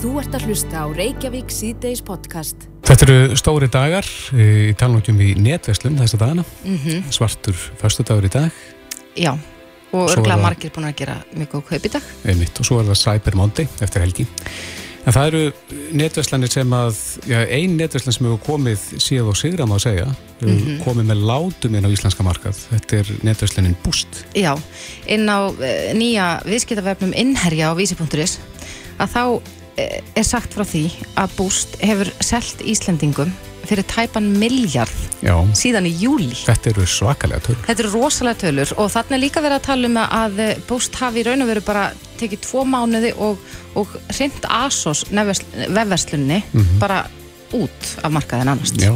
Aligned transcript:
Þú 0.00 0.14
ert 0.16 0.32
að 0.32 0.44
hlusta 0.48 0.80
á 0.80 0.86
Reykjavík 0.96 1.50
síðdeis 1.52 2.00
podcast. 2.00 2.62
Þetta 2.88 3.04
eru 3.04 3.36
stóri 3.36 3.66
dagar 3.68 4.06
í 4.32 4.72
talnókjum 4.80 5.18
í 5.20 5.34
netveslum 5.36 5.98
þess 6.00 6.16
að 6.16 6.22
dagana. 6.24 6.44
Mm 6.64 6.78
-hmm. 6.78 7.02
Svartur 7.12 7.56
förstudagur 7.82 8.24
í 8.24 8.32
dag. 8.32 8.50
Já, 9.16 9.36
og 9.92 10.08
örglega 10.10 10.40
margir 10.40 10.70
búin 10.72 10.88
að 10.88 10.96
gera 10.96 11.16
mjög 11.36 11.48
góð 11.52 11.64
kaup 11.68 11.84
í 11.84 11.92
dag. 11.92 12.02
Einmitt. 12.24 12.60
Og 12.60 12.66
svo 12.66 12.80
er 12.80 12.86
það 12.86 13.02
Cyber 13.04 13.36
Monday 13.36 13.68
eftir 13.80 14.00
helgi. 14.00 14.26
En 15.06 15.12
það 15.12 15.26
eru 15.26 15.52
netverslanir 15.92 16.50
sem 16.52 16.70
að, 16.70 16.96
já, 17.26 17.46
ein 17.50 17.76
netverslan 17.76 18.12
sem 18.12 18.26
hefur 18.26 18.40
komið 18.46 18.78
síðan 18.98 19.28
og 19.28 19.36
sigra 19.36 19.66
má 19.66 19.74
að 19.74 19.84
segja, 19.84 20.06
hefur 20.40 20.54
Mhm. 20.54 20.80
komið 20.84 21.04
með 21.04 21.24
látum 21.24 21.74
inn 21.76 21.84
á 21.84 21.90
íslenska 21.92 22.22
markað. 22.22 22.56
Þetta 22.72 22.96
er 22.96 23.06
netverslanin 23.22 23.76
Boost. 23.84 24.24
Já, 24.34 24.56
inn 25.06 25.26
á 25.28 25.48
uh, 25.48 25.92
nýja 25.94 26.42
viðskiptavefnum 26.44 27.12
innherja 27.14 27.72
á 27.72 27.74
vísi.is 27.76 28.38
að 28.98 29.08
þá 29.08 29.40
er 29.78 30.26
sagt 30.26 30.54
frá 30.56 30.64
því 30.66 30.84
að 31.20 31.36
Boost 31.38 31.78
hefur 31.84 32.10
selt 32.24 32.60
Íslendingum 32.66 33.30
fyrir 33.68 33.84
tæpan 33.86 34.26
miljard 34.40 34.90
Já, 35.22 35.34
síðan 35.54 35.86
í 35.86 35.92
júli. 36.00 36.32
þetta 36.34 36.72
eru 36.72 36.86
svakalega 36.88 37.44
tölur. 37.44 37.62
Þetta 37.68 37.84
eru 37.84 37.92
rosalega 37.92 38.40
tölur 38.40 38.72
og 38.80 38.90
þarna 38.90 39.16
er 39.18 39.22
líka 39.22 39.42
verið 39.44 39.58
að 39.60 39.66
tala 39.68 39.90
um 39.90 39.98
að 40.02 40.40
eh, 40.46 40.52
Boost 40.68 40.96
hafi 40.98 41.20
í 41.22 41.26
raun 41.28 41.44
og 41.44 41.50
veru 41.52 41.62
bara 41.66 41.84
tekið 42.20 42.42
tvo 42.48 42.64
mánuði 42.68 43.12
og, 43.20 43.38
og 43.78 43.94
hreint 44.16 44.48
ASOS 44.48 45.04
vefverslunni 45.12 46.42
bara 46.80 47.04
út 47.56 47.94
af 48.02 48.12
markaðin 48.14 48.48
annars. 48.52 48.72
Já, 48.78 48.92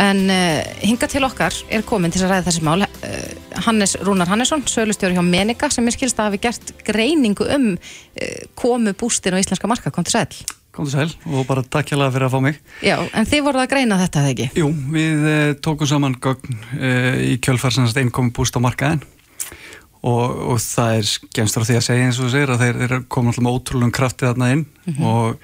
En 0.00 0.24
uh, 0.26 0.60
hinga 0.82 1.08
til 1.10 1.22
okkar 1.26 1.54
er 1.70 1.84
komin 1.86 2.12
til 2.14 2.24
að 2.24 2.34
ræða 2.34 2.48
þessi 2.48 2.64
mál 2.66 2.82
uh, 2.82 2.88
Hannes 3.66 3.94
Rúnar 4.02 4.30
Hannesson, 4.30 4.64
sölustjóri 4.66 5.14
hjá 5.14 5.22
Menika 5.22 5.70
sem 5.70 5.86
er 5.86 5.94
skilst 5.94 6.18
að 6.18 6.32
hafi 6.32 6.42
gert 6.48 6.74
greiningu 6.86 7.46
um 7.54 7.70
uh, 7.76 8.36
komu 8.58 8.94
bústin 8.98 9.36
á 9.36 9.42
íslenska 9.42 9.70
marka, 9.70 9.94
kom 9.94 10.06
til 10.06 10.16
sæl. 10.16 10.44
Kom 10.74 10.88
til 10.88 10.96
sæl 10.96 11.14
og 11.30 11.46
bara 11.46 11.62
takk 11.62 11.94
hérlega 11.94 12.16
fyrir 12.16 12.26
að 12.26 12.34
fá 12.34 12.40
mig. 12.42 12.60
Já, 12.82 12.96
en 13.06 13.28
þið 13.30 13.44
voruð 13.46 13.62
að 13.62 13.72
greina 13.76 13.98
þetta, 14.02 14.24
eða 14.24 14.32
ekki? 14.34 14.48
Jú, 14.58 14.70
við 14.96 15.26
eh, 15.30 15.50
tókum 15.62 15.90
saman 15.90 16.16
gögn 16.22 16.58
eh, 16.80 17.20
í 17.30 17.36
kjölfarsannast 17.44 18.00
einnkomi 18.02 18.34
búst 18.34 18.58
á 18.58 18.60
markaðin 18.64 19.04
og, 20.04 20.24
og 20.54 20.58
það 20.60 20.98
er 20.98 21.06
skemmst 21.08 21.56
frá 21.56 21.64
því 21.68 21.78
að 21.78 21.86
segja 21.86 22.08
eins 22.08 22.18
og 22.18 22.26
þú 22.26 22.32
segir 22.34 22.52
að 22.52 22.64
þeir, 22.64 22.80
þeir 22.82 22.96
komum 23.06 23.30
alltaf 23.30 23.46
með 23.46 23.56
ótrúlegum 23.58 23.94
krafti 23.94 24.28
þarna 24.28 24.50
inn 24.56 24.66
og 24.98 25.38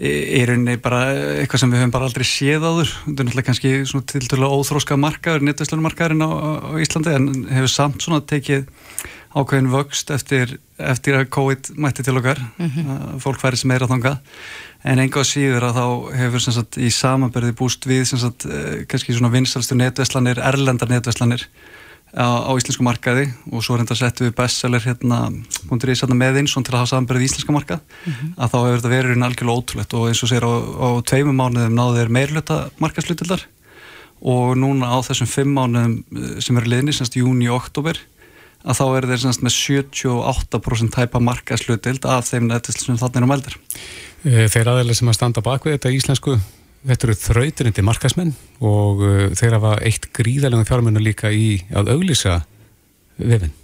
í 0.00 0.40
rauninni 0.48 0.78
bara 0.80 1.00
eitthvað 1.42 1.60
sem 1.60 1.72
við 1.72 1.82
höfum 1.82 1.92
bara 1.92 2.06
aldrei 2.08 2.24
séð 2.24 2.64
áður. 2.64 2.92
Þetta 3.04 3.10
er 3.10 3.26
náttúrulega 3.26 3.48
kannski 3.50 3.72
svona 3.90 4.06
til 4.08 4.22
dæla 4.24 4.48
óþróska 4.48 4.96
markaður, 4.96 5.44
netvæslumarkaðurinn 5.44 6.24
á, 6.24 6.30
á 6.32 6.72
Íslandi 6.80 7.16
en 7.18 7.26
hefur 7.50 7.72
samt 7.72 8.04
svona 8.06 8.22
tekið 8.24 8.64
ákveðin 9.30 9.68
vöxt 9.70 10.10
eftir, 10.14 10.56
eftir 10.80 11.18
að 11.20 11.28
COVID 11.36 11.70
mætti 11.78 12.04
til 12.06 12.16
okkar 12.18 12.40
að 12.58 13.20
fólk 13.22 13.42
færi 13.42 13.60
sem 13.60 13.70
meira 13.70 13.88
þangað. 13.90 14.16
En 14.88 15.02
enga 15.04 15.20
á 15.20 15.24
síður 15.28 15.68
að 15.68 15.76
þá 15.76 15.84
hefur 16.22 16.44
sagt, 16.46 16.80
í 16.80 16.88
samanberði 16.94 17.52
búst 17.60 17.84
við 17.86 18.06
sagt, 18.10 18.48
eh, 18.48 18.86
kannski 18.88 19.14
svona 19.14 19.34
vinsalstu 19.34 19.76
netvæslanir, 19.76 20.40
erlendar 20.40 20.90
netvæslanir 20.90 21.44
á, 22.14 22.26
á 22.46 22.50
íslensku 22.58 22.84
markaði 22.86 23.28
og 23.52 23.62
svo 23.64 23.78
reynda 23.78 23.96
settum 23.98 24.28
við 24.28 24.36
bestseller 24.38 24.82
hérna 24.82 25.20
sætna 25.94 26.18
með 26.18 26.40
eins 26.42 26.56
til 26.56 26.74
að 26.74 26.80
hafa 26.80 26.90
samanberðið 26.94 27.28
íslenska 27.28 27.54
markað 27.54 27.80
að 28.36 28.50
þá 28.50 28.58
hefur 28.58 28.80
þetta 28.80 28.92
verið 28.94 29.24
algjörlega 29.26 29.56
ótrúlegt 29.60 29.94
og 29.94 30.08
eins 30.10 30.22
og 30.24 30.32
segir 30.32 30.46
á, 30.46 30.52
á 30.52 30.88
tveimum 31.06 31.38
mánuðum 31.38 31.78
náðu 31.78 31.98
þeir 32.00 32.14
meirluta 32.18 32.60
markaðslutildar 32.82 33.46
og 34.20 34.56
núna 34.58 34.92
á 34.92 34.98
þessum 35.06 35.30
fimm 35.30 35.54
mánuðum 35.56 35.98
eh, 36.12 36.40
sem 36.44 36.56
eru 36.60 36.68
liðni, 36.68 36.92
semst 36.92 37.16
júni 37.16 37.48
og 37.48 37.62
oktober 37.62 38.00
að 38.60 38.76
þá 38.76 38.84
eru 38.98 39.10
þeir 39.10 39.22
semst 39.24 39.44
með 39.44 39.56
78% 39.56 40.92
tæpa 40.92 41.20
markaðslutild 41.24 42.04
af 42.04 42.28
þeim 42.28 42.50
nettisl 42.50 42.84
sem 42.84 42.98
þannig 43.00 43.22
eru 43.22 43.30
mældir. 43.30 43.56
Eh, 44.28 44.46
Þeir 44.52 44.74
aðeinslega 44.74 44.98
sem 45.00 45.12
að 45.12 45.16
standa 45.16 45.44
bak 45.44 45.64
við 45.64 45.78
þetta 45.78 45.94
íslensku, 45.96 46.36
þetta 46.86 47.08
eru 47.08 47.16
þrautirindi 47.20 47.84
markasmenn 47.84 48.34
og 48.64 49.04
uh, 49.04 49.22
þeir 49.36 49.56
hafa 49.58 49.76
eitt 49.86 50.10
gríðalegum 50.16 50.68
fjármennu 50.68 51.02
líka 51.04 51.32
í 51.32 51.60
að 51.76 51.92
auglýsa 51.96 52.42
vefinn. 53.20 53.56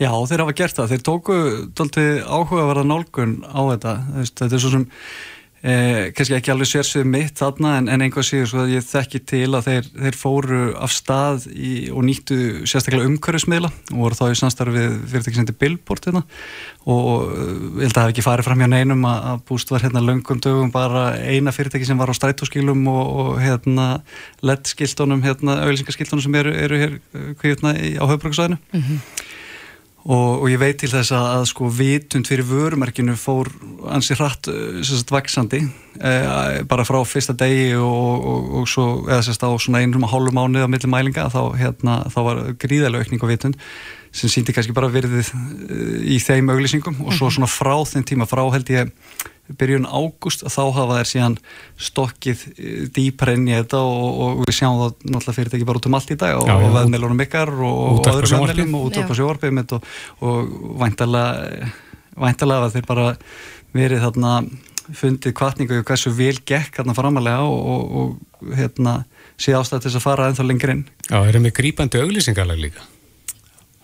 Já, 0.00 0.10
þeir 0.10 0.42
hafa 0.42 0.56
gert 0.58 0.78
það. 0.78 0.90
Þeir 0.90 1.02
tóku 1.06 1.36
tólti 1.78 2.04
áhugaverða 2.24 2.86
nálgun 2.88 3.36
á 3.46 3.60
þetta. 3.74 3.92
Þetta 4.24 4.48
er 4.48 4.62
svo 4.64 4.72
sem 4.72 4.86
eh, 5.64 6.10
kannski 6.14 6.34
ekki 6.36 6.52
alveg 6.52 6.68
sérsvið 6.70 7.06
mitt 7.08 7.40
þarna 7.40 7.70
en, 7.80 7.88
en 7.88 8.04
einhvað 8.04 8.26
síður 8.28 8.50
svo 8.52 8.60
að 8.66 8.74
ég 8.76 8.84
þekki 8.84 9.20
til 9.32 9.48
að 9.56 9.66
þeir, 9.70 9.88
þeir 10.04 10.18
fóru 10.20 10.60
af 10.84 10.92
stað 10.92 11.46
í, 11.50 11.72
og 11.90 12.04
nýttu 12.04 12.38
sérstaklega 12.68 13.08
umhverfismiðla 13.08 13.70
og 13.94 13.98
voru 14.04 14.18
þá 14.20 14.24
í 14.28 14.38
samstarfið 14.42 14.98
fyrirtæki 15.12 15.38
sem 15.38 15.44
heitir 15.46 15.58
Billboard 15.64 16.08
hérna. 16.10 16.24
Og 16.84 17.08
eh, 17.32 17.52
ég 17.80 17.86
held 17.86 17.90
að 17.90 17.96
það 17.96 18.06
hef 18.08 18.14
ekki 18.14 18.26
farið 18.28 18.48
fram 18.50 18.60
hjá 18.64 18.70
neinum 18.74 19.06
að, 19.08 19.30
búst 19.48 19.72
var 19.72 19.86
hérna 19.86 20.04
löngum 20.04 20.42
dögum 20.44 20.72
bara 20.74 21.06
eina 21.24 21.54
fyrirtæki 21.56 21.88
sem 21.88 21.98
var 22.00 22.12
á 22.12 22.14
strætóskilum 22.20 22.84
og, 22.92 23.04
og 23.24 23.30
hérna 23.40 23.88
LED-skiltunum 24.44 25.24
hérna 25.24 25.60
auðlýsingaskiltunum 25.64 26.24
sem 26.26 26.36
eru, 26.42 26.52
eru 26.66 26.82
hér 26.82 26.98
eh, 27.16 27.78
í- 27.80 27.96
á 27.96 28.04
höfbruksvæðinu 28.10 28.60
og, 30.04 30.42
og 30.42 30.48
ég 30.52 30.60
veit 30.60 30.78
til 30.80 30.92
þess 30.92 31.14
að, 31.16 31.28
að 31.38 31.46
sko 31.52 31.70
vitund 31.72 32.28
fyrir 32.28 32.48
vörumerkinu 32.48 33.16
fór 33.18 33.50
ansi 33.92 34.16
hratt 34.18 34.50
eh, 34.52 34.82
sagt 34.84 35.14
vaksandi 35.14 35.64
eh, 36.00 36.62
bara 36.68 36.86
frá 36.86 37.00
fyrsta 37.06 37.34
degi 37.38 37.74
og, 37.78 38.24
og, 38.30 38.48
og 38.60 38.70
svo, 38.70 38.86
eða 39.08 39.22
sérst 39.26 39.44
á 39.46 39.50
svona 39.54 39.82
einrum 39.82 40.06
og 40.06 40.14
hálfu 40.14 40.34
mánuð 40.34 40.66
á 40.66 40.70
milli 40.70 40.90
mælinga 40.90 41.28
þá, 41.32 41.42
hérna, 41.58 41.98
þá 42.12 42.18
var 42.28 42.40
gríðalega 42.60 43.04
aukning 43.04 43.22
á 43.22 43.28
vitund 43.30 43.60
sem 44.14 44.30
síndi 44.30 44.54
kannski 44.54 44.74
bara 44.74 44.92
virðið 44.94 45.30
eh, 45.30 45.94
í 46.14 46.18
þeim 46.22 46.50
auglýsingum 46.54 47.00
og 47.04 47.14
svo 47.16 47.30
svona 47.34 47.50
frá 47.50 47.76
þeim 47.88 48.06
tíma 48.06 48.28
frá 48.30 48.44
held 48.54 48.70
ég 48.74 48.92
byrjun 49.60 49.84
ágúst 49.84 50.44
að 50.46 50.54
þá 50.54 50.62
hafa 50.78 50.98
þær 50.98 51.08
síðan 51.10 51.34
stokkið 51.88 52.44
eh, 52.54 52.84
dýpar 52.94 53.34
inn 53.34 53.48
í 53.50 53.56
þetta 53.56 53.80
og, 53.84 54.20
og 54.24 54.44
við 54.44 54.58
sjáum 54.58 54.78
það 54.80 54.94
náttúrulega 55.10 55.38
fyrirtæki 55.38 55.68
bara 55.68 55.82
út 55.82 55.88
um 55.90 55.98
allt 55.98 56.14
í 56.14 56.18
dag 56.20 56.38
og, 56.40 56.52
og 56.54 56.76
veðmeilunum 56.78 57.24
ykkar 57.26 57.52
og, 57.58 58.04
sjónvarpi. 58.06 58.54
veðmeilum 58.54 58.78
og 58.78 58.86
útvarp 58.88 59.10
Já. 59.10 59.12
og 59.12 59.20
sjóvarpið 59.20 59.58
mitt 59.58 59.74
og, 59.76 59.90
og 60.24 60.54
væntalega 60.80 61.72
væntalega 62.14 62.68
að 62.68 62.78
þeir 62.78 62.88
bara 62.88 63.08
verið 63.74 64.06
þarna 64.06 64.36
fundið 64.92 65.34
kvartningu 65.36 65.78
og 65.80 65.86
hversu 65.88 66.12
vel 66.14 66.36
gekk 66.46 66.80
þarna 66.80 66.96
framalega 66.96 67.44
og, 67.48 67.68
og, 67.74 67.94
og 68.00 68.56
hérna 68.58 68.98
sé 69.40 69.54
ástæð 69.56 69.84
til 69.84 69.90
þess 69.90 70.00
að 70.00 70.04
fara 70.04 70.26
ennþá 70.30 70.46
lengri 70.48 70.76
inn 70.76 70.84
Já, 71.08 71.16
þeir 71.16 71.30
eru 71.30 71.44
með 71.46 71.56
grípandi 71.58 72.02
auglýsingalag 72.02 72.60
líka. 72.60 72.84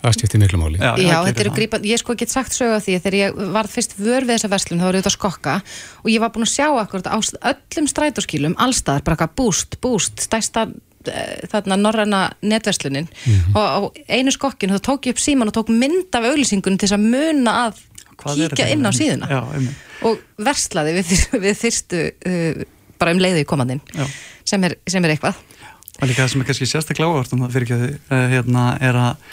Það 0.01 0.15
skiptir 0.17 0.41
miklu 0.41 0.59
máli. 0.61 0.79
Já, 0.81 0.95
það 0.95 1.01
gerir 1.01 1.27
þetta 1.27 1.43
eru 1.43 1.51
það. 1.51 1.57
grípa, 1.59 1.81
ég 1.85 2.01
sko 2.01 2.15
get 2.17 2.33
sagt 2.33 2.55
sögu 2.57 2.77
af 2.79 2.85
því 2.87 2.95
þegar 3.05 3.17
ég 3.19 3.41
var 3.57 3.69
fyrst 3.69 3.97
vör 3.99 4.25
við 4.25 4.33
þessa 4.37 4.53
verslun 4.55 4.81
þá 4.81 4.87
var 4.87 4.97
ég 4.97 5.03
út 5.05 5.11
að 5.11 5.17
skokka 5.17 5.57
og 6.01 6.09
ég 6.09 6.23
var 6.23 6.33
búin 6.33 6.47
að 6.47 6.55
sjá 6.55 6.69
akkurat 6.71 7.11
á 7.13 7.19
öllum 7.21 7.91
strætóskýlum 7.91 8.57
allstaðar, 8.65 9.05
bara 9.05 9.19
eitthvað 9.19 9.35
búst, 9.43 9.77
búst 9.85 10.25
stærsta 10.25 10.65
eh, 11.05 11.45
þarna 11.53 11.77
norræna 11.83 12.23
netverslunin 12.41 13.11
og 13.53 13.61
á 13.61 13.79
einu 14.09 14.33
skokkinu 14.33 14.79
þá 14.79 14.89
tók 14.89 15.11
ég 15.11 15.19
upp 15.19 15.21
síman 15.21 15.53
og 15.53 15.59
tók 15.59 15.69
mynd 15.69 16.17
af 16.17 16.31
auglýsingunum 16.33 16.81
til 16.81 16.89
þess 16.89 16.97
að 16.97 17.07
muna 17.13 17.59
að 17.67 17.85
Hvað 18.21 18.43
kíkja 18.51 18.73
inn 18.73 18.89
á 18.89 18.93
síðuna 18.93 19.29
Já. 19.29 19.41
Og 20.07 20.21
verslaði 20.41 20.97
við, 20.99 21.13
við 21.45 21.61
þyrstu 21.61 22.03
uh, 22.09 22.65
bara 23.01 23.15
um 23.15 23.23
leiðu 23.23 23.45
í 23.45 23.49
komandinn 23.49 23.81
Já. 23.95 24.05
sem 24.49 24.67
er, 24.69 24.77
sem 24.89 25.05
er 25.05 25.15
eitthvað. 25.15 25.39
Og 26.01 26.09
líka 26.09 26.25
það 26.25 26.33
sem 26.33 26.43
er 26.43 26.51
kannski 26.51 26.69
sérstaklega 26.69 27.13
áhvert 27.13 27.33
um 27.37 27.45
það 27.45 27.57
fyrir 27.57 27.67
ekki 27.69 27.79
að 28.17 28.27
hérna 28.35 28.67
er 28.81 28.99
að 29.01 29.31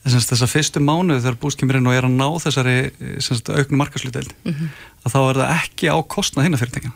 þess 0.00 0.40
að 0.40 0.52
fyrstu 0.54 0.80
mánuð 0.80 1.20
þegar 1.20 1.38
búst 1.40 1.60
kemur 1.60 1.76
inn 1.76 1.88
og 1.88 1.96
er 1.96 2.06
að 2.08 2.16
ná 2.16 2.26
þessari 2.40 2.76
sagt, 3.20 3.50
auknu 3.52 3.76
markasluteld 3.80 4.32
að 4.48 5.12
þá 5.12 5.18
er 5.20 5.40
það 5.40 5.54
ekki 5.58 5.92
á 5.92 5.96
kostnað 6.08 6.48
hinna 6.48 6.60
fyrirtækja. 6.60 6.92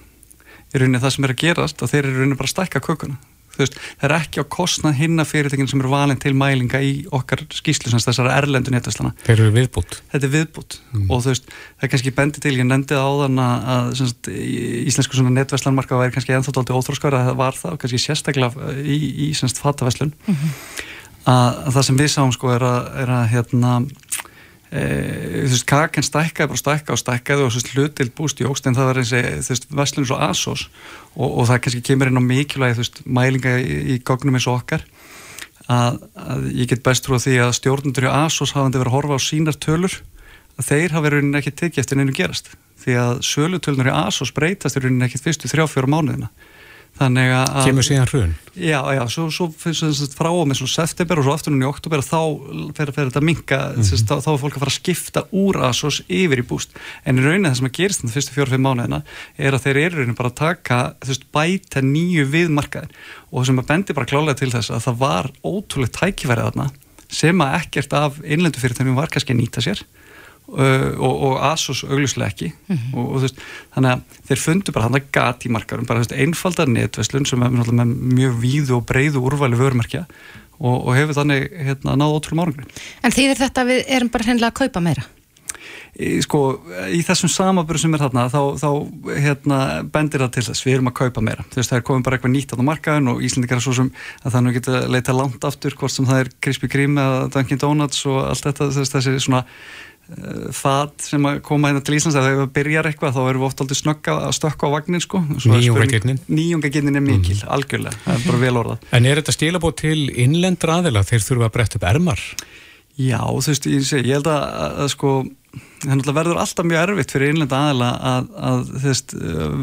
Í 0.74 0.80
rauninni 0.80 1.00
það 1.02 1.14
sem 1.14 1.26
er 1.26 1.34
að 1.34 1.42
gerast 1.42 1.84
að 1.84 1.92
þeir 1.92 2.02
eru 2.04 2.14
rauninni 2.16 2.38
bara 2.40 2.48
að 2.48 2.54
stækka 2.54 2.84
kökuna 2.84 3.18
veist, 3.62 3.76
það 4.00 4.06
er 4.08 4.14
ekki 4.18 4.42
á 4.42 4.44
kostnað 4.56 4.96
hinna 4.98 5.24
fyrirtækjum 5.28 5.68
sem 5.70 5.80
eru 5.84 5.92
valin 5.92 6.18
til 6.20 6.32
mælinga 6.34 6.80
í 6.82 6.92
okkar 7.14 7.44
skýslu 7.54 7.92
sem 7.92 8.02
þessara 8.02 8.34
erlendu 8.40 8.72
netvæslana 8.74 9.12
Þeir 9.26 9.34
eru 9.44 9.52
viðbútt. 9.54 10.00
þetta 10.12 10.26
er 10.28 10.34
viðbútt 10.34 10.78
og 11.08 11.22
þú 11.24 11.32
veist, 11.32 11.48
það 11.78 11.86
er 11.88 11.92
kannski 11.94 12.14
bendi 12.18 12.42
til 12.44 12.54
ég 12.58 12.66
nefndi 12.68 12.94
það 12.96 13.08
áðan 13.12 13.42
að, 13.44 13.68
að 13.76 13.92
sem 14.00 14.10
sagt, 14.12 14.32
í- 14.34 14.82
íslensku 14.90 15.18
svona 15.20 15.34
netvæslanmarka 15.38 16.00
væri 16.00 16.14
kannski 16.16 16.36
ennþá 16.38 16.56
dálítið 16.58 16.80
óþróskar 16.80 17.18
að 17.20 17.28
það 17.30 17.38
var 17.44 17.60
það, 17.62 17.78
kannski 17.84 18.02
sérstaklega 18.08 18.74
í, 18.82 18.98
í 19.28 19.30
semst 19.38 19.62
fatavæslun 19.62 20.12
að, 21.24 21.60
að 21.66 21.70
það 21.76 21.86
sem 21.88 21.98
við 22.00 22.10
sáum 22.12 22.32
sko 22.34 22.50
er 22.54 22.64
að, 22.68 22.88
er 23.04 23.12
að 23.18 23.28
hérna 23.32 23.74
þú 24.74 25.50
veist, 25.52 25.66
kaken 25.70 26.02
stækkaði 26.02 26.50
bara 26.50 26.58
stækka 26.58 26.94
og 26.94 26.98
stækkaði 26.98 27.44
og 27.44 27.52
þú 27.52 27.60
veist, 27.60 27.72
hlutild 27.74 28.14
búst 28.18 28.40
í 28.42 28.46
ógst 28.48 28.66
en 28.66 28.74
það 28.74 28.88
var 28.88 29.00
eins 29.02 29.12
og, 29.14 29.28
þú 29.46 29.52
veist, 29.52 29.68
vestlunum 29.80 30.08
svo 30.10 30.18
ASOS 30.26 30.64
og, 31.14 31.28
og 31.28 31.46
það 31.50 31.60
kannski 31.66 31.82
kemur 31.86 32.10
inn 32.10 32.18
á 32.18 32.24
mikilvægi, 32.24 32.74
þú 32.74 32.82
veist, 32.82 32.98
mælinga 33.06 33.52
í, 33.62 33.76
í 33.94 33.98
gognum 34.02 34.38
eins 34.38 34.48
og 34.50 34.58
okkar 34.58 34.82
að, 35.70 36.00
að 36.18 36.48
ég 36.58 36.72
get 36.72 36.82
best 36.86 37.06
trú 37.06 37.14
að 37.14 37.28
því 37.28 37.36
að 37.44 37.54
stjórnundur 37.60 38.08
í 38.08 38.10
ASOS 38.10 38.56
hafandi 38.56 38.82
verið 38.82 38.90
að 38.90 38.98
horfa 38.98 39.20
á 39.22 39.26
sínar 39.28 39.60
tölur 39.62 40.00
að 40.58 40.68
þeir 40.72 40.96
verið 40.96 41.18
rauninni 41.18 41.40
ekki 41.40 41.54
tekið 41.54 41.82
eftir 41.84 41.98
neinu 41.98 42.14
gerast. 42.14 42.50
Því 42.82 42.98
að 43.00 43.22
sölutölunur 43.26 43.90
í 43.90 43.94
ASOS 43.94 44.34
breytast 44.34 44.78
í 44.78 44.82
rauninni 44.82 45.06
ekkit 45.06 45.24
fyrstu 45.24 45.50
þrjá 45.50 45.68
fjóra 45.70 45.90
mánuðina 45.94 46.30
þannig 46.98 47.32
að 47.34 47.60
kemur 47.66 47.86
síðan 47.86 48.10
hrun. 48.10 48.34
Já, 48.54 48.78
já, 48.94 49.00
svo, 49.10 49.24
svo 49.34 49.48
þetta 49.50 50.14
frá 50.14 50.28
og 50.30 50.44
með 50.46 50.60
svo 50.60 50.68
september 50.70 51.18
og 51.18 51.26
svo 51.26 51.32
aftur 51.34 51.54
núna 51.54 51.66
í 51.66 51.70
oktober 51.72 52.04
þá 52.06 52.20
fer 52.76 52.92
þetta 52.94 53.18
að 53.18 53.26
minka 53.26 53.58
mm 53.72 53.80
-hmm. 53.82 54.04
þá, 54.06 54.14
þá 54.22 54.30
er 54.30 54.40
fólk 54.44 54.54
að 54.54 54.62
fara 54.62 54.70
að 54.70 54.78
skipta 54.78 55.24
úr 55.34 55.58
ASOS 55.66 56.02
yfir 56.06 56.38
í 56.38 56.46
búst 56.46 56.76
en 57.02 57.18
í 57.18 57.24
rauninni 57.24 57.50
það 57.50 57.58
sem 57.58 57.68
að 57.70 57.76
gerist 57.80 58.00
þannig 58.00 58.14
fyrstu 58.14 58.36
fjóru-fimm 58.36 58.66
mánuðina 58.68 59.02
er 59.36 59.54
að 59.54 59.64
þeir 59.66 59.80
eru 59.82 59.96
rauninni 59.98 60.18
bara 60.20 60.30
að 60.30 60.38
taka 60.38 60.78
veist, 61.02 61.26
bæta 61.34 61.82
nýju 61.82 62.28
viðmarkaðin 62.30 62.94
og 63.30 63.42
það 63.42 63.46
sem 63.50 63.58
að 63.58 63.68
bendi 63.72 63.98
bara 63.98 64.10
klálega 64.12 64.38
til 64.38 64.52
þess 64.54 64.70
að 64.70 64.86
það 64.86 65.02
var 65.02 65.30
ótrúlega 65.42 65.98
tækifærið 65.98 66.46
þarna 66.46 66.70
sem 67.10 67.42
að 67.42 67.58
ekkert 67.58 67.92
af 67.98 68.22
innlendu 68.22 68.62
fyrirtæmjum 68.62 68.98
var 68.98 69.10
kannski 69.10 69.34
að 69.34 69.42
nýta 69.42 69.66
sér 69.66 69.82
og, 70.44 71.14
og 71.28 71.38
ASOS 71.48 71.84
augljuslega 71.88 72.28
ekki 72.28 72.52
mm 72.52 72.76
-hmm. 72.76 72.96
og, 72.98 73.14
og 73.14 73.22
veist, 73.24 73.40
þannig 73.74 73.90
að 73.90 74.20
þeir 74.28 74.40
fundu 74.42 74.72
bara 74.72 74.84
hann 74.84 74.98
að 75.00 75.10
gati 75.12 75.48
markarum, 75.48 75.86
bara 75.86 75.98
veist, 76.02 76.12
einfaldar 76.12 76.68
netveslun 76.68 77.26
sem 77.26 77.42
er 77.42 77.50
með 77.50 77.84
mjög 77.86 78.40
víðu 78.40 78.76
og 78.76 78.86
breyðu 78.86 79.24
úrvali 79.24 79.56
vörmerkja 79.56 80.04
og, 80.58 80.86
og 80.86 80.96
hefur 80.96 81.14
þannig 81.14 81.50
hérna, 81.50 81.96
náðu 81.96 82.20
ótrúlega 82.20 82.40
márangri 82.40 82.64
En 83.02 83.12
þýðir 83.12 83.40
þetta 83.40 83.60
að 83.60 83.70
við 83.72 83.84
erum 83.88 84.08
bara 84.08 84.24
hennilega 84.24 84.52
að 84.52 84.60
kaupa 84.60 84.80
meira? 84.80 85.04
Í, 85.94 86.18
sko, 86.26 86.38
í 86.90 87.00
þessum 87.06 87.30
samaböru 87.30 87.78
sem 87.78 87.92
er 87.94 88.02
þarna 88.02 88.26
þá, 88.26 88.40
þá 88.58 88.70
hérna, 89.14 89.58
bendir 89.94 90.24
það 90.24 90.32
til 90.34 90.42
þess 90.48 90.66
við 90.66 90.74
erum 90.74 90.90
að 90.90 90.96
kaupa 90.98 91.22
meira, 91.22 91.44
þú 91.52 91.60
veist 91.60 91.70
það 91.70 91.78
er 91.78 91.84
komið 91.86 92.04
bara 92.04 92.16
eitthvað 92.18 92.34
nýtt 92.34 92.54
á 92.58 92.66
markaðin 92.66 93.12
og 93.12 93.22
Íslandikar 93.22 93.60
er 93.60 93.62
svo 93.62 93.74
sem 93.78 93.90
að 94.24 94.34
það 94.34 94.42
nú 94.42 94.54
geta 94.56 94.80
leita 94.90 95.14
langt 95.14 95.46
aftur, 95.46 95.76
hvort 95.78 95.94
sem 95.94 96.08
það 96.08 96.24
er 96.24 96.32
Krispy 96.42 96.70
Kreme 96.72 97.04
eða 97.04 97.28
Dunkin 97.36 97.62
Donuts 97.62 98.02
og 98.10 98.18
allt 98.26 98.48
þetta 98.48 98.68
þessi 98.74 99.14
svona 99.22 99.44
það 100.04 100.90
sem 101.00 101.28
að 101.28 101.38
koma 101.46 101.70
hérna 101.70 101.82
til 101.84 101.96
Íslands 101.96 102.16
að 102.18 102.26
þegar 102.26 102.40
það 102.42 102.50
byrjar 102.58 102.88
eitthvað 102.90 103.14
þá 103.14 103.20
erum 103.22 103.42
við 103.42 103.48
oft 103.48 103.62
aldrei 103.64 103.78
snögga 103.78 104.16
að 104.26 104.34
stökka 104.36 104.68
á 104.68 104.74
vagnin 104.74 105.04
sko. 105.04 105.20
Nýjungagirnin 105.24 106.18
Nýjungagirnin 106.28 107.00
er 107.00 107.04
mikil, 107.04 107.38
mm. 107.38 107.52
algjörlega, 107.56 108.00
það 108.04 108.18
er 108.18 108.26
bara 108.28 108.42
vel 108.42 108.58
orðað. 108.60 108.90
En 108.98 109.08
er 109.08 109.20
þetta 109.20 109.36
stílabót 109.38 109.78
til 109.80 110.02
innlendra 110.12 110.80
aðila 110.82 111.06
þeir 111.08 111.24
þurfa 111.24 111.48
að 111.48 111.54
bretta 111.56 111.80
upp 111.80 111.86
ermar? 111.88 112.26
Já, 113.00 113.22
þú 113.24 113.48
veist, 113.48 113.64
ég, 113.66 113.86
ég 114.04 114.12
held 114.14 114.28
að, 114.30 114.44
að, 114.44 114.74
að 114.84 114.90
sko, 114.92 115.12
það 115.82 116.10
verður 116.14 116.40
alltaf 116.42 116.68
mjög 116.68 116.82
erfitt 116.82 117.14
fyrir 117.14 117.32
innlenda 117.32 117.62
aðila 117.64 117.88
að, 118.10 118.28
að 118.50 118.68
veist, 118.84 119.14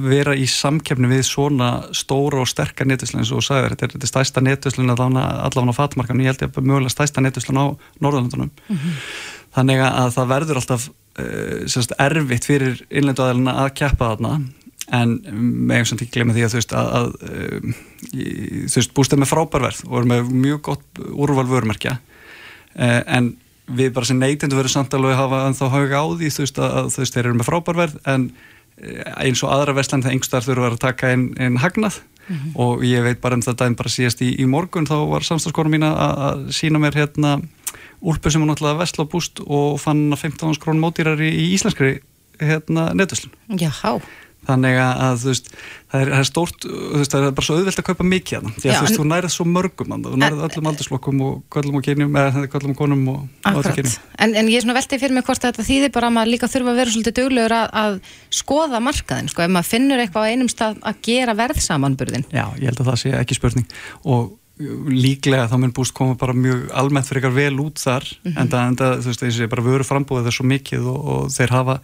vera 0.09 0.33
í 0.35 0.47
samkefni 0.51 1.11
við 1.13 1.21
svona 1.29 1.69
stóra 1.95 2.41
og 2.41 2.49
sterkar 2.49 2.89
netuslun 2.89 3.21
eins 3.21 3.31
og 3.31 3.45
sæður, 3.45 3.77
þetta 3.77 4.01
er 4.01 4.09
stæsta 4.09 4.43
netuslun 4.43 4.91
allavega 4.91 5.45
á 5.45 5.77
fatmarkan, 5.77 6.25
ég 6.25 6.33
held 6.33 6.43
ég 6.43 6.51
að 6.51 6.67
mögulega 6.73 6.95
stæsta 6.97 7.23
netuslun 7.23 7.61
á 7.61 7.65
Norðurlandunum 8.01 8.49
mm 8.49 8.81
-hmm 8.81 9.37
þannig 9.55 9.83
að 9.85 10.15
það 10.15 10.31
verður 10.31 10.61
alltaf 10.61 10.87
uh, 10.89 11.61
semst, 11.71 11.93
erfitt 11.99 12.47
fyrir 12.49 12.81
innlendu 12.89 13.25
aðeina 13.25 13.57
að 13.65 13.73
keppa 13.81 14.13
þarna. 14.13 14.33
En 14.91 15.13
með 15.31 15.77
eins 15.77 15.93
og 15.93 16.01
ekki 16.01 16.17
glemja 16.17 16.35
því 16.35 16.45
að 16.45 16.53
þú 16.53 16.59
veist 16.59 16.73
að, 16.75 16.89
að 16.99 17.11
uh, 17.27 17.75
þú 18.67 18.81
veist 18.81 18.95
bústað 18.97 19.21
með 19.21 19.31
frábærverð 19.31 19.83
og 19.87 19.99
er 20.01 20.09
með 20.11 20.33
mjög 20.47 20.63
gott 20.67 21.03
úrval 21.11 21.47
vörmerkja 21.47 21.97
uh, 21.99 23.01
en 23.05 23.33
við 23.71 23.93
bara 23.95 24.09
sem 24.09 24.19
neytindu 24.19 24.57
verður 24.57 24.73
samt 24.73 24.95
alveg 24.97 25.13
að 25.15 25.21
hafa 25.21 25.43
þá 25.55 25.65
hauga 25.77 26.01
á 26.03 26.05
því 26.19 26.31
þú 26.35 26.43
veist 26.43 26.59
að 26.59 26.89
þú 26.91 27.03
veist 27.03 27.15
þeir 27.15 27.29
eru 27.29 27.37
með 27.39 27.47
frábærverð 27.47 28.01
en 28.11 28.25
eins 29.21 29.43
og 29.45 29.51
aðra 29.53 29.75
vestlæn 29.77 30.03
það 30.03 30.15
engstar 30.17 30.45
þurfa 30.45 30.71
að 30.71 30.81
taka 30.81 31.11
einn 31.13 31.29
ein 31.39 31.59
hagnað. 31.61 32.01
Mm 32.27 32.37
-hmm. 32.37 32.51
og 32.55 32.83
ég 32.85 33.03
veit 33.03 33.21
bara 33.21 33.35
um 33.35 33.41
þetta 33.41 33.65
en 33.65 33.75
bara 33.75 33.89
síðast 33.89 34.21
í, 34.21 34.35
í 34.39 34.45
morgun 34.45 34.85
þá 34.85 35.09
var 35.09 35.23
samstagskorun 35.23 35.71
mín 35.71 35.83
að 35.83 36.51
sína 36.53 36.79
mér 36.79 36.93
hérna 36.95 37.41
úlpu 38.01 38.33
sem 38.33 38.41
hún 38.41 38.53
ætlaði 38.53 38.75
að 38.75 38.81
vestla 38.81 39.05
á 39.05 39.11
búst 39.11 39.43
og 39.45 39.77
fann 39.81 40.09
15 40.15 40.59
krónum 40.61 40.89
ódýrar 40.89 41.21
í 41.21 41.31
íslenskri 41.53 41.99
hérna, 42.41 42.89
netuslun. 42.97 43.33
Jáhá. 43.61 43.99
Þannig 44.41 44.77
að 44.81 45.19
þú 45.21 45.27
veist, 45.29 45.49
það 45.91 46.01
er, 46.01 46.09
það 46.09 46.21
er 46.21 46.25
stórt, 46.25 46.63
veist, 46.95 47.11
það 47.13 47.25
er 47.27 47.33
bara 47.37 47.45
svo 47.45 47.57
auðvelt 47.59 47.81
að 47.81 47.85
kaupa 47.91 48.05
mikið 48.09 48.39
það. 48.39 48.55
Því 48.55 48.63
að 48.63 48.71
Já, 48.71 48.77
þú 48.79 48.87
veist, 48.87 48.97
þú 48.97 49.05
nærið 49.11 49.33
svo 49.35 49.45
mörgum 49.45 49.93
þú 50.01 50.13
nærið 50.17 50.41
öllum 50.47 50.69
aldurslokkum 50.71 51.21
og 51.27 51.35
kvöllum 51.53 51.77
og 51.77 51.85
kynjum, 51.85 52.17
eða 52.17 52.43
kvöllum 52.55 52.73
og 52.73 52.79
konum 52.79 53.03
og 53.11 53.51
öllum 53.51 53.77
kynjum. 53.77 53.93
En, 54.17 54.33
en 54.41 54.49
ég 54.49 54.57
er 54.57 54.65
svona 54.65 54.77
veldið 54.79 55.03
fyrir 55.03 55.17
mig 55.19 55.27
hvort 55.29 55.45
þetta 55.45 55.67
þýðir 55.67 55.93
bara 55.93 56.09
að 56.09 56.17
maður 56.17 56.33
líka 56.33 56.49
þurfa 56.55 56.73
að 56.73 56.81
vera 56.81 56.95
svolítið 56.95 57.17
duglegur 57.19 57.57
að, 57.59 57.69
að 57.83 57.99
skoða 58.41 58.81
markaðin, 58.81 59.29
sko, 59.29 59.45
ef 59.45 59.53
maður 59.53 59.71
finnur 59.75 60.01
eitthvað 60.01 60.25
á 60.25 60.29
einum 60.33 60.49
stað 60.49 60.81
að 60.89 61.01
gera 61.05 61.37
verðsamanburðin. 61.37 62.29
Já, 62.33 62.45
ég 62.57 62.71
held 62.71 62.81
að 62.81 62.89
það 62.95 63.01
sé 63.03 63.13
ekki 63.21 63.37
spurning 63.37 63.69
og 64.09 64.31
líklega 64.91 65.47
þá 65.49 65.55
mun 65.59 65.73
búst 65.75 65.93
koma 65.95 66.15
bara 66.19 66.35
mjög 66.37 66.63
almennt 66.77 67.07
fyrir 67.07 67.21
eitthvað 67.21 67.37
vel 67.37 67.63
út 67.63 67.81
þar 67.81 68.05
mm 68.05 68.31
-hmm. 68.31 68.39
en 68.41 68.51
það, 68.51 68.67
enda, 68.71 68.89
þú 69.01 69.11
veist, 69.11 69.23
þessi 69.23 69.49
bara 69.51 69.65
vöru 69.65 69.87
frambúið 69.87 70.23
það 70.23 70.31
er 70.31 70.37
svo 70.37 70.45
mikið 70.51 70.87
og, 70.91 70.99
og 71.13 71.31
þeir 71.35 71.53
hafa 71.55 71.75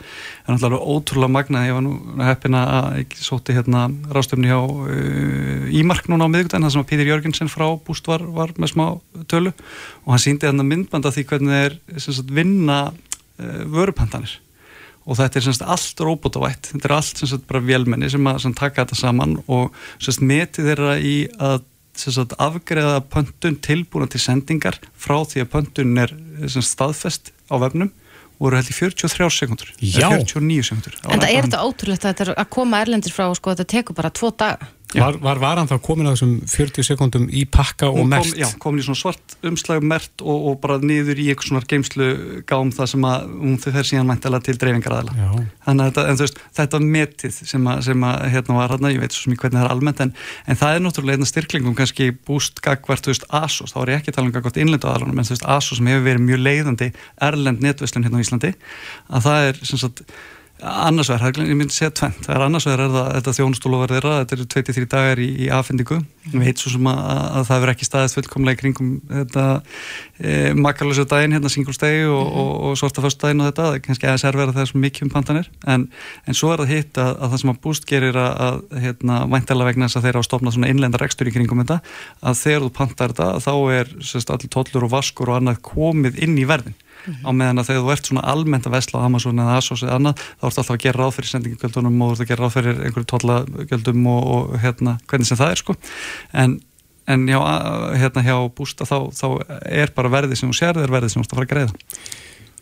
en 0.45 0.53
alltaf 0.53 0.87
ótrúlega 0.93 1.31
magna, 1.37 1.65
ég 1.67 1.73
var 1.73 1.85
nú 1.85 2.23
heppina 2.29 2.63
að 2.77 2.97
ég 3.01 3.17
sóti 3.19 3.55
hérna 3.57 3.87
rástöfni 4.09 4.51
hjá 4.51 4.59
uh, 4.61 5.79
Ímark 5.79 6.07
núna 6.07 6.27
á 6.27 6.33
miðugdæn 6.33 6.63
það 6.63 6.73
sem 6.73 6.81
að 6.81 6.89
Pítur 6.89 7.11
Jörgensen 7.11 7.49
frá 7.51 7.67
búst 7.77 8.07
var, 8.07 8.21
var 8.23 8.53
með 8.57 8.73
smá 8.73 8.85
tölu 9.27 9.53
og 10.05 10.09
hann 10.13 10.23
síndi 10.23 10.47
hérna 10.47 10.63
myndbanda 10.63 11.11
því 11.11 11.23
hvernig 11.27 11.53
þeir 11.53 11.79
sagt, 11.99 12.29
vinna 12.31 12.91
uh, 12.91 13.63
vörupandanir 13.65 14.39
og 15.07 15.15
þetta 15.15 15.39
er 15.39 15.45
semst 15.45 15.63
allt 15.63 16.03
róbótavætt 16.03 16.73
þetta 16.73 16.89
er 16.89 16.95
allt 16.97 17.21
semst 17.21 17.47
bara 17.47 17.63
vélmenni 17.63 18.09
sem 18.11 18.27
að 18.27 18.41
sem 18.43 18.53
taka 18.53 18.83
þetta 18.83 18.99
saman 18.99 19.37
og 19.47 19.75
semst 20.03 20.23
metið 20.23 20.71
þeirra 20.71 20.97
í 20.99 21.15
að 21.39 21.63
sagt, 21.99 22.35
afgreða 22.41 22.99
pöntun 23.13 23.57
tilbúna 23.63 24.09
til 24.11 24.21
sendingar 24.21 24.79
frá 24.97 25.19
því 25.27 25.43
að 25.43 25.51
pöntun 25.53 26.03
er 26.03 26.13
sagt, 26.45 26.69
staðfest 26.69 27.33
á 27.49 27.55
vefnum 27.61 27.91
voru 28.37 28.59
held 28.59 28.69
í 28.69 28.75
43 28.77 29.29
sekundur 29.33 29.71
49 29.81 30.65
sekundur 30.69 30.97
En 31.09 31.21
það 31.23 31.31
er 31.31 31.47
þetta 31.47 31.63
ótrúlegt 31.65 32.05
að, 32.05 32.33
að 32.37 32.49
koma 32.53 32.81
erlendir 32.85 33.15
frá 33.15 33.27
og 33.31 33.37
sko, 33.39 33.55
þetta 33.55 33.71
tekur 33.73 33.97
bara 33.97 34.13
tvo 34.13 34.29
daga 34.29 34.69
Var, 34.95 35.17
var 35.19 35.39
varan 35.41 35.67
þá 35.67 35.75
komin 35.83 36.07
á 36.07 36.15
þessum 36.15 36.37
40 36.47 36.85
sekundum 36.87 37.25
í 37.27 37.41
pakka 37.51 37.89
og 37.91 38.05
mert? 38.07 38.29
Kom, 38.29 38.39
já, 38.39 38.47
komin 38.63 38.79
í 38.79 38.85
svona 38.85 38.99
svart 39.01 39.33
umslag 39.47 39.83
mert 39.83 40.23
og, 40.23 40.45
og 40.51 40.55
bara 40.63 40.77
niður 40.79 41.19
í 41.19 41.25
eitthvað 41.33 41.49
svona 41.49 41.67
geimslu 41.67 42.07
gám 42.47 42.71
það 42.71 42.91
sem 42.93 43.07
að 43.09 43.25
hún 43.33 43.57
þau 43.59 43.67
fer 43.75 43.89
síðan 43.89 44.07
mæntilega 44.07 44.45
til 44.47 44.55
dreifingaræðila. 44.61 45.27
Þannig 45.65 45.83
að 45.83 45.89
þetta, 45.89 46.05
en, 46.07 46.19
veist, 46.21 46.39
þetta 46.61 46.81
metið 46.85 47.39
sem 47.51 47.67
að, 47.73 47.81
sem 47.89 48.05
að 48.07 48.23
hérna 48.37 48.57
var 48.61 48.75
hérna, 48.75 48.93
ég 48.93 49.03
veit 49.03 49.17
svo 49.17 49.33
mjög 49.33 49.43
hvernig 49.43 49.59
það 49.59 49.67
er 49.67 49.75
almennt, 49.75 50.05
en, 50.05 50.15
en 50.47 50.61
það 50.61 50.77
er 50.77 50.85
náttúrulega 50.85 51.19
einna 51.19 51.29
styrklingum 51.33 51.77
kannski 51.81 52.09
búst 52.29 52.63
gagvart, 52.63 53.03
þú 53.03 53.11
veist, 53.11 53.27
ASOS, 53.41 53.75
þá 53.75 53.81
er 53.83 53.93
ég 53.93 54.01
ekki 54.01 54.13
að 54.13 54.19
tala 54.21 54.31
um 54.31 54.37
gagvart 54.37 54.61
innlendu 54.63 54.87
aðalunum, 54.87 55.19
en 55.19 55.27
þú 55.27 55.35
veist, 55.35 55.47
ASOS 55.57 55.81
sem 55.81 55.91
hefur 55.91 56.07
verið 56.07 56.25
mjög 56.29 56.43
leiðandi 56.47 56.89
erlend 57.27 57.67
netverslun 57.67 58.07
hérna 58.07 58.21
á 58.21 58.23
Íslandi, 58.23 58.55
að 59.11 59.27
það 59.27 59.51
er 59.51 59.63
sem 59.67 59.83
sagt 59.83 60.05
annars 60.61 61.11
vegar, 61.11 61.37
ég 61.45 61.57
myndi 61.57 61.73
segja 61.75 61.91
tvent 61.93 62.23
það 62.25 62.33
er 62.33 62.43
annars 62.47 62.65
vegar 62.65 62.81
er 62.87 62.93
það, 62.93 63.07
þetta 63.17 63.33
þjónustúlofar 63.37 63.91
þeirra 63.93 64.13
þetta 64.21 64.35
eru 64.35 64.45
23 64.53 64.87
dagar 64.89 65.19
í, 65.21 65.27
í 65.45 65.49
afhendingu. 65.53 65.97
Við 66.27 66.41
veit 66.43 66.59
svo 66.59 66.71
sem 66.73 66.87
að, 66.89 67.01
að 67.37 67.43
það 67.47 67.61
verður 67.61 67.73
ekki 67.75 67.87
staðist 67.87 68.17
fullkomlega 68.17 68.57
í 68.57 68.59
kringum 68.63 68.89
þetta 69.11 69.43
e, 70.17 70.31
makarlösa 70.57 71.05
daginn, 71.07 71.35
hérna 71.37 71.51
singulstegi 71.53 72.01
og, 72.09 72.23
mm. 72.23 72.31
og, 72.41 72.49
og, 72.55 72.71
og 72.71 72.79
svarta 72.81 73.03
fyrstdaginn 73.05 73.43
og 73.43 73.51
þetta. 73.51 73.67
Það 73.67 73.77
er 73.77 73.83
kannski 73.85 74.09
aðeins 74.09 74.25
erfæra 74.31 74.55
það 74.55 74.63
er 74.63 74.71
svo 74.71 74.81
mikið 74.81 75.05
um 75.05 75.13
pantanir. 75.13 75.47
En, 75.69 75.85
en 76.25 76.39
svo 76.41 76.47
er 76.53 76.63
það 76.63 76.73
hitt 76.73 77.01
að, 77.03 77.13
að 77.13 77.27
það 77.35 77.43
sem 77.43 77.53
að 77.53 77.61
búst 77.67 77.87
gerir 77.87 78.15
að 78.23 78.57
hérna, 78.81 79.15
væntalega 79.35 79.69
vegna 79.69 79.87
þess 79.87 80.01
að 80.01 80.09
þeirra 80.09 80.25
á 80.25 80.29
stofna 80.29 80.55
svona 80.57 80.73
innlenda 80.73 81.01
rekstur 81.03 81.29
í 81.29 81.35
kringum 81.37 81.61
þetta 81.63 81.79
að 82.25 82.41
þegar 82.41 82.65
þú 82.65 82.71
pantar 82.81 83.13
þetta 83.13 83.29
þá 83.45 83.53
er 83.77 83.85
sérst, 84.01 84.33
mm 87.07 87.13
-hmm. 87.13 87.27
á 87.27 87.31
meðan 87.31 87.59
að 87.59 87.67
þegar 87.67 87.83
þú 87.83 87.91
ert 87.95 88.05
svona 88.05 88.25
almennt 88.33 88.67
að 88.67 88.75
vesla 88.75 88.99
á 88.99 89.05
Amazon 89.07 89.39
eða 89.39 89.57
Asos 89.57 89.83
eða 89.83 89.95
annað, 89.95 90.15
þá 90.39 90.45
ert 90.47 90.57
alltaf 90.57 90.71
að 90.75 90.83
gera 90.83 90.99
ráð 90.99 91.15
fyrir 91.15 91.29
sendingugjöldunum 91.31 92.01
og 92.01 92.07
þú 92.07 92.13
ert 92.13 92.21
að 92.21 92.29
gera 92.31 92.43
ráð 92.43 92.53
fyrir 92.53 92.75
einhverju 92.85 93.07
tollagjöldum 93.13 94.07
og, 94.07 94.23
og 94.27 94.59
hérna, 94.59 94.97
hvernig 95.07 95.27
sem 95.27 95.37
það 95.37 95.51
er 95.51 95.61
sko 95.63 95.75
en, 96.33 96.59
en 97.07 97.27
já, 97.27 97.39
hérna 97.97 98.21
hjá 98.23 98.37
bústa 98.53 98.85
þá, 98.85 98.97
þá 99.15 99.27
er 99.65 99.91
bara 99.95 100.09
verðið 100.09 100.35
sem 100.35 100.49
þú 100.49 100.57
sér 100.59 100.77
er 100.77 100.91
verðið 100.91 101.13
sem 101.13 101.21
þú 101.21 101.25
ert 101.25 101.33
að 101.33 101.37
fara 101.37 101.47
að 101.47 101.53
greiða 101.55 101.73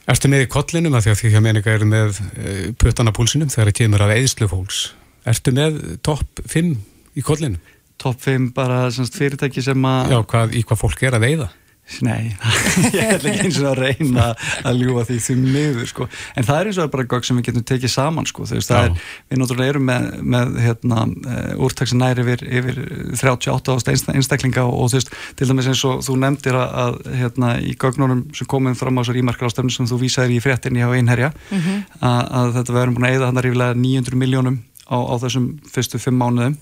Erstu 0.06 0.30
með 0.30 0.44
í 0.46 0.50
kollinum 0.54 0.94
að 0.94 1.08
því 1.08 1.12
að 1.12 1.20
því 1.20 1.30
að 1.34 1.46
meninga 1.48 1.72
eru 1.74 1.86
með 1.90 2.20
eh, 2.38 2.66
puttana 2.78 3.14
púlsinum 3.16 3.50
þegar 3.50 3.72
það 3.72 3.78
kemur 3.80 4.04
af 4.06 4.14
eðslu 4.14 4.48
fólks 4.52 4.82
Erstu 5.26 5.54
með 5.56 5.80
topp 6.06 6.44
5 6.46 6.76
í 7.18 7.24
kollinum? 7.26 7.58
Topp 7.98 8.22
5 8.22 8.52
bara 8.54 8.84
semst, 8.94 9.16
fyrirtæki 9.18 9.64
sem 9.66 9.88
að 9.90 10.14
Já, 10.14 10.20
hvað, 10.30 10.54
í 10.54 10.62
hvað 10.68 10.82
fólk 10.84 11.02
er 11.08 11.18
að 11.18 11.26
veiða? 11.26 11.48
Nei, 12.02 12.34
ég 12.96 13.12
ætla 13.14 13.30
ekki 13.30 13.44
eins 13.46 13.58
og 13.62 13.68
að 13.70 13.80
reyna 13.84 14.24
að 14.66 14.80
ljúa 14.82 15.04
því 15.06 15.18
því 15.22 15.36
miður 15.38 15.90
sko. 15.92 16.08
en 16.34 16.48
það 16.48 16.58
er 16.58 16.70
eins 16.72 16.80
og 16.82 16.90
bara 16.96 17.06
gogg 17.12 17.28
sem 17.28 17.38
við 17.38 17.46
getum 17.52 17.66
tekið 17.70 17.94
saman 17.94 18.26
sko. 18.26 18.48
veist, 18.50 18.74
er, 18.74 18.96
við 19.30 19.42
náttúrulega 19.42 19.76
erum 19.76 19.86
með, 19.92 20.08
með 20.34 20.58
hérna, 20.64 21.06
uh, 21.06 21.64
úrtaksin 21.68 22.02
næri 22.02 22.26
yfir, 22.26 22.44
yfir 22.50 22.82
38 23.22 23.78
ást 23.78 23.94
einstaklinga 23.94 24.66
og, 24.66 24.74
og 24.82 24.92
þú 24.92 25.00
veist, 25.00 25.14
til 25.38 25.50
dæmis 25.52 25.70
eins 25.70 25.86
og 25.86 26.02
þú 26.10 26.18
nefndir 26.26 26.58
að, 26.58 26.76
að 26.86 27.00
hérna, 27.22 27.54
í 27.62 27.78
goggnónum 27.86 28.26
sem 28.34 28.50
komum 28.50 28.78
fram 28.80 28.98
á 28.98 29.02
þessar 29.04 29.22
ímarkarástöfnum 29.22 29.78
sem 29.78 29.90
þú 29.94 30.02
vísaði 30.02 30.40
í 30.40 30.44
fréttinni 30.44 30.82
á 30.82 30.90
einherja 30.90 31.32
mm 31.36 31.60
-hmm. 31.60 31.84
að, 32.02 32.22
að 32.42 32.56
þetta 32.58 32.80
verður 32.80 32.98
búin 32.98 33.10
að 33.12 33.20
eða 33.20 33.30
hann 33.30 33.38
að 33.38 33.46
ríflega 33.46 33.82
900 33.86 34.24
miljónum 34.26 34.64
á, 34.90 34.98
á 34.98 35.16
þessum 35.22 35.52
fyrstu 35.70 36.02
fimm 36.02 36.18
mánuðum 36.18 36.58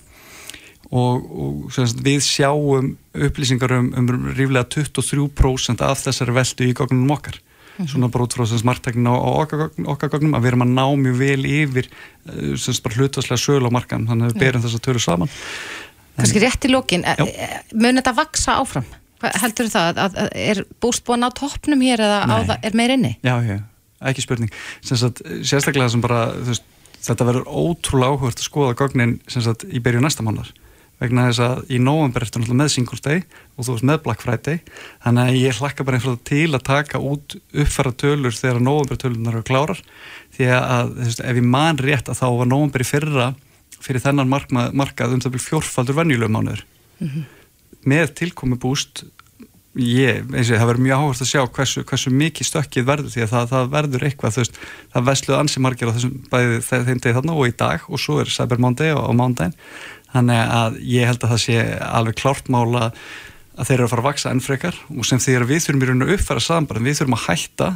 og, 0.90 1.24
og 1.30 1.78
við 2.04 2.20
sjáum 2.24 2.94
upplýsingar 3.14 3.72
um, 3.78 3.90
um 3.96 4.10
ríflega 4.34 4.66
23% 4.74 5.84
af 5.84 6.04
þessari 6.04 6.36
veldu 6.36 6.68
í 6.68 6.76
gognunum 6.76 7.16
okkar. 7.16 7.40
Mm 7.74 7.84
-hmm. 7.84 7.90
svona 7.90 8.08
bara 8.08 8.24
út 8.24 8.34
frá 8.34 8.46
smartteknin 8.46 9.10
á 9.10 9.14
okkar, 9.18 9.70
okkar 9.84 10.08
gognum 10.08 10.34
að 10.34 10.42
við 10.42 10.46
erum 10.46 10.62
að 10.62 10.74
ná 10.78 10.86
mjög 10.94 11.16
vel 11.18 11.44
yfir 11.44 11.86
eh, 12.30 12.94
hlutaslega 12.94 13.36
söl 13.36 13.66
á 13.66 13.70
markan 13.70 14.06
þannig 14.06 14.24
að 14.24 14.32
við 14.32 14.38
berum 14.38 14.62
þess 14.62 14.74
að 14.74 14.84
tölu 14.86 14.98
saman. 14.98 15.28
Kannski 16.16 16.38
rétt 16.38 16.64
í 16.64 16.70
lókin, 16.70 17.04
mun 17.74 17.98
þetta 17.98 18.14
vaksa 18.14 18.60
áfram? 18.62 18.86
Heldur 19.24 19.66
það 19.66 19.98
að, 19.98 20.16
að 20.22 20.28
er 20.34 20.64
búst 20.78 21.04
búin 21.04 21.26
á 21.26 21.30
toppnum 21.34 21.80
hér 21.80 21.98
eða 21.98 22.44
það, 22.46 22.58
er 22.62 22.74
meir 22.74 22.90
inni? 22.94 23.16
Já, 23.24 23.42
já, 23.42 23.58
ekki 24.06 24.22
spurning. 24.22 24.52
Sagt, 24.84 25.24
sérstaklega 25.42 25.88
sem 25.90 26.00
bara 26.00 26.30
veist, 26.36 26.62
þetta 27.02 27.26
verður 27.26 27.48
ótrúlega 27.50 28.14
áhugast 28.14 28.38
að 28.38 28.46
skoða 28.46 28.76
gognin 28.78 29.18
sagt, 29.26 29.66
í 29.66 29.82
byrju 29.82 30.04
næsta 30.04 30.22
mánar 30.22 30.52
vegna 31.04 31.26
þess 31.28 31.42
að 31.44 31.72
í 31.72 31.78
nóvember 31.82 32.24
ertu 32.24 32.40
náttúrulega 32.40 32.60
með 32.60 32.72
Singles 32.74 33.04
Day 33.04 33.22
og 33.54 33.66
þú 33.66 33.76
veist 33.76 33.86
með 33.90 34.02
Black 34.04 34.24
Friday. 34.24 34.60
Þannig 35.04 35.30
að 35.30 35.38
ég 35.40 35.60
hlakka 35.60 35.86
bara 35.86 36.00
einhverja 36.00 36.22
til 36.30 36.50
að 36.50 36.66
taka 36.68 37.00
út 37.00 37.36
uppfæra 37.52 37.94
tölur 38.02 38.36
þegar 38.36 38.60
nóvember 38.64 39.00
tölunar 39.00 39.38
eru 39.38 39.46
klárar. 39.48 39.82
Því 40.34 40.50
að 40.58 40.94
veist, 41.00 41.24
ef 41.24 41.40
ég 41.40 41.50
man 41.56 41.80
rétt 41.80 42.10
að 42.10 42.20
þá 42.22 42.26
var 42.40 42.50
nóvember 42.50 42.84
í 42.84 42.88
fyrra 42.88 43.32
fyrir 43.84 44.04
þennan 44.04 44.30
markað, 44.30 44.76
markað 44.76 45.16
um 45.16 45.24
það 45.24 45.36
byrju 45.36 45.48
fjórfaldur 45.48 45.98
venjulegum 46.00 46.38
mánuður. 46.38 46.64
Mm 47.00 47.08
-hmm. 47.08 47.24
með 47.84 48.14
tilkomi 48.20 48.56
búst 48.56 49.04
ég, 49.74 50.22
eins 50.30 50.50
og 50.52 50.60
það 50.60 50.68
verður 50.70 50.84
mjög 50.84 51.00
áherslu 51.02 51.24
að 51.24 51.30
sjá 51.30 51.42
hversu, 51.56 51.82
hversu 51.88 52.12
mikið 52.14 52.48
stökkið 52.48 52.86
verður 52.86 53.10
því 53.10 53.24
að 53.24 53.32
það, 53.32 53.48
það 53.50 53.72
verður 53.72 54.06
eitthvað, 54.06 54.34
þú 54.34 54.42
veist, 54.42 54.60
það 54.94 55.08
vesluð 55.08 55.38
ansimarkir 55.40 55.90
á 55.90 55.94
þessum 55.96 56.14
bæði 56.30 56.60
þeim 56.70 57.00
degi 57.02 57.16
þarna 57.16 57.34
og 57.34 57.48
í 57.48 57.56
dag 57.64 57.88
og 57.90 58.02
svo 58.02 58.20
er 58.22 58.30
Cyber 58.30 58.62
Monday 58.62 58.94
og, 58.94 59.02
og 59.08 59.18
Mountain 59.18 59.56
þannig 60.14 60.54
að 60.58 60.80
ég 60.94 61.10
held 61.10 61.24
að 61.24 61.34
það 61.34 61.42
sé 61.44 61.62
alveg 61.84 62.18
klárt 62.20 62.50
mála 62.52 62.90
að 63.54 63.68
þeir 63.68 63.76
eru 63.76 63.86
að 63.86 63.92
fara 63.92 64.04
að 64.04 64.08
vaksa 64.08 64.30
enn 64.34 64.42
frekar. 64.42 64.78
Og 64.94 65.06
sem 65.08 65.20
að 65.20 65.48
við 65.50 65.66
þurfum 65.66 65.84
í 65.84 65.90
rauninu 65.90 66.08
að 66.08 66.16
uppfæra 66.16 66.42
saman 66.42 66.86
við 66.86 67.00
þurfum 67.00 67.18
að 67.18 67.26
hætta 67.28 67.68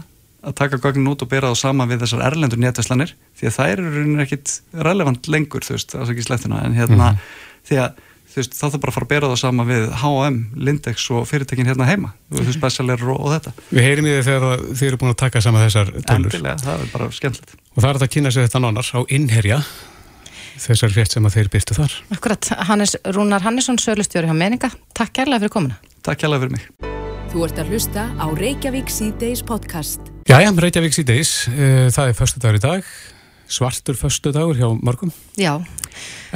að 0.48 0.54
taka 0.58 0.78
gögnin 0.78 1.10
út 1.10 1.22
og 1.24 1.30
bera 1.30 1.50
það 1.50 1.60
saman 1.62 1.90
við 1.90 2.04
þessar 2.04 2.26
erlendur 2.28 2.60
nétteslanir 2.62 3.14
því 3.38 3.48
að 3.48 3.56
það 3.56 3.72
eru 3.72 3.88
rauninu 3.94 4.24
ekkit 4.24 4.52
relevant 4.86 5.30
lengur, 5.34 5.66
þú 5.66 5.74
veist, 5.74 5.94
það 5.94 6.04
er 6.04 6.12
ekki 6.14 6.26
slepptina 6.28 6.60
en 6.62 6.76
hérna, 6.78 6.94
mm 6.94 7.16
-hmm. 7.16 7.64
því 7.68 7.80
að 7.82 8.04
veist, 8.38 8.54
þá 8.54 8.64
þarf 8.68 8.80
bara 8.82 8.92
að 8.92 8.96
fara 8.96 9.06
að 9.06 9.12
bera 9.12 9.30
það 9.32 9.40
sama 9.42 9.66
við 9.68 9.84
H&M, 10.02 10.38
Lindex 10.68 11.10
og 11.14 11.26
fyrirtekin 11.28 11.68
hérna 11.70 11.88
heima 11.88 12.12
þú 12.30 12.42
veist, 12.44 12.58
specialir 12.58 13.04
og, 13.08 13.20
og 13.20 13.34
þetta. 13.34 13.54
Við 13.70 13.86
heyrim 13.88 14.08
í 14.08 14.14
því 14.14 14.24
þegar 14.28 14.64
þið 14.70 14.88
eru 14.88 15.00
búin 15.02 15.14
að 15.14 15.20
taka 15.24 15.42
sama 15.44 15.62
þessar 15.64 15.92
tölur. 15.96 16.28
Endilega, 16.30 16.56
það 16.62 16.84
er 16.84 16.92
bara 16.94 17.10
skemmtilegt 17.18 17.56
þessar 20.62 20.94
frétt 20.94 21.16
sem 21.16 21.28
að 21.28 21.38
þeir 21.38 21.50
byrtu 21.54 21.76
þar. 21.78 21.96
Akkurat, 22.16 22.50
Hannes 22.68 22.96
Rúnar 23.16 23.44
Hannesson 23.46 23.80
sölustjóri 23.82 24.30
á 24.30 24.36
meninga, 24.36 24.70
takk 24.96 25.14
kærlega 25.20 25.44
fyrir 25.44 25.54
komuna. 25.54 25.78
Takk 26.06 26.24
kærlega 26.24 26.44
fyrir 26.44 26.56
mig. 26.56 26.68
Þú 27.28 27.44
ert 27.44 27.60
að 27.60 27.74
hlusta 27.74 28.06
á 28.16 28.26
Reykjavík 28.32 28.92
C-Days 28.92 29.44
podcast. 29.46 30.00
Jæja, 30.28 30.52
Reykjavík 30.52 30.96
C-Days, 30.96 31.32
eh, 31.52 31.88
það 31.92 32.12
er 32.12 32.16
förstu 32.16 32.40
dagur 32.44 32.60
í 32.60 32.64
dag. 32.64 32.94
Svartur 33.48 33.96
förstu 33.96 34.32
dagur 34.32 34.56
hjá 34.56 34.68
mörgum. 34.80 35.12
Já 35.36 35.60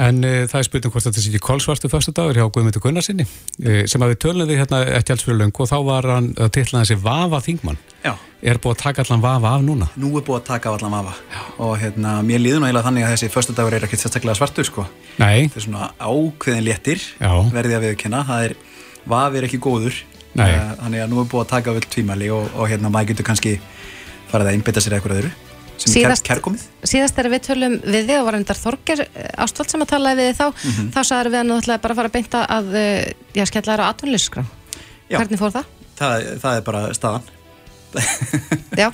En 0.03 0.23
uh, 0.25 0.43
það 0.49 0.59
er 0.59 0.67
spurning 0.67 0.93
hvort 0.93 1.05
þetta 1.05 1.21
sé 1.21 1.29
ekki 1.29 1.41
kólsvartu 1.43 1.89
fyrstu 1.91 2.13
dagur 2.15 2.37
hjá 2.39 2.45
Guðmundur 2.49 2.81
Gunnarsinni 2.81 3.25
uh, 3.27 3.83
sem 3.89 4.01
að 4.01 4.13
við 4.13 4.19
tölum 4.25 4.47
við 4.49 4.61
hérna 4.63 4.79
ekki 4.99 5.13
alls 5.13 5.25
fyrir 5.27 5.39
löngu 5.43 5.59
og 5.65 5.69
þá 5.69 5.77
var 5.85 6.07
hann 6.09 6.29
að 6.37 6.49
tilla 6.57 6.81
þessi 6.81 6.97
Vafa 7.03 7.39
Þingmann. 7.45 7.79
Já. 8.03 8.13
Er 8.43 8.57
búið 8.59 8.73
að 8.73 8.81
taka 8.81 9.05
allan 9.05 9.23
Vafa 9.23 9.49
af 9.55 9.61
núna? 9.63 9.87
Nú 9.95 10.09
er 10.17 10.25
búið 10.25 10.39
að 10.41 10.47
taka 10.49 10.73
allan 10.73 10.95
Vafa 10.97 11.13
Já. 11.31 11.41
og 11.63 11.73
hérna 11.79 12.15
mér 12.25 12.41
líður 12.43 12.59
nú 12.59 12.67
eiginlega 12.67 12.87
þannig 12.89 13.05
að 13.07 13.13
þessi 13.15 13.31
fyrstu 13.31 13.53
dagur 13.55 13.77
er 13.77 13.85
ekkert 13.87 14.01
sérstaklega 14.03 14.39
svartur 14.39 14.67
sko. 14.67 14.83
Nei. 15.21 15.47
Það 15.47 15.59
er 15.61 15.65
svona 15.67 15.91
ákveðin 16.01 16.67
léttir 16.67 16.99
Já. 17.21 17.31
verðið 17.53 17.77
að 17.77 17.85
viðkynna. 17.87 18.25
Það 18.27 18.49
er, 18.49 18.57
Vafa 19.05 19.39
er 19.39 19.47
ekki 19.47 19.61
góður. 19.63 19.95
Nei. 20.33 20.49
Þannig 20.81 21.05
að 21.05 21.09
nú 21.13 21.21
er 21.21 21.29
búið 21.29 21.43
að 21.45 21.51
taka 21.53 21.71
síðast, 25.81 26.29
er 26.29 26.41
síðast 26.87 27.19
er 27.19 27.29
við 27.33 27.43
tölum 27.47 27.75
við 27.83 28.09
þig 28.09 28.19
og 28.19 28.27
var 28.27 28.37
endar 28.37 28.59
Þorger 28.59 29.03
eh, 29.05 29.29
Ástvald 29.43 29.71
sem 29.71 29.83
að 29.83 29.91
tala 29.93 30.13
við 30.17 30.29
þig 30.29 30.37
þá 30.39 30.45
mm 30.47 30.71
-hmm. 30.71 30.89
þá 30.93 31.01
sagður 31.03 31.31
við 31.33 31.39
að 31.39 31.47
nú 31.49 31.59
ætlaði 31.59 31.83
bara 31.83 31.93
að 31.93 31.99
fara 31.99 32.11
að 32.11 32.15
beinta 32.17 32.45
að 32.45 32.75
eh, 32.79 33.13
já, 33.33 33.45
skella 33.45 33.73
þér 33.73 33.83
á 33.83 33.91
atvinnlýsskram 33.91 34.49
hvernig 35.09 35.39
fór 35.39 35.53
það? 35.53 35.69
það? 35.99 36.27
Það 36.41 36.57
er 36.57 36.65
bara 36.65 36.81
staðan. 36.93 37.29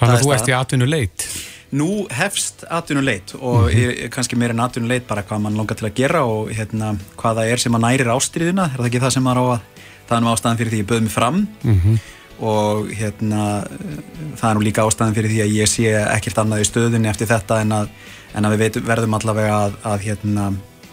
Þannig 0.00 0.14
að 0.16 0.22
þú 0.24 0.34
ert 0.34 0.50
í 0.50 0.54
atvinnuleit? 0.56 1.26
Nú 1.70 1.90
hefst 2.10 2.64
atvinnuleit 2.66 3.34
og 3.38 3.70
mm 3.70 3.74
-hmm. 3.74 4.08
kannski 4.10 4.36
meira 4.36 4.52
en 4.52 4.60
atvinnuleit 4.60 5.06
bara 5.06 5.22
hvað 5.22 5.38
mann 5.38 5.56
longar 5.56 5.76
til 5.76 5.86
að 5.86 5.94
gera 5.94 6.24
og 6.24 6.50
hérna, 6.50 6.98
hvað 7.16 7.36
það 7.36 7.52
er 7.52 7.58
sem 7.58 7.74
að 7.74 7.84
nærir 7.86 8.10
ástriðuna 8.10 8.64
er 8.72 8.78
það 8.78 8.86
ekki 8.86 9.00
það 9.00 9.12
sem 9.12 9.22
maður 9.22 9.38
á 9.38 9.46
að 9.54 9.60
það 10.08 10.16
er 10.18 10.32
ástæðan 10.32 10.58
fyrir 10.58 10.72
því 10.72 10.78
ég 10.78 10.86
böð 10.86 11.00
mig 11.00 11.12
fram. 11.12 11.48
Mm 11.62 11.80
-hmm 11.80 11.98
og 12.40 12.88
hérna 12.96 13.44
það 14.40 14.48
er 14.48 14.56
nú 14.56 14.64
líka 14.64 14.84
ástæðan 14.86 15.16
fyrir 15.16 15.32
því 15.32 15.40
að 15.44 15.54
ég 15.58 15.68
sé 15.68 15.92
ekkert 16.00 16.40
annað 16.40 16.64
í 16.64 16.68
stöðunni 16.70 17.10
eftir 17.10 17.28
þetta 17.28 17.60
en 17.64 17.76
að, 17.76 17.90
en 18.34 18.48
að 18.48 18.54
við 18.54 18.62
veit, 18.64 18.78
verðum 18.88 19.16
allavega 19.18 19.58
að, 19.66 19.76
að 19.92 20.06
hérna, 20.06 20.46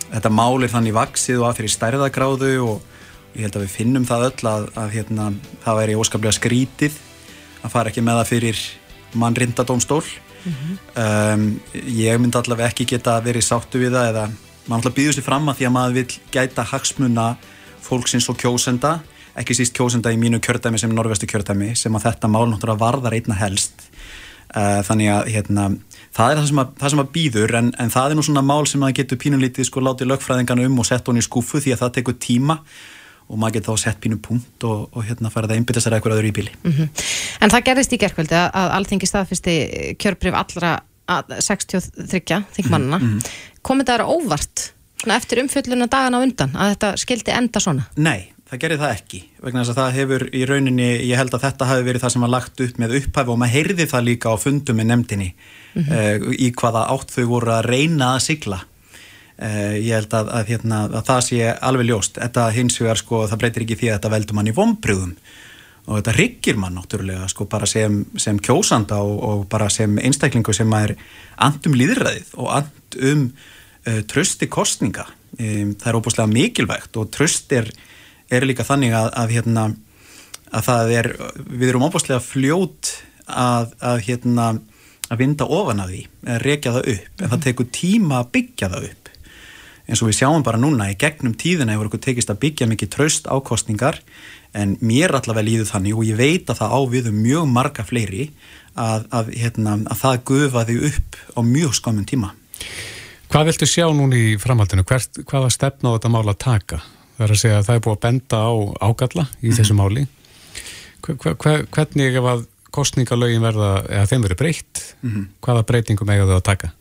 þetta 0.09 0.33
málir 0.35 0.73
þannig 0.73 0.97
vaksið 0.97 1.41
og 1.41 1.49
að 1.49 1.59
fyrir 1.61 1.75
stærðagráðu 1.75 2.53
og 2.65 3.37
ég 3.37 3.45
held 3.45 3.59
að 3.59 3.65
við 3.65 3.75
finnum 3.77 4.07
það 4.07 4.27
öll 4.29 4.51
að, 4.51 4.69
að 4.83 4.95
hérna, 4.97 5.29
það 5.63 5.79
væri 5.81 5.97
óskaplega 6.01 6.37
skrítið 6.37 6.99
að 7.63 7.73
fara 7.73 7.93
ekki 7.93 8.03
með 8.03 8.21
það 8.21 8.31
fyrir 8.33 8.63
mannrindadómstól 9.17 10.03
mm 10.03 10.53
-hmm. 10.53 10.77
um, 11.03 11.45
ég 11.85 12.19
myndi 12.19 12.37
allavega 12.37 12.69
ekki 12.73 12.85
geta 12.85 13.19
verið 13.23 13.47
sáttu 13.47 13.79
við 13.79 13.95
það 13.95 14.09
eða 14.11 14.25
mann 14.67 14.81
allavega 14.81 14.99
býður 14.99 15.15
sér 15.15 15.27
fram 15.27 15.47
að 15.47 15.57
því 15.57 15.67
að 15.67 15.75
maður 15.77 15.93
vil 15.93 16.07
gæta 16.31 16.63
hagsmuna 16.63 17.27
fólksins 17.81 18.27
og 18.29 18.37
kjósenda 18.37 18.99
ekki 19.41 19.57
síst 19.57 19.75
kjósenda 19.77 20.11
í 20.13 20.17
mínu 20.19 20.39
kjördæmi 20.43 20.79
sem 20.81 20.93
norvestu 20.95 21.29
kjördæmi 21.29 21.73
sem 21.77 21.95
að 21.97 22.09
þetta 22.09 22.31
mál 22.31 22.47
náttúrulega 22.49 22.81
varðar 22.81 23.15
einna 23.17 23.37
helst 23.37 23.85
uh, 24.55 24.81
þannig 24.87 25.11
að 25.13 25.31
hérna, 25.35 25.65
það 26.15 26.31
er 26.31 26.39
það 26.41 26.51
sem 26.51 26.61
að, 26.63 26.75
það 26.81 26.93
sem 26.93 27.03
að 27.03 27.09
býður 27.17 27.55
en, 27.61 27.71
en 27.83 27.93
það 27.93 28.13
er 28.13 28.19
nú 28.19 28.27
svona 28.27 28.45
mál 28.45 28.67
sem 28.69 28.85
að 28.85 28.93
getur 29.01 29.21
pínulítið 29.23 29.69
sko 29.69 29.83
látið 29.83 30.11
lögfræðingarna 30.13 30.69
um 30.69 30.79
og 30.83 30.87
sett 30.89 31.09
hún 31.09 31.21
í 31.21 31.25
skúfu 31.25 31.61
því 31.63 31.75
að 31.75 31.83
það 31.83 31.97
tekur 31.99 32.17
tíma 32.27 32.61
og 33.27 33.41
maður 33.41 33.57
getur 33.57 33.75
þá 33.75 33.83
sett 33.83 33.99
pínu 34.03 34.19
punkt 34.23 34.67
og, 34.67 34.85
og 34.95 35.03
hérna 35.03 35.31
farið 35.31 35.53
að 35.53 35.59
einbytta 35.61 35.83
sér 35.83 35.97
eitthvað 35.97 36.21
öðru 36.21 36.31
í 36.31 36.37
bíli 36.37 36.53
mm 36.61 36.71
-hmm. 36.71 37.03
En 37.43 37.51
það 37.51 37.65
gerðist 37.69 37.93
í 37.93 37.99
gerðkvöldi 38.01 38.37
að, 38.39 38.47
að 38.53 38.71
allþingi 38.77 39.09
staðfyrsti 39.09 39.55
kjörbrif 39.99 40.37
allra 40.39 40.77
63 41.07 42.39
þingmannina 42.55 42.97
mm 42.99 43.05
-hmm. 43.07 43.27
komið 43.61 43.85
það 43.91 44.01
að 44.01 44.15
óvart 44.15 44.71
eftir 45.07 45.39
umfjölluna 45.43 45.87
dagana 45.87 46.19
undan 46.23 46.55
að 46.55 46.71
þetta 46.73 46.97
skildi 46.97 47.31
enda 47.31 47.59
svona? 47.59 47.83
Nei 47.95 48.33
það 48.47 48.61
gerir 48.63 48.79
það 48.81 48.93
ekki 48.95 49.19
vegna 49.43 49.63
þess 49.63 49.73
að 49.73 49.79
það 49.81 49.97
hefur 49.97 50.25
í 50.31 50.41
rauninni 50.47 50.87
ég 51.09 51.19
held 51.19 51.35
að 51.35 51.43
þetta 51.47 51.67
hafi 51.71 51.85
verið 51.87 52.03
það 52.05 52.13
sem 52.13 52.25
var 52.25 52.33
lagt 52.33 52.63
upp 52.63 52.79
með 52.81 52.95
upphæfi 53.01 53.33
og 53.33 53.39
maður 53.41 53.55
heyrði 53.57 53.87
það 53.91 54.07
líka 54.07 54.31
á 54.31 54.35
fundum 54.39 54.79
með 54.79 54.89
nefndinni 54.91 55.27
mm 55.33 55.83
-hmm. 55.83 55.97
uh, 55.97 56.35
í 56.37 56.49
hvaða 56.61 56.85
átt 56.93 57.13
þau 57.15 57.25
voru 57.33 57.53
að 57.57 57.67
reyna 57.67 58.13
að 58.15 58.23
sigla. 58.27 58.61
Uh, 59.37 59.75
ég 59.77 59.93
held 59.93 60.13
að, 60.17 60.31
að, 60.33 60.47
hérna, 60.49 60.77
að 60.89 61.03
það 61.05 61.19
sé 61.27 61.51
alveg 61.61 61.89
ljóst. 61.91 62.15
Þetta 62.17 62.47
hins 62.55 62.79
vegar 62.81 62.97
sko 62.97 63.27
það 63.27 63.41
breytir 63.43 63.65
ekki 63.65 63.77
því 63.77 63.89
að 63.89 63.99
þetta 63.99 64.13
veldur 64.15 64.37
mann 64.39 64.49
í 64.49 64.55
vonbröðum 64.55 65.13
og 65.87 65.99
þetta 65.99 66.15
ryggir 66.17 66.57
mann 66.59 66.75
náttúrulega 66.75 67.27
sko 67.31 67.45
bara 67.45 67.67
sem, 67.69 68.05
sem 68.19 68.39
kjósanda 68.39 68.97
og, 68.99 69.19
og 69.23 69.45
bara 69.51 69.69
sem 69.69 69.99
einstaklingu 69.99 70.53
sem 70.55 70.73
er 70.73 70.95
andum 71.37 71.77
líðræðið 71.77 72.33
og 72.35 72.49
andum 72.57 73.29
uh, 73.87 74.01
trösti 74.09 74.49
kostninga 74.51 75.05
um, 75.07 75.75
það 75.79 75.87
er 75.87 75.99
óbúslega 75.99 76.33
mikilvægt 76.33 76.99
og 76.99 77.11
tröst 77.13 77.53
er 77.55 77.71
er 78.33 78.47
líka 78.47 78.65
þannig 78.67 78.95
að, 78.97 79.09
að, 79.15 79.33
hérna, 79.35 79.65
að 80.51 80.69
það 80.69 80.93
er, 80.99 81.11
við 81.47 81.69
erum 81.71 81.87
óbúslega 81.87 82.23
fljót 82.23 82.93
að, 83.27 83.73
að 83.79 84.01
hérna, 84.07 84.47
að 85.07 85.21
vinda 85.23 85.47
ofan 85.57 85.83
að 85.83 85.93
því, 85.93 86.01
að 86.27 86.41
rekja 86.45 86.73
það 86.77 86.89
upp, 86.93 87.11
en 87.11 87.27
það 87.27 87.37
mhm. 87.37 87.45
tekur 87.47 87.69
tíma 87.79 88.21
að 88.21 88.31
byggja 88.37 88.71
það 88.73 88.89
upp. 88.91 89.13
En 89.87 89.95
svo 89.95 90.09
við 90.09 90.17
sjáum 90.17 90.43
bara 90.43 90.59
núna 90.59 90.89
í 90.91 90.97
gegnum 90.99 91.37
tíðina 91.39 91.71
hefur 91.71 91.87
okkur 91.87 92.03
tekist 92.03 92.31
að 92.33 92.41
byggja 92.41 92.67
mikið 92.67 92.91
traust 92.91 93.29
ákostningar, 93.31 94.01
en 94.57 94.75
mér 94.83 95.15
allavega 95.15 95.47
líður 95.47 95.69
þannig 95.71 95.95
og 95.95 96.07
ég 96.07 96.19
veit 96.19 96.51
að 96.51 96.59
það 96.59 96.75
á 96.75 96.79
við 96.91 97.09
um 97.11 97.21
mjög 97.23 97.47
marga 97.51 97.85
fleiri 97.87 98.29
að 98.77 99.31
hérna, 99.33 99.77
það 99.97 100.19
gufa 100.27 100.65
því 100.67 100.77
upp 100.91 101.17
á 101.33 101.39
mjög 101.45 101.73
skamum 101.79 102.05
tíma. 102.07 102.33
Hvað 103.27 103.49
viltu 103.49 103.67
sjá 103.67 103.87
núni 103.91 104.19
í 104.33 104.35
framhaldinu? 104.39 104.85
Hvert, 104.87 105.19
hvaða 105.27 105.49
stefn 105.51 105.89
á 105.89 105.95
þetta 105.95 106.11
mála 106.13 106.35
að 106.35 106.43
taka? 106.45 106.79
Það 107.17 107.25
er 107.25 107.33
að 107.33 107.41
segja 107.41 107.57
að 107.57 107.65
það 107.67 107.79
er 107.79 107.83
búið 107.85 107.97
að 107.97 108.05
benda 108.05 108.43
á 108.45 108.53
ágalla 108.85 109.25
í 109.41 109.55
þessu 109.57 109.73
mhm. 109.73 109.81
máli. 109.81 110.07
Hvernig 111.07 112.17
ef 112.19 112.31
að 112.33 112.45
kostningalögin 112.77 113.41
verða, 113.41 113.69
eða 113.89 114.07
þeim 114.11 114.25
verið 114.27 114.41
breytt, 114.41 114.81
mm 115.01 115.11
-hmm. 115.11 115.27
hvaða 115.45 115.67
breytingum 115.69 116.09
eiga 116.13 116.27
þau 116.27 116.35
að 116.37 116.47
taka? 116.49 116.73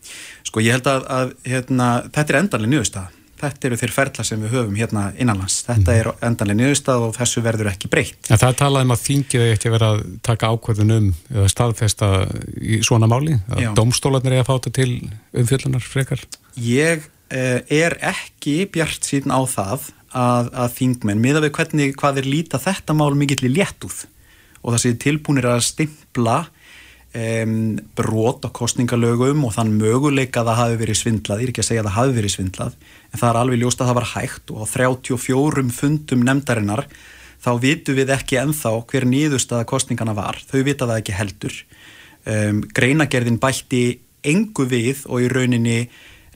Sko 0.45 0.65
ég 0.65 0.77
held 0.77 0.89
að, 0.91 1.07
að 1.19 1.31
hérna, 1.47 1.87
þetta 2.11 2.33
er 2.33 2.41
endanlega 2.43 2.73
nýðustaf. 2.75 3.15
Þetta 3.37 3.69
eru 3.69 3.77
þeir 3.77 3.93
ferla 3.93 4.25
sem 4.25 4.41
við 4.41 4.55
höfum 4.57 4.77
hérna 4.81 5.01
innanlands. 5.21 5.59
Þetta 5.67 5.93
mm. 5.93 5.99
er 5.99 6.07
endanlega 6.25 6.59
nýðustaf 6.63 7.03
og 7.05 7.11
þessu 7.19 7.43
verður 7.45 7.69
ekki 7.69 7.91
breytt. 7.93 8.31
En 8.31 8.41
það 8.41 8.49
er 8.49 8.57
talað 8.63 8.87
um 8.87 8.95
að 8.95 9.03
þingið 9.03 9.45
ekki 9.51 9.73
verið 9.75 9.89
að 9.91 9.99
taka 10.25 10.53
ákvörðun 10.55 10.95
um 10.95 11.11
eða 11.35 11.51
staðfesta 11.53 12.09
í 12.57 12.81
svona 12.87 13.11
máli, 13.13 13.37
að 13.53 13.61
Já. 13.67 13.71
domstólarnir 13.77 14.39
er 14.39 14.45
að 14.45 14.49
fáta 14.49 14.73
til 14.73 14.89
umfjöldunar 15.37 15.85
frekar? 15.85 16.25
Ég 16.57 17.05
eh, 17.29 17.61
er 17.69 17.99
ekki 18.01 18.63
bjart 18.73 19.05
síðan 19.05 19.37
á 19.37 19.41
það 19.45 19.91
að, 20.17 20.51
að 20.57 20.75
þingmenn, 20.81 21.23
miða 21.23 21.43
við 21.45 21.55
hvernig 21.59 21.97
hvað 22.01 22.21
er 22.23 22.29
líta 22.31 22.61
þetta 22.63 22.97
mál 22.97 23.13
mikill 23.19 23.45
í 23.49 23.55
léttúð 23.57 24.05
og 24.63 24.75
það 24.75 24.83
sé 24.83 24.93
tilbúinir 25.03 25.49
að 25.51 25.65
stimpla 25.67 26.37
um, 27.17 27.77
brot 27.99 28.47
á 28.47 28.51
kostningalögum 28.55 29.45
og 29.47 29.55
þann 29.57 29.75
möguleika 29.79 30.43
að 30.43 30.51
það 30.51 30.61
hafi 30.63 30.81
verið 30.83 31.01
svindlað, 31.01 31.43
ég 31.43 31.49
er 31.49 31.53
ekki 31.53 31.65
að 31.65 31.69
segja 31.69 31.85
að 31.85 31.91
það 31.91 31.99
hafi 31.99 32.17
verið 32.17 32.35
svindlað, 32.37 32.81
en 33.11 33.21
það 33.21 33.29
er 33.29 33.41
alveg 33.43 33.63
ljóst 33.63 33.83
að 33.83 33.91
það 33.91 33.99
var 34.01 34.09
hægt 34.15 34.55
og 34.55 34.65
á 34.65 34.67
34 34.73 35.67
fundum 35.77 36.27
nefndarinnar 36.27 36.87
þá 37.47 37.51
vitu 37.63 37.95
við 37.95 38.11
ekki 38.17 38.41
enþá 38.41 38.73
hver 38.91 39.07
nýðustada 39.07 39.69
kostningana 39.69 40.17
var, 40.17 40.41
þau 40.49 40.61
vita 40.67 40.89
það 40.89 41.01
ekki 41.03 41.15
heldur. 41.15 41.61
Um, 42.27 42.65
greinagerðin 42.75 43.39
bætti 43.39 43.85
engu 44.27 44.67
við 44.67 45.05
og 45.07 45.23
í 45.23 45.31
rauninni 45.31 45.79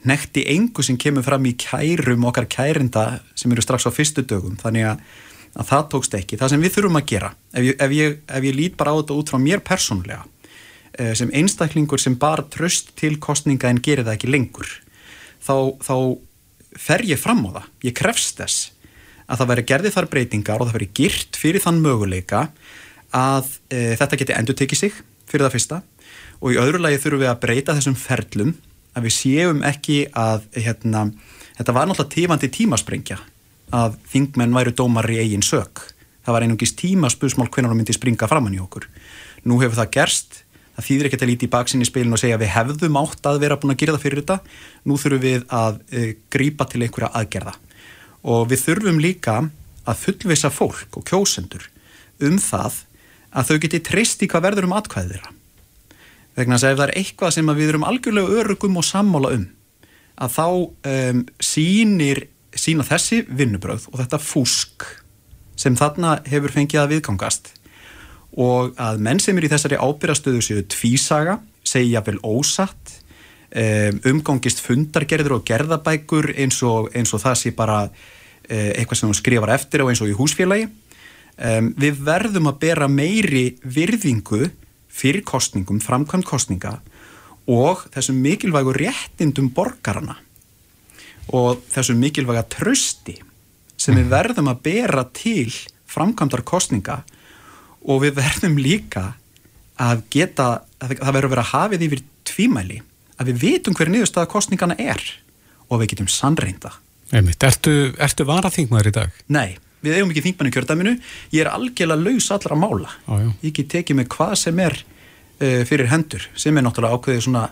nekti 0.08 0.46
engu 0.54 0.84
sem 0.86 0.98
kemur 1.00 1.26
fram 1.26 1.44
í 1.48 1.56
kærum 1.60 2.28
okkar 2.30 2.48
kærinda 2.50 3.20
sem 3.34 3.52
eru 3.52 3.64
strax 3.64 3.88
á 3.88 3.92
fyrstu 3.92 4.24
dögum, 4.24 4.56
þannig 4.60 4.88
að, 4.94 5.06
að 5.60 5.70
það 5.72 5.88
tókst 5.94 6.16
ekki. 6.16 6.38
Það 6.40 6.54
sem 6.54 6.64
við 6.64 6.76
þurfum 6.76 7.00
að 7.00 7.08
gera, 7.12 7.32
ef 7.52 7.66
ég, 7.68 7.80
ef 7.80 7.96
ég, 7.96 8.20
ef 8.26 8.46
ég 8.48 8.56
lít 8.56 8.78
bara 8.80 8.94
á 8.96 8.98
þetta 9.00 9.18
út 9.20 9.32
frá 9.32 9.40
mér 9.42 9.64
persónlega, 9.66 10.24
Eh, 11.00 11.12
sem 11.14 11.30
einstaklingur 11.30 12.00
sem 12.02 12.16
bara 12.18 12.42
tröst 12.50 12.90
til 12.98 13.14
kostninga 13.22 13.70
en 13.70 13.78
gerir 13.78 14.02
það 14.02 14.16
ekki 14.16 14.30
lengur 14.34 14.66
þá, 15.38 15.78
þá 15.78 15.94
fer 16.74 17.04
ég 17.06 17.20
fram 17.20 17.44
á 17.46 17.50
það, 17.54 17.68
ég 17.86 17.94
krefst 17.94 18.40
þess 18.40 18.72
að 19.30 19.38
það 19.38 19.50
veri 19.52 19.64
gerði 19.70 19.92
þar 19.94 20.08
breytingar 20.10 20.60
og 20.60 20.68
það 20.68 20.76
veri 20.80 20.88
girt 20.98 21.38
fyrir 21.38 21.62
þann 21.62 21.78
möguleika 21.84 22.42
að 23.14 23.52
e, 23.70 23.94
þetta 24.00 24.18
geti 24.18 24.34
endur 24.34 24.58
tekið 24.58 24.80
sig 24.80 24.98
fyrir 25.30 25.46
það 25.46 25.54
fyrsta. 25.54 25.78
Og 26.42 26.56
í 26.56 26.58
öðru 26.58 26.82
lagi 26.82 26.98
þurfum 27.04 27.22
við 27.22 27.30
að 27.30 27.40
breyta 27.46 27.76
þessum 27.78 27.96
ferlum 28.00 28.52
að 29.00 29.08
við 29.08 29.16
séum 29.16 29.64
ekki 29.66 30.02
að 30.16 30.44
hérna, 30.56 31.08
þetta 31.56 31.74
var 31.76 31.88
náttúrulega 31.88 32.14
tífandi 32.14 32.50
tímasprengja 32.52 33.18
að 33.74 33.96
þingmenn 34.12 34.54
væru 34.54 34.74
dómar 34.76 35.08
í 35.10 35.20
eigin 35.22 35.46
sök. 35.46 35.82
Það 36.26 36.36
var 36.36 36.46
einungis 36.46 36.76
tímaspusmál 36.76 37.48
hvernig 37.48 37.70
það 37.70 37.80
myndi 37.80 37.96
springa 37.96 38.28
framann 38.30 38.56
í 38.56 38.62
okkur. 38.62 38.86
Nú 39.48 39.60
hefur 39.62 39.78
það 39.80 39.92
gerst. 39.96 40.42
Það 40.76 40.86
þýðir 40.86 41.08
ekki 41.08 41.18
að 41.18 41.30
líti 41.30 41.46
í 41.46 41.52
baksinni 41.52 41.88
spilin 41.88 42.14
og 42.14 42.20
segja 42.20 42.36
að 42.36 42.44
við 42.44 42.52
hefðum 42.54 42.98
átt 43.00 43.26
að 43.28 43.40
vera 43.42 43.58
búin 43.60 43.74
að 43.74 43.80
gera 43.82 43.96
það 43.96 44.04
fyrir 44.04 44.22
þetta. 44.22 44.36
Nú 44.86 44.98
þurfum 45.00 45.24
við 45.24 45.42
að 45.48 45.80
e, 45.90 46.02
eh, 46.02 46.12
grýpa 46.32 46.66
til 46.70 46.84
einhverja 46.84 47.10
aðgerða. 47.20 47.56
Og 48.30 48.46
við 48.50 48.64
þurfum 48.66 49.02
líka 49.02 49.36
að 49.88 50.00
fullvisa 50.04 50.52
fólk 50.52 51.00
og 51.00 51.06
kjósendur 51.08 51.66
um 52.20 52.38
það 52.40 52.82
að 53.30 53.50
þau 53.50 53.58
geti 53.64 53.84
treyst 53.90 54.24
í 54.24 54.30
hvað 54.30 54.48
verður 54.48 54.68
um 54.68 54.76
atkvæðið 54.78 55.16
þeirra 55.16 55.39
vegna 56.38 56.58
að 56.58 56.70
ef 56.70 56.78
það 56.78 56.84
er 56.86 56.96
eitthvað 57.00 57.34
sem 57.36 57.54
við 57.56 57.72
erum 57.72 57.86
algjörlega 57.88 58.42
örugum 58.42 58.78
og 58.80 58.86
sammála 58.86 59.32
um 59.38 59.48
að 60.20 60.34
þá 60.36 60.46
um, 60.92 61.22
sínir 61.40 62.26
sína 62.56 62.84
þessi 62.84 63.22
vinnubröð 63.28 63.88
og 63.90 64.00
þetta 64.02 64.20
fúsk 64.20 64.86
sem 65.60 65.76
þarna 65.78 66.18
hefur 66.28 66.52
fengið 66.54 66.82
að 66.82 66.94
viðgangast 66.94 67.52
og 68.40 68.76
að 68.80 69.00
menn 69.02 69.20
sem 69.22 69.38
er 69.38 69.46
í 69.46 69.50
þessari 69.50 69.78
ábyrgastöðu 69.80 70.42
séu 70.44 70.64
tvísaga, 70.70 71.40
segja 71.66 72.02
vel 72.06 72.18
ósatt, 72.22 72.94
um, 73.50 74.00
umgangist 74.12 74.62
fundargerður 74.64 75.38
og 75.40 75.46
gerðabækur 75.48 76.32
eins 76.36 76.60
og, 76.66 76.92
eins 76.94 77.14
og 77.16 77.24
það 77.24 77.40
sé 77.40 77.54
bara 77.56 77.82
uh, 77.88 78.70
eitthvað 78.76 79.00
sem 79.00 79.10
hún 79.10 79.18
skrifar 79.18 79.54
eftir 79.56 79.84
og 79.84 79.90
eins 79.90 80.02
og 80.04 80.12
í 80.12 80.16
húsfélagi. 80.18 80.70
Um, 81.40 81.72
við 81.80 82.02
verðum 82.04 82.50
að 82.50 82.60
bera 82.62 82.88
meiri 82.90 83.46
virðingu 83.64 84.50
fyrir 84.90 85.24
kostningum, 85.26 85.80
framkvæmt 85.82 86.28
kostninga 86.28 86.78
og 87.50 87.86
þessum 87.94 88.20
mikilvægu 88.22 88.74
réttindum 88.76 89.50
borgarana 89.54 90.18
og 91.34 91.62
þessum 91.70 92.00
mikilvæga 92.02 92.44
trösti 92.50 93.16
sem 93.80 93.96
við 93.96 94.10
verðum 94.12 94.50
að 94.50 94.62
bera 94.66 95.06
til 95.16 95.48
framkvæmdar 95.90 96.44
kostninga 96.46 97.00
og 97.88 98.04
við 98.04 98.18
verðum 98.18 98.58
líka 98.60 99.14
að 99.80 100.04
geta, 100.12 100.50
að 100.82 100.98
það 101.00 101.14
verður 101.16 101.30
að 101.30 101.34
vera 101.34 101.48
hafið 101.54 101.86
yfir 101.86 102.04
tvímæli, 102.28 102.82
að 103.16 103.30
við 103.30 103.42
vitum 103.46 103.76
hverju 103.76 103.94
niðurstaða 103.94 104.30
kostningana 104.30 104.76
er 104.76 105.00
og 105.70 105.80
við 105.80 105.94
getum 105.94 106.10
sannreinda. 106.12 106.74
Ertu, 107.10 107.72
ertu 107.98 108.26
varaþingmaður 108.28 108.90
í 108.90 108.94
dag? 108.94 109.22
Nei, 109.32 109.56
við 109.84 109.98
eigum 109.98 110.12
ekki 110.12 110.24
þingmann 110.28 110.50
í 110.50 110.54
kjördæminu, 110.56 110.96
ég 111.34 111.44
er 111.44 111.52
algjörlega 111.52 112.04
laus 112.04 112.30
allra 112.34 112.58
mála. 112.58 112.92
Á, 113.08 113.14
ég 113.44 113.54
get 113.56 113.70
tekið 113.76 114.00
með 114.00 114.10
hvað 114.16 114.34
sem 114.42 114.62
er 114.66 114.76
uh, 114.80 115.62
fyrir 115.68 115.90
hendur, 115.92 116.26
sem 116.34 116.56
er 116.56 116.66
náttúrulega 116.66 116.98
ákveðið 116.98 117.24
svona 117.28 117.46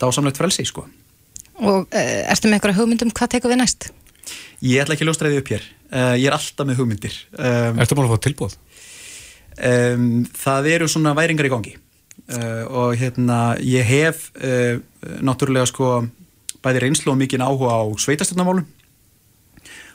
dásamlegt 0.00 0.40
frelsi, 0.40 0.66
sko. 0.68 0.86
Og 1.60 1.84
uh, 1.84 2.22
ertu 2.32 2.48
með 2.48 2.60
einhverja 2.60 2.80
hugmyndum, 2.80 3.12
hvað 3.16 3.36
tekum 3.36 3.52
við 3.52 3.62
næst? 3.62 3.90
Ég 4.64 4.82
ætla 4.82 4.96
ekki 4.96 5.04
að 5.04 5.12
ljóstræði 5.12 5.42
upp 5.42 5.52
hér, 5.54 5.68
uh, 5.90 6.16
ég 6.16 6.26
er 6.30 6.36
alltaf 6.36 6.68
með 6.68 6.82
hugmyndir. 6.82 7.20
Um, 7.36 7.80
ertu 7.80 7.96
búin 7.98 8.08
að 8.08 8.16
fá 8.16 8.26
tilbúð? 8.28 8.58
um, 9.60 10.24
það 10.36 10.68
eru 10.74 10.88
svona 10.90 11.14
væringar 11.16 11.48
í 11.48 11.52
gangi 11.52 11.74
uh, 11.76 12.64
og 12.68 12.96
hérna 13.00 13.40
ég 13.64 13.86
hef 13.86 14.28
uh, 14.40 14.80
náttúrulega 15.24 15.68
sko 15.70 15.92
bæði 16.64 16.84
reynslu 16.84 17.14
og 17.14 17.20
mikinn 17.20 17.44
áhuga 17.44 17.80
á 17.80 17.82
sveitastöndamálum 18.00 18.68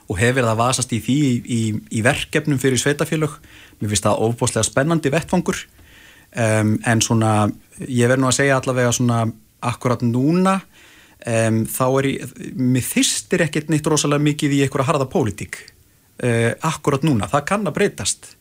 og 0.06 0.20
hef 0.20 0.36
verið 0.38 0.52
að 0.52 0.62
vasast 0.62 0.94
í 0.94 1.02
því 1.02 1.16
í, 1.26 1.34
í, 1.46 1.62
í 2.00 2.04
verkefnum 2.06 2.62
fyrir 2.62 2.82
sveitafélög 2.82 3.40
mér 3.80 3.92
finnst 3.92 4.06
það 4.06 4.24
ofbóstlega 4.28 4.68
spennandi 4.68 5.12
vettfangur 5.14 5.62
um, 6.36 6.76
en 6.86 7.04
svona 7.04 7.34
ég 7.88 8.10
verð 8.12 8.24
nú 8.24 8.30
að 8.30 8.40
segja 8.40 8.60
allavega 8.60 8.94
svona 8.96 9.24
akkurat 9.66 10.04
núna 10.06 10.60
um, 11.26 11.64
þá 11.70 11.86
er 11.88 12.10
ég, 12.12 12.36
mér 12.54 12.86
þýstir 12.86 13.46
ekkert 13.48 13.72
neitt 13.74 13.88
rosalega 13.90 14.28
mikið 14.30 14.60
í 14.60 14.62
einhverja 14.66 14.92
harða 14.92 15.10
pólitík 15.10 15.62
uh, 16.24 16.52
akkurat 16.66 17.06
núna, 17.06 17.30
það 17.32 17.48
kann 17.50 17.70
að 17.70 17.78
breytast. 17.80 18.34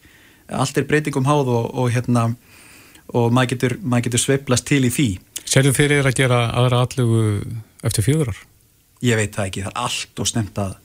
Allt 0.52 0.78
er 0.78 0.88
breytingum 0.88 1.26
háð 1.28 1.50
og, 1.54 1.68
og 1.72 1.92
hérna 1.94 2.28
og 3.14 3.32
maður 3.32 3.54
getur, 3.54 3.76
getur 4.04 4.20
sveiplast 4.20 4.66
til 4.68 4.82
í 4.84 4.92
því. 4.92 5.08
Serðu 5.44 5.74
fyrir 5.76 6.06
að 6.08 6.18
gera 6.18 6.40
aðra 6.56 6.84
allugu 6.84 7.24
eftir 7.84 8.06
fjögurar? 8.06 8.38
Ég 9.04 9.18
veit 9.20 9.34
það 9.34 9.50
ekki, 9.50 9.64
það 9.64 9.72
er 9.74 9.82
allt 9.84 10.22
og 10.22 10.28
snemt 10.30 10.60
að, 10.60 10.76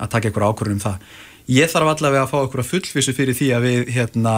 að 0.00 0.12
taka 0.14 0.30
ykkur 0.30 0.46
ákvörðum 0.48 0.78
um 0.78 0.84
það 0.84 0.96
ég 1.50 1.72
þarf 1.72 1.92
allavega 1.94 2.24
að 2.26 2.32
fá 2.32 2.38
að 2.40 2.70
fullvísu 2.72 3.16
fyrir 3.16 3.36
því 3.36 3.50
að 3.56 3.66
við 3.66 3.92
hérna 3.96 4.36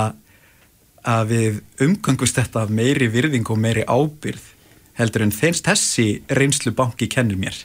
að 1.02 1.32
við 1.32 1.60
umgangust 1.82 2.38
þetta 2.38 2.66
meiri 2.70 3.08
virðing 3.10 3.48
og 3.50 3.58
meiri 3.58 3.86
ábyrð 3.86 4.50
heldur 4.98 5.24
en 5.24 5.34
þeinst 5.34 5.66
þessi 5.66 6.08
reynslu 6.30 6.74
banki 6.76 7.08
kennir 7.10 7.40
mér 7.40 7.56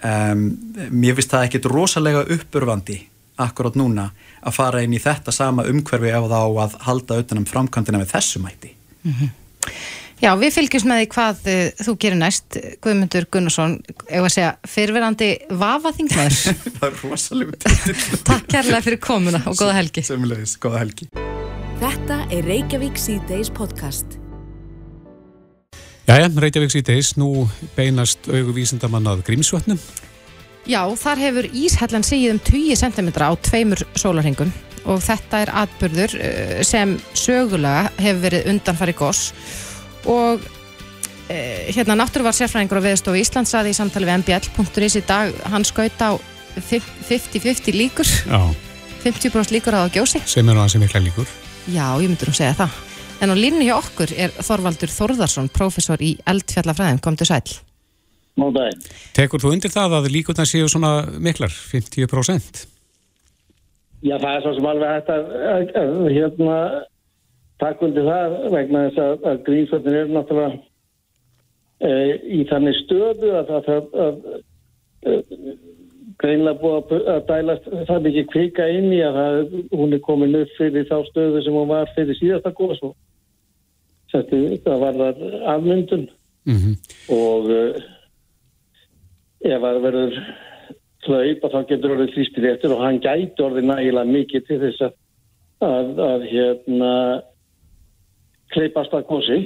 um, 0.00 0.46
mér 0.90 1.18
finnst 1.18 1.34
það 1.34 1.48
ekkit 1.48 1.68
rosalega 1.72 2.24
uppurvandi 2.36 3.02
akkurát 3.40 3.76
núna 3.78 4.10
að 4.44 4.56
fara 4.56 4.82
inn 4.84 4.94
í 4.94 5.02
þetta 5.02 5.32
sama 5.34 5.66
umhverfi 5.68 6.12
ef 6.14 6.28
þá 6.30 6.40
að 6.40 6.78
halda 6.86 7.18
auðvitað 7.18 7.40
um 7.40 7.48
framkvæmdina 7.50 8.00
með 8.00 8.12
þessu 8.12 8.42
mæti. 8.42 8.74
Mm 9.02 9.14
-hmm. 9.18 9.30
Já, 10.22 10.30
við 10.38 10.52
fylgjum 10.54 10.86
með 10.88 11.00
því 11.00 11.06
hvað 11.10 11.48
uh, 11.50 11.60
þú 11.84 11.94
gerir 12.04 12.18
næst, 12.20 12.58
Guðmundur 12.84 13.26
Gunnarsson, 13.34 13.76
ef 14.06 14.20
að 14.22 14.32
segja, 14.32 14.50
fyrverandi 14.70 15.30
vafaþingmaður. 15.50 16.36
það 16.78 16.86
er 16.88 17.00
rosalega. 17.02 17.72
Takk 18.28 18.46
kærlega 18.52 18.82
fyrir 18.86 19.00
komuna 19.02 19.42
og 19.50 19.58
góða 19.58 19.78
helgi. 19.80 20.04
Semmulegis, 20.06 20.54
góða 20.62 20.84
helgi. 20.84 21.10
Þetta 21.82 22.20
er 22.30 22.46
Reykjavík 22.46 23.00
C-Days 23.02 23.50
podcast. 23.52 24.16
Jæja, 26.06 26.30
Reykjavík 26.30 26.76
C-Days, 26.76 27.16
nú 27.18 27.48
beinast 27.74 28.30
auðvísindamann 28.30 29.10
að 29.10 29.26
Grímsvötnum. 29.26 29.82
Já, 30.64 30.80
þar 30.96 31.20
hefur 31.20 31.50
Íshellan 31.52 32.06
sigið 32.06 32.36
um 32.36 32.40
20 32.46 32.80
cm 32.80 33.10
á 33.20 33.34
tveimur 33.44 33.82
sólarhengum 34.00 34.54
og 34.88 35.02
þetta 35.04 35.42
er 35.42 35.52
atbyrður 35.64 36.14
eh, 36.20 36.58
sem 36.64 36.96
sögulega 37.16 37.90
hefur 37.98 38.22
verið 38.22 38.50
undanfari 38.52 38.94
goss 38.96 39.32
og 40.10 40.44
eh, 41.28 41.70
hérna 41.74 41.96
náttúruvar 41.98 42.36
sérfræðingur 42.36 42.80
á 42.82 42.86
veðstofu 42.88 43.20
Íslands 43.20 43.54
aði 43.56 43.74
í 43.74 43.78
samtali 43.78 44.08
við 44.08 44.24
mbl.is 44.24 44.98
í 45.00 45.04
dag, 45.08 45.34
hann 45.50 45.66
skaut 45.66 46.00
á 46.00 46.16
50-50 46.54 47.74
líkur. 47.74 48.08
Já. 48.28 48.40
50% 49.04 49.52
líkur 49.52 49.76
á 49.76 49.84
að 49.84 49.98
gjósi. 49.98 50.22
Sem 50.28 50.48
er 50.48 50.56
á 50.56 50.64
þessi 50.64 50.80
mikla 50.80 51.02
líkur. 51.04 51.28
Já, 51.68 51.86
ég 52.00 52.08
myndur 52.08 52.32
að 52.32 52.40
segja 52.40 52.56
það. 52.62 52.80
En 53.24 53.32
á 53.32 53.36
línu 53.38 53.64
hjá 53.64 53.76
okkur 53.76 54.10
er 54.16 54.34
Þorvaldur 54.42 54.90
Þorðarsson 54.92 55.52
professor 55.54 56.00
í 56.02 56.16
eldfjallafræðin, 56.28 57.00
kom 57.04 57.16
til 57.16 57.28
sæl 57.30 57.44
Móndaginn. 58.40 58.80
Tekur 59.14 59.42
þú 59.42 59.52
undir 59.54 59.70
það 59.70 60.00
að 60.00 60.08
líkurna 60.10 60.46
séu 60.48 60.66
svona 60.70 61.04
miklar, 61.22 61.52
50%? 61.54 62.64
Já, 64.04 64.16
það 64.18 64.30
er 64.32 64.42
svo 64.42 64.54
sem 64.56 64.66
alveg 64.68 64.90
hægt 64.90 65.12
að, 65.14 65.28
að, 65.52 65.70
að 65.80 66.08
hérna 66.16 66.56
takk 67.64 67.82
undir 67.88 68.08
það 68.08 68.38
vegna 68.54 68.86
þess 68.86 69.02
að, 69.04 69.28
að 69.30 69.42
grísvöldin 69.48 70.00
er 70.00 70.12
náttúrulega 70.12 70.58
e, 71.80 71.92
í 72.38 72.42
þannig 72.50 72.80
stöðu 72.82 73.32
að 73.40 73.52
það 73.54 73.88
e, 74.04 74.08
greinlega 76.22 76.60
búið 76.60 77.08
að 77.10 77.24
dælast 77.30 77.66
það 77.88 78.06
mikið 78.06 78.30
kvika 78.32 78.68
inn 78.70 78.92
í 78.94 79.00
að 79.04 79.40
hún 79.74 79.96
er 79.96 80.04
komin 80.04 80.38
upp 80.38 80.54
fyrir 80.58 80.86
þá 80.90 80.96
stöðu 81.10 81.42
sem 81.44 81.56
hún 81.56 81.72
var 81.72 81.90
fyrir 81.96 82.18
síðasta 82.20 82.54
góðs 82.54 82.84
og 82.86 82.94
það 84.14 84.78
var 84.78 84.98
þar 85.00 85.22
afmyndun 85.56 86.06
mm 86.46 86.58
-hmm. 86.60 86.74
og 87.16 87.50
ef 89.44 89.60
það 89.60 89.80
verður 89.86 90.18
hlaup 91.04 91.46
þá 91.52 91.60
getur 91.68 91.94
orðið 91.94 92.12
þrýstir 92.14 92.50
eftir 92.52 92.72
og 92.72 92.82
hann 92.84 93.00
gæti 93.02 93.44
orðið 93.44 93.68
nægilega 93.68 94.12
mikið 94.12 94.46
til 94.48 94.60
þess 94.62 94.86
að, 94.86 94.94
að, 95.60 95.90
að 96.08 96.26
hérna 96.30 96.92
kleipast 98.54 98.96
að 98.96 99.06
kosi. 99.10 99.38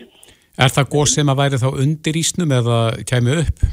Er 0.58 0.72
það 0.74 0.90
góð 0.94 1.08
sem 1.12 1.30
að 1.30 1.40
væri 1.42 1.60
þá 1.62 1.68
undir 1.70 2.18
ísnum 2.18 2.54
eða 2.58 2.78
kemur 3.08 3.42
upp? 3.44 3.64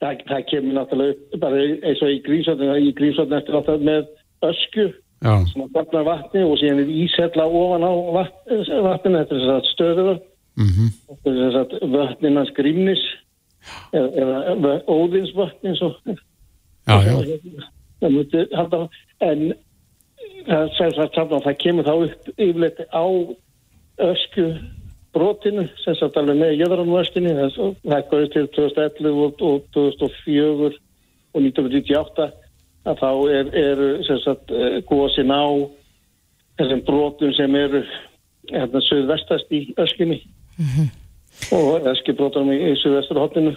Það, 0.00 0.24
það 0.30 0.44
kemur 0.50 0.76
náttúrulega 0.78 1.14
upp 1.16 1.40
bara 1.42 1.62
eins 1.90 2.02
og 2.04 2.12
í 2.14 2.18
grímsvöldinu, 2.24 2.76
í 2.80 2.92
grímsvöldinu 2.96 3.40
eftir 3.40 3.56
náttúrulega 3.56 3.88
með 3.90 4.50
ösku 4.50 4.86
Já. 5.20 5.34
sem 5.50 5.64
að 5.64 5.72
barna 5.74 6.04
vatni 6.06 6.44
og 6.46 6.54
síðan 6.56 6.80
er 6.80 6.92
ísella 7.02 7.44
ofan 7.44 7.84
á 7.84 7.92
vatn, 8.16 8.62
vatninu, 8.86 9.18
þetta 9.20 9.34
er 9.34 9.42
þess 9.42 9.54
að 9.56 9.72
stöðuður, 9.74 10.20
Mm 10.60 10.86
þetta 11.10 11.32
er 11.32 11.58
að 11.60 11.74
vatninans 11.92 12.52
grímnis 12.56 13.02
eða, 13.92 14.38
eða 14.54 14.72
óðinsvatni 14.88 15.70
eins 15.70 15.82
og 15.84 15.98
það 16.86 18.14
myndi 18.14 18.44
halda 18.56 18.80
en 19.26 19.44
það, 20.46 20.72
sem 20.78 20.92
sagt 20.96 21.18
saman 21.18 21.38
að 21.38 21.46
það 21.46 21.58
kemur 21.64 21.88
þá 21.88 21.92
upp 22.06 22.30
yfirleitt 22.36 22.82
á 22.88 23.04
ösku 24.08 24.46
brotinu 25.14 25.66
sem 25.82 25.96
sagt 25.98 26.18
alveg 26.20 26.38
með 26.38 26.54
jöðranvöstinni 26.60 27.34
það 27.56 28.06
góðið 28.12 28.30
til 28.34 28.46
2011 28.56 29.18
og, 29.24 29.42
og 29.42 29.64
2004 29.74 30.70
og 30.70 31.42
1998 31.42 32.28
að 32.90 33.02
þá 33.02 33.10
er, 33.34 33.50
er 33.60 33.82
sem 34.06 34.20
sagt 34.24 34.54
góðsinn 34.88 35.34
á 35.34 35.44
þessum 36.60 36.84
brotum 36.86 37.34
sem 37.36 37.58
eru 37.58 37.82
hérna 38.50 38.82
söðvestast 38.86 39.52
í 39.52 39.66
öskunni 39.80 40.20
og 41.56 41.90
öskubrotunum 41.90 42.54
í, 42.54 42.72
í 42.72 42.78
söðvesturhóttinu 42.80 43.54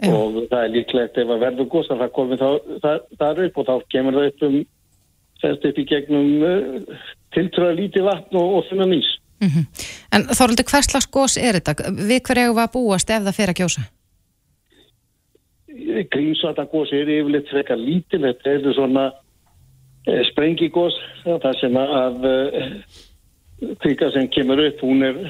Já. 0.00 0.12
og 0.16 0.36
það 0.48 0.60
er 0.64 0.74
líklegt 0.74 1.18
ef 1.20 1.30
að 1.30 1.42
verður 1.44 1.72
góðs 1.72 1.90
að 1.92 2.04
það 2.04 2.60
það, 2.80 3.00
það 3.20 3.42
upp 3.46 3.58
og 3.58 3.66
þá 3.68 3.74
kemur 3.92 4.16
það 4.16 4.30
upp 4.30 4.44
um 4.48 4.60
semst 5.40 5.64
upp 5.64 5.80
í 5.80 5.86
gegnum 5.88 6.44
uh, 6.44 7.00
tiltröða 7.34 7.76
lítið 7.78 8.06
vatn 8.08 8.38
og, 8.40 8.54
og 8.58 8.68
þunna 8.68 8.88
nýs. 8.90 9.10
En 9.40 10.26
Þorvaldur, 10.28 10.68
hvers 10.68 10.90
slags 10.90 11.08
gós 11.12 11.36
er 11.40 11.58
þetta? 11.58 11.90
Við 11.96 12.20
hverju 12.28 12.52
við 12.52 12.62
að 12.64 12.72
búast 12.74 13.10
ef 13.10 13.24
það 13.24 13.38
fer 13.38 13.52
að 13.52 13.58
kjósa? 13.62 13.86
Grímsvatagós 16.10 16.92
er 16.92 17.08
yfirleitt 17.08 17.50
frekar 17.50 17.78
lítil, 17.80 18.22
þetta 18.26 18.52
er 18.52 18.74
svona 18.76 19.06
eh, 20.06 20.22
sprengigós, 20.30 20.96
það 21.24 21.54
sem 21.60 21.78
að 21.80 22.26
eh, 22.30 22.74
kvika 23.80 24.10
sem 24.14 24.28
kemur 24.34 24.62
upp, 24.66 24.82
hún 24.84 25.04
er, 25.06 25.20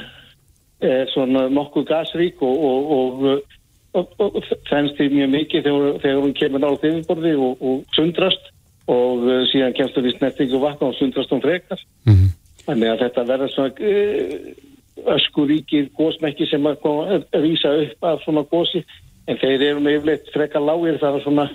er 0.84 1.10
svona 1.14 1.46
nokkuð 1.52 1.86
gasrík 1.90 2.42
og, 2.46 2.64
og, 2.70 2.90
og, 2.96 3.58
og, 4.00 4.14
og 4.26 4.40
þennst 4.70 4.98
því 4.98 5.10
mjög 5.14 5.32
mikið 5.36 5.68
þegar, 5.68 6.00
þegar 6.04 6.24
hún 6.24 6.36
kemur 6.40 6.66
á 6.66 6.70
yfirborði 6.72 7.36
og, 7.36 7.64
og 7.70 7.96
sundrast 7.96 8.52
og 8.90 9.26
eh, 9.28 9.46
síðan 9.52 9.76
kemst 9.78 9.98
það 9.98 10.10
í 10.10 10.16
snertingu 10.18 10.62
vatna 10.62 10.90
og 10.90 10.98
sundrast 10.98 11.34
hún 11.34 11.44
frekar. 11.44 11.82
Mhm. 12.08 12.36
Þannig 12.66 12.92
að 12.92 13.04
þetta 13.04 13.26
verður 13.30 13.54
svona 13.54 13.92
uh, 13.92 15.14
öskuríkir 15.16 15.88
gósmekki 15.96 16.48
sem 16.50 16.66
að 16.68 16.80
koma 16.82 17.20
að 17.20 17.46
vísa 17.46 17.72
upp 17.86 18.10
af 18.10 18.20
svona 18.24 18.44
gósi 18.50 18.84
en 19.30 19.38
þeir 19.40 19.66
eru 19.70 19.80
með 19.84 19.98
yfirleitt 19.98 20.30
frekar 20.34 20.64
lágir 20.64 21.00
það 21.00 21.18
er 21.18 21.24
svona 21.24 21.48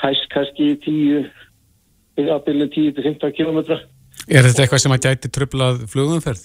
hæst 0.00 0.28
kannski 0.32 0.72
10 0.86 2.28
ábyrðin 2.30 2.72
10-15 2.74 3.36
kilometra 3.36 3.80
Er 4.28 4.46
þetta 4.46 4.64
eitthvað 4.64 4.82
sem 4.84 4.94
að 4.94 5.06
gæti 5.06 5.30
tröflað 5.32 5.84
flugumferð? 5.90 6.42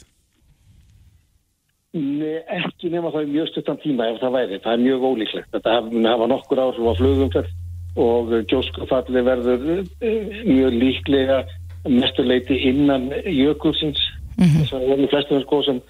Nei, 1.95 2.39
ekki 2.51 2.89
nema 2.91 3.12
það 3.13 3.28
í 3.28 3.34
mjög 3.36 3.51
stuttan 3.51 3.78
tíma 3.84 4.08
ef 4.12 4.17
það 4.19 4.34
væri, 4.36 4.58
það 4.63 4.73
er 4.73 4.82
mjög 4.84 5.06
ólíklegt. 5.10 5.51
Þetta 5.54 5.75
hafa 5.75 6.28
nokkur 6.32 6.62
áhrif 6.63 6.89
á 6.91 6.93
flugumferð 6.99 7.54
og 8.06 8.34
gjóskufalli 8.51 9.21
verður 9.23 9.67
uh, 9.71 10.41
mjög 10.43 10.80
líklega 10.82 11.38
mestuleiti 11.85 12.57
innan 12.69 13.09
jökulsins 13.25 14.01
þess 14.39 14.75
að 14.75 14.91
er 14.95 15.07
flestum 15.11 15.41
sko 15.43 15.61
sem 15.67 15.81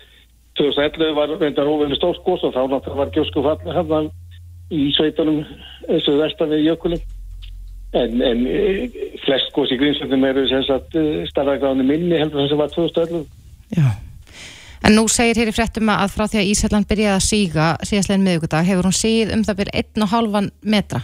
2011 0.60 1.16
var 1.18 1.34
reyndar 1.40 1.68
óvinni 1.68 1.98
stórt 1.98 2.24
gos 2.26 2.44
og 2.48 2.56
þá 2.56 2.94
var 2.96 3.14
gjóskufalli 3.16 3.76
hann 3.76 4.12
í 4.74 4.90
sveitunum 4.96 5.44
og 5.90 6.10
vestan 6.22 6.52
við 6.54 6.68
jökulum 6.70 7.02
en, 7.96 8.22
en 8.22 8.46
eh, 8.50 9.00
flest 9.24 9.52
gos 9.56 9.72
í 9.72 9.80
Grímsvöldum 9.80 10.26
eru 10.28 10.46
sem 10.52 10.64
sagt 10.68 10.98
starfagráðinu 11.32 11.88
minni 11.88 12.20
heldur 12.20 12.44
þess 12.44 12.58
að 12.58 12.64
var 12.64 12.76
2011 12.76 13.26
Já. 13.76 13.88
En 14.86 14.94
nú 14.94 15.08
segir 15.10 15.40
hér 15.40 15.50
í 15.50 15.56
fréttum 15.56 15.90
að 15.90 16.12
frá 16.14 16.28
því 16.30 16.42
að 16.42 16.50
Ísland 16.52 16.88
byrjaði 16.90 17.18
að 17.18 17.24
síga 17.26 17.70
síðastlegin 17.90 18.26
miðugudag 18.28 18.68
hefur 18.68 18.86
hún 18.86 18.94
síð 18.94 19.32
um 19.34 19.42
það 19.48 19.62
byrja 19.64 19.82
1,5 19.82 20.50
metra. 20.62 21.00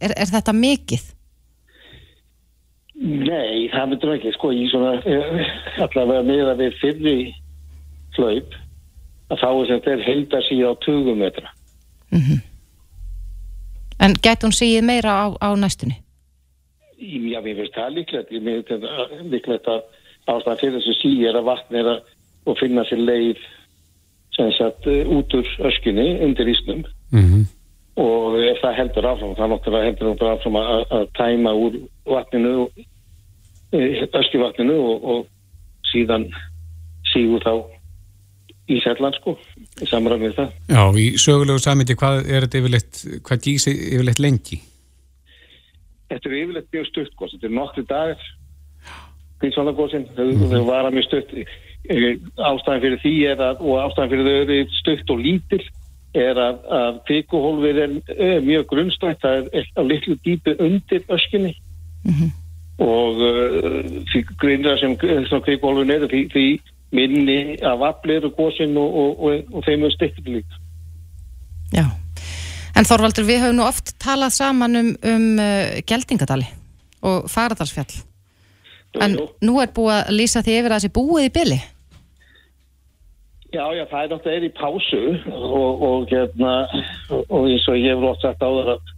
Er, 0.00 0.14
er 0.16 0.32
þetta 0.32 0.54
mikið? 0.56 1.04
Nei, 3.00 3.68
það 3.72 3.86
myndur 3.88 4.12
ekki, 4.18 4.32
sko, 4.36 4.50
í 4.52 4.66
svona 4.68 4.98
eh, 5.08 5.46
allavega 5.80 6.24
meða 6.26 6.56
við 6.58 6.74
fyrri 6.82 7.14
hlaup 8.18 8.56
að 9.30 9.40
þá 9.40 9.48
er 9.48 9.70
þetta 9.70 9.96
heildar 10.04 10.44
síðan 10.44 10.76
á 10.76 10.82
20 10.84 11.18
metra. 11.20 11.52
En 14.00 14.16
gæti 14.20 14.46
hún 14.46 14.56
síð 14.56 14.84
meira 14.84 15.14
á, 15.16 15.26
á 15.40 15.48
næstunni? 15.56 15.96
Já, 17.00 17.40
mér 17.40 17.56
finnst 17.62 17.78
það 17.78 17.96
líklegt, 17.96 18.32
ég 18.36 18.44
mér 18.44 18.60
finnst 18.68 18.84
það 18.84 19.30
líklegt 19.32 19.70
að 19.72 19.80
ástæðan 20.28 20.60
fyrir 20.60 20.76
þessu 20.76 20.96
sí 20.98 21.12
er 21.28 21.38
að 21.40 21.48
vatn 21.48 21.80
er 21.80 21.90
að 21.94 22.10
og 22.48 22.58
finna 22.60 22.84
sér 22.88 23.00
leið 23.04 23.40
sem 24.36 24.52
sagt 24.56 24.88
eh, 24.88 25.08
út 25.08 25.34
úr 25.36 25.48
öskunni 25.70 26.12
undir 26.24 26.52
ísnum 26.52 26.84
Mm 27.10 27.46
og 28.00 28.38
ef 28.40 28.62
það 28.62 28.78
heldur 28.78 29.08
áfram, 29.10 29.34
það 29.38 29.52
náttúrulega 29.52 29.88
heldur 29.88 30.08
náttúrulega 30.10 30.38
áfram 30.38 30.58
að, 30.60 30.84
að 30.96 31.04
tæma 31.18 31.52
úr 31.58 31.76
vatninu, 32.08 32.54
eh, 33.76 34.00
öskjuvatninu 34.20 34.78
og, 34.78 35.04
og 35.12 35.86
síðan 35.90 36.26
sígur 37.12 37.44
þá 37.44 37.54
í 38.70 38.80
sellan 38.84 39.16
sko, 39.18 39.34
í 39.82 39.88
samræð 39.90 40.24
með 40.24 40.36
það. 40.38 40.58
Já, 40.70 40.82
í 41.02 41.06
sögulegu 41.18 41.62
samindi, 41.62 41.98
hvað 41.98 42.20
er 42.26 42.46
þetta 42.46 42.60
yfirleitt, 42.60 43.00
hvað 43.26 43.48
gísi 43.48 43.74
yfirleitt 43.94 44.22
lengi? 44.22 44.60
Þetta 46.10 46.30
er 46.30 46.38
yfirleitt 46.42 46.70
mjög 46.74 46.86
stutt 46.90 47.16
gos, 47.18 47.34
þetta 47.36 47.50
er 47.50 47.58
nokkru 47.58 47.86
dagar 47.90 48.28
Grímsvallagósin, 49.40 50.04
þau, 50.16 50.30
þau 50.50 50.62
vara 50.68 50.90
mjög 50.92 51.06
stutt 51.08 51.34
Eh, 51.88 52.18
ástæðan 52.36 52.82
fyrir 52.82 52.98
því 53.00 53.12
er 53.32 53.40
að, 53.40 53.62
og 53.64 53.78
ástæðan 53.80 54.10
fyrir 54.12 54.26
þau 54.26 54.40
eru 54.42 54.56
stutt 54.76 55.12
og 55.14 55.22
lítil 55.24 55.62
er 56.14 56.38
að, 56.38 56.60
að 56.74 57.00
kvikuhólfið 57.06 57.80
er, 57.84 57.96
er 58.16 58.40
mjög 58.42 58.66
grunnstætt, 58.72 59.20
það 59.22 59.50
er 59.54 59.68
á 59.78 59.82
litlu 59.86 60.16
dýpi 60.24 60.56
undir 60.58 61.04
öskunni 61.08 61.54
og 62.80 63.20
uh, 63.20 64.02
því 64.10 64.24
grinnra 64.40 64.76
sem 64.80 64.96
kvikuhólfin 64.96 65.94
eru 65.94 66.08
því, 66.10 66.22
því 66.32 66.46
minni 66.96 67.56
af 67.62 67.82
aflir 67.90 68.24
og 68.26 68.34
gósin 68.38 68.76
og, 68.76 68.94
og, 68.94 69.24
og, 69.24 69.54
og 69.54 69.64
þeim 69.66 69.84
er 69.86 69.94
stikkt 69.94 70.26
líka. 70.26 70.60
Já. 71.70 71.86
En 72.74 72.86
Þorvaldur, 72.86 73.26
við 73.28 73.44
höfum 73.44 73.58
nú 73.60 73.66
oft 73.66 73.94
talað 74.02 74.32
saman 74.34 74.78
um, 74.80 74.94
um 75.06 75.26
uh, 75.38 75.78
Geldingadali 75.86 76.48
og 77.06 77.28
Faradalsfjall. 77.30 78.00
En 79.00 79.14
nú 79.44 79.60
er 79.62 79.70
búið 79.74 79.96
að 80.00 80.16
lýsa 80.16 80.42
því 80.42 80.56
yfir 80.58 80.72
að 80.72 80.80
þessi 80.80 80.94
búið 80.96 81.28
í 81.28 81.34
byli. 81.36 81.58
Já, 83.50 83.64
já, 83.74 83.84
það 83.90 84.02
er 84.04 84.10
náttúrulega 84.12 84.38
er 84.38 84.46
í 84.46 84.52
pásu 84.54 85.02
og, 85.34 85.82
og 85.82 86.10
hérna 86.12 86.54
og 87.18 87.48
eins 87.48 87.66
og 87.66 87.78
ég 87.80 87.90
hefur 87.90 88.12
oft 88.12 88.22
sagt 88.22 88.42
áður 88.46 88.76
að 88.76 88.92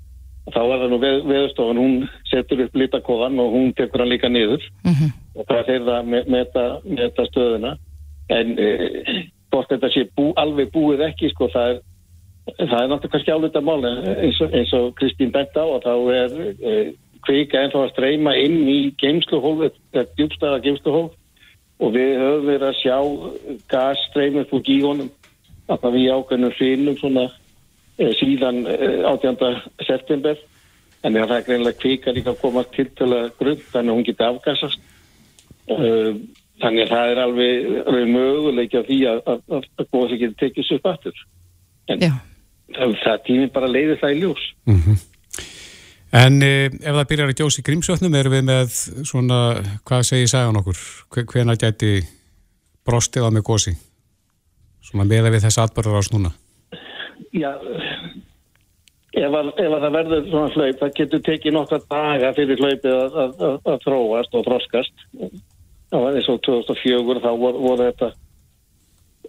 þá 0.53 0.59
er 0.61 0.81
það 0.83 0.89
nú 0.91 0.99
veð, 1.01 1.19
veðustofan, 1.31 1.81
hún 1.81 1.95
setur 2.29 2.65
upp 2.67 2.77
litakofan 2.77 3.41
og 3.41 3.55
hún 3.55 3.71
tekur 3.79 4.03
hann 4.03 4.11
líka 4.13 4.29
niður. 4.29 4.65
Mm 4.85 5.13
og 5.33 5.47
það 5.49 5.59
er 5.59 5.69
þeirra 5.69 5.95
að 6.01 6.11
me- 6.13 6.27
meta, 6.29 6.65
meta 6.85 7.25
stöðuna. 7.31 7.77
En 8.33 8.53
e, 8.61 8.67
hvort 9.53 9.71
þetta 9.73 9.89
sé 9.93 10.05
bú, 10.17 10.33
alveg 10.37 10.69
búið 10.75 11.07
ekki 11.09 11.31
sko, 11.33 11.49
það 11.53 11.71
er 11.73 11.81
það 12.59 12.79
er 12.83 12.91
náttúrulega 12.91 13.13
kannski 13.15 13.33
álita 13.33 13.63
mál 13.63 13.85
en 13.87 13.99
eins 14.19 14.41
og, 14.43 14.53
eins 14.53 14.73
og 14.77 14.95
Kristín 14.99 15.33
bent 15.33 15.57
á 15.57 15.63
að 15.63 15.85
þá 15.87 15.95
er 16.17 16.33
e, 16.59 16.77
kvika 17.23 17.61
ennþá 17.63 17.85
að 17.85 17.93
streyma 17.95 18.33
inn 18.35 18.65
í 18.69 18.79
geimsluhólf, 18.99 19.77
þetta 19.95 20.17
djúbstæða 20.19 20.63
geimsluhólf 20.65 21.13
og 21.83 21.95
við 21.97 22.13
höfum 22.21 22.47
verið 22.47 22.69
að 22.69 22.79
sjá 22.79 22.97
gasstreymið 23.73 24.49
fór 24.51 24.65
gígunum. 24.69 25.11
Að 25.71 25.83
það 25.83 25.97
við 25.97 26.09
ákveðnum 26.17 26.55
hrinum 26.59 26.99
svona 27.01 27.27
e, 27.99 28.09
síðan 28.19 28.63
e, 28.71 28.79
18. 29.09 29.63
september. 29.87 30.41
En 31.03 31.19
það 31.19 31.37
er 31.37 31.47
greinlega 31.49 31.81
kvika 31.83 32.15
líka 32.15 32.35
að 32.35 32.43
koma 32.43 32.63
til 32.75 32.87
til 32.99 33.11
að 33.11 33.31
grunn 33.41 33.63
þannig 33.73 33.91
að 33.91 33.97
hún 33.97 34.07
geti 34.07 34.23
afgassast 34.23 34.83
uh, 35.75 36.13
þannig 36.63 36.85
að 36.85 36.93
það 36.93 37.11
er 37.11 37.21
alveg, 37.23 37.71
á 38.79 38.83
því 38.87 38.99
að, 39.11 39.23
að, 39.33 39.41
að, 39.57 39.67
að 39.83 39.89
geti 40.21 40.39
tekið 40.45 40.69
sér 40.69 40.79
upp 40.79 40.91
aftur. 40.93 41.25
En 41.91 42.05
Já. 42.07 42.13
það, 42.77 42.95
það 43.03 43.25
tími 43.27 43.49
bara 43.57 43.73
leiði 43.73 43.99
það 43.99 44.15
í 44.15 44.21
ljós 44.23 44.47
En 46.13 46.43
e, 46.45 46.69
ef 46.69 46.93
það 46.93 47.07
byrjar 47.09 47.31
að 47.33 47.39
gjósa 47.41 47.63
í 47.63 47.65
grímsvötnum 47.65 48.17
erum 48.19 48.35
við 48.37 48.43
með 48.45 48.73
svona, 49.09 49.39
hvað 49.89 50.03
segir 50.05 50.29
sagan 50.29 50.59
okkur? 50.61 50.81
Hve- 51.09 51.25
Hvenær 51.31 51.61
gæti 51.61 51.93
brostið 52.85 53.25
á 53.25 53.31
með 53.33 53.47
gósi? 53.49 53.73
Svona 54.85 55.07
meða 55.09 55.33
við 55.33 55.47
þess 55.47 55.63
atbörður 55.63 56.01
ás 56.03 56.11
núna. 56.13 56.35
Já, 57.33 57.49
ef, 59.17 59.33
að, 59.39 59.49
ef 59.57 59.73
að 59.73 59.85
það 59.87 59.97
verður 59.97 60.27
svona 60.29 60.53
hlaup, 60.53 60.83
það 60.83 60.93
getur 60.99 61.23
tekið 61.31 61.57
nokkra 61.57 61.79
daga 61.87 62.33
fyrir 62.37 62.61
hlaupið 62.61 62.93
að, 62.99 63.17
að, 63.23 63.33
að, 63.49 63.57
að 63.73 63.81
þróast 63.87 64.37
og 64.37 64.45
þroskast. 64.51 65.07
Það 65.93 66.05
var 66.05 66.19
eins 66.19 66.29
og 66.33 66.43
2004 66.45 67.25
þá 67.25 67.31
voru, 67.41 67.65
voru 67.65 67.89
þetta 67.89 68.11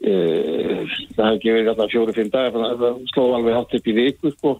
uh, 0.03 0.93
það 1.15 1.31
hefði 1.31 1.89
fjóri-fimm 1.95 2.31
dagar 2.33 2.53
þannig 2.57 2.69
að 2.73 2.83
það 2.83 3.01
sló 3.13 3.25
alveg 3.37 3.57
hátt 3.61 3.75
upp 3.79 3.87
í 3.87 3.97
viku 4.01 4.35
sko. 4.35 4.55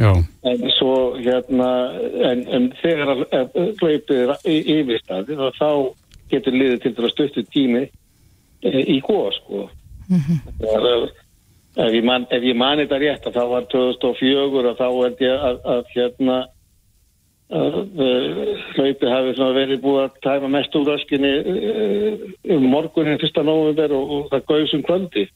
Já, 0.00 0.12
en 0.48 0.62
svo 0.78 0.92
hérna 1.20 1.68
en, 2.30 2.46
en 2.48 2.68
þegar 2.80 3.26
hlaupið 3.82 4.22
er 4.22 4.30
og 5.36 5.58
þá 5.58 5.68
getur 6.32 6.56
liðið 6.56 6.78
til 6.86 6.92
að 6.96 7.10
stöttu 7.12 7.44
tími 7.52 7.82
e, 8.64 8.70
í 8.88 9.02
góða 9.04 9.34
sko 9.36 9.66
Það 10.62 10.88
er- 10.92 11.12
ef 11.76 11.92
ég 11.96 12.04
man, 12.04 12.26
ef 12.30 12.42
ég 12.44 12.56
man 12.56 12.80
þetta 12.82 12.98
rétt 13.00 13.28
að 13.28 13.36
þá 13.36 13.44
var 13.48 13.68
2004 13.72 14.72
og 14.72 14.80
þá 14.80 14.88
held 14.88 15.22
ég 15.24 15.44
að, 15.48 15.60
að 15.74 15.94
hérna 15.94 16.38
að 17.52 17.74
uh, 18.00 18.50
hlaupið 18.76 19.12
hafi 19.12 19.32
verið 19.58 19.82
búið 19.84 20.02
að 20.06 20.18
tæma 20.24 20.48
mest 20.54 20.76
úr 20.78 20.92
öskinni 20.94 21.32
uh, 21.52 22.24
um 22.56 22.66
morgunin 22.72 23.20
1. 23.20 23.40
november 23.44 23.92
og, 23.96 24.12
og 24.16 24.30
það 24.32 24.46
gauðs 24.48 24.74
um 24.78 24.84
kvöldi 24.88 25.26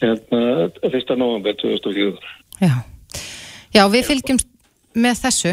hérna 0.00 0.42
1. 0.80 1.16
november 1.20 1.56
2004 1.60 2.32
Já. 2.64 2.72
Já, 3.74 3.88
við 3.90 4.04
fylgjumst 4.06 4.46
með 5.02 5.16
þessu. 5.24 5.52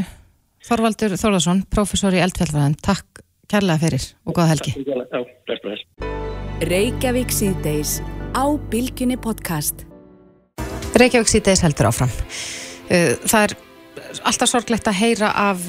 Þorvaldur 0.61 1.15
Þorðarsson, 1.17 1.63
prófessor 1.73 2.13
í 2.13 2.19
eldfjallfræðin 2.21 2.75
Takk 2.85 3.23
kærlega 3.49 3.81
fyrir 3.81 4.05
og 4.29 4.35
góða 4.37 4.51
helgi. 4.51 4.73
Já, 4.77 5.23
bless, 5.49 5.63
bless. 5.63 6.11
Reykjavík 6.69 7.33
síðdeis 7.33 7.95
á 8.37 8.45
Bilginni 8.69 9.17
podcast. 9.17 9.87
Reykjavík 11.01 11.33
síðdeis 11.33 11.65
heldur 11.65 11.89
áfram. 11.89 12.13
Uh, 12.93 13.17
Það 13.25 13.47
er 13.47 13.57
alltaf 14.29 14.53
sorglegt 14.53 14.93
að 14.93 15.01
heyra 15.01 15.33
af 15.49 15.65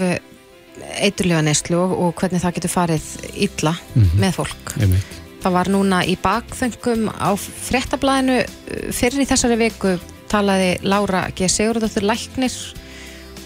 eiturlega 1.01 1.41
neyslu 1.49 1.81
og, 1.81 1.97
og 1.97 2.15
hvernig 2.21 2.45
það 2.45 2.59
getur 2.61 2.77
farið 2.77 3.11
illa 3.49 3.79
með 4.21 4.43
fólk. 4.43 4.77
Einmitt. 4.77 5.21
Það 5.41 5.57
var 5.57 5.73
núna 5.73 6.05
í 6.05 6.21
bakþöngum 6.21 7.09
á 7.17 7.33
fréttablaðinu 7.33 8.43
uh, 8.45 8.89
fyrir 8.93 9.25
í 9.25 9.31
þessari 9.33 9.63
viku 9.71 9.97
talaði 10.33 10.73
Lára 10.89 11.27
G. 11.37 11.49
Sigurðardóttir 11.53 12.07
Læknir 12.09 12.57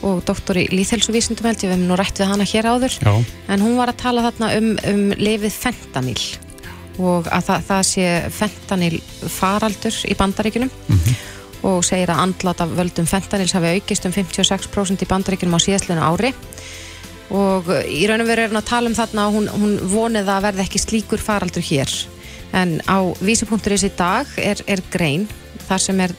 og 0.06 0.24
doktor 0.28 0.58
í 0.60 0.66
líðhelsuvísindum 0.70 1.48
held 1.48 1.62
ég, 1.64 1.70
við 1.70 1.76
hefum 1.76 1.86
nú 1.90 1.96
rætt 1.98 2.20
við 2.20 2.30
hana 2.30 2.46
hér 2.46 2.68
áður. 2.68 2.96
Já, 3.00 3.14
en 3.52 3.64
hún 3.64 3.78
var 3.78 3.92
að 3.92 4.02
tala 4.02 4.26
þarna 4.28 4.50
um, 4.58 4.72
um 4.92 5.06
lifið 5.18 5.56
fentaníl 5.56 6.20
og 6.96 7.28
að 7.28 7.48
það, 7.50 7.64
það 7.68 7.82
sé 7.90 8.10
fentaníl 8.32 9.00
faraldur 9.28 9.96
í 10.08 10.16
bandaríkunum 10.16 10.70
og 11.66 11.82
segir 11.84 12.12
að 12.12 12.22
andlat 12.22 12.62
af 12.62 12.74
völdum 12.78 13.08
fentaníls 13.08 13.54
hafi 13.56 13.74
aukist 13.76 14.06
um 14.08 14.14
56% 14.14 15.04
í 15.04 15.08
bandaríkunum 15.10 15.56
á 15.56 15.60
síðastleinu 15.60 16.04
ári. 16.04 16.32
Og 17.36 17.68
í 17.90 18.04
raun 18.06 18.22
og 18.22 18.28
veru 18.28 18.44
er 18.44 18.52
hún 18.52 18.60
að 18.60 18.68
tala 18.68 18.90
um 18.90 18.94
þarna 18.94 19.26
að 19.26 19.34
hún, 19.34 19.48
hún 19.50 19.74
vonið 19.90 20.30
að 20.30 20.44
verði 20.46 20.64
ekki 20.66 20.82
slíkur 20.82 21.22
faraldur 21.22 21.64
hér. 21.66 21.90
En 22.54 22.78
á 22.86 23.02
vísi.is 23.18 23.84
í 23.88 23.92
dag 23.98 24.30
er, 24.38 24.62
er 24.70 24.84
grein 24.92 25.26
þar 25.66 25.82
sem 25.82 26.00
er 26.04 26.14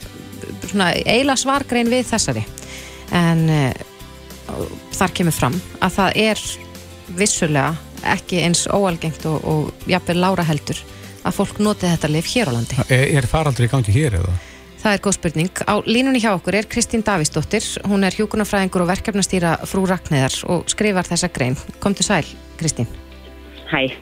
svona 0.67 0.91
eiginlega 1.03 1.41
svargrein 1.41 1.91
við 1.91 2.07
þessari 2.11 2.43
en 3.15 3.45
uh, 3.49 3.71
þar 4.95 5.15
kemur 5.19 5.35
fram 5.35 5.57
að 5.83 5.97
það 5.99 6.21
er 6.23 6.43
vissulega 7.17 7.73
ekki 8.17 8.43
eins 8.45 8.67
óalgengt 8.69 9.25
og, 9.29 9.41
og 9.47 9.89
jafnvel 9.89 10.19
lára 10.21 10.45
heldur 10.47 10.79
að 11.27 11.39
fólk 11.39 11.59
noti 11.63 11.89
þetta 11.89 12.11
lif 12.11 12.29
hér 12.33 12.51
á 12.51 12.55
landi. 12.55 12.77
er, 12.87 13.07
er 13.19 13.27
faraldur 13.29 13.67
í 13.67 13.71
gangi 13.71 13.95
hér 13.95 14.19
eða? 14.21 14.35
Það 14.77 14.93
er 14.93 15.01
góð 15.03 15.15
spurning. 15.17 15.61
Á 15.65 15.75
línunni 15.89 16.19
hjá 16.21 16.29
okkur 16.35 16.55
er 16.59 16.67
Kristín 16.69 17.01
Davísdóttir. 17.03 17.65
Hún 17.89 18.05
er 18.07 18.15
hjúkunarfræðingur 18.15 18.85
og 18.85 18.91
verkefnastýra 18.91 19.55
frú 19.67 19.87
Ragnæðar 19.89 20.37
og 20.53 20.69
skrifar 20.71 21.09
þessa 21.09 21.31
grein. 21.33 21.57
Komdu 21.83 22.05
sæl, 22.05 22.23
Kristín. 22.61 22.87
Hæ. 23.67 23.97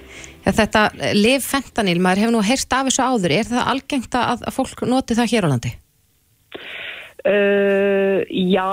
Ja, 0.45 0.51
þetta 0.51 0.83
lif 1.17 1.47
fentanil, 1.47 1.97
maður 2.03 2.25
hefur 2.25 2.35
nú 2.35 2.43
heyrst 2.45 2.75
af 2.75 2.89
þessu 2.89 3.07
áður. 3.07 3.33
Er 3.39 3.49
það 3.49 3.71
algengt 3.71 4.19
að 4.19 4.45
fólk 4.53 4.85
noti 4.85 5.17
það 5.17 5.31
hér 5.31 5.47
á 5.47 5.51
landi? 5.55 5.73
Uh, 7.25 8.21
já, 8.29 8.69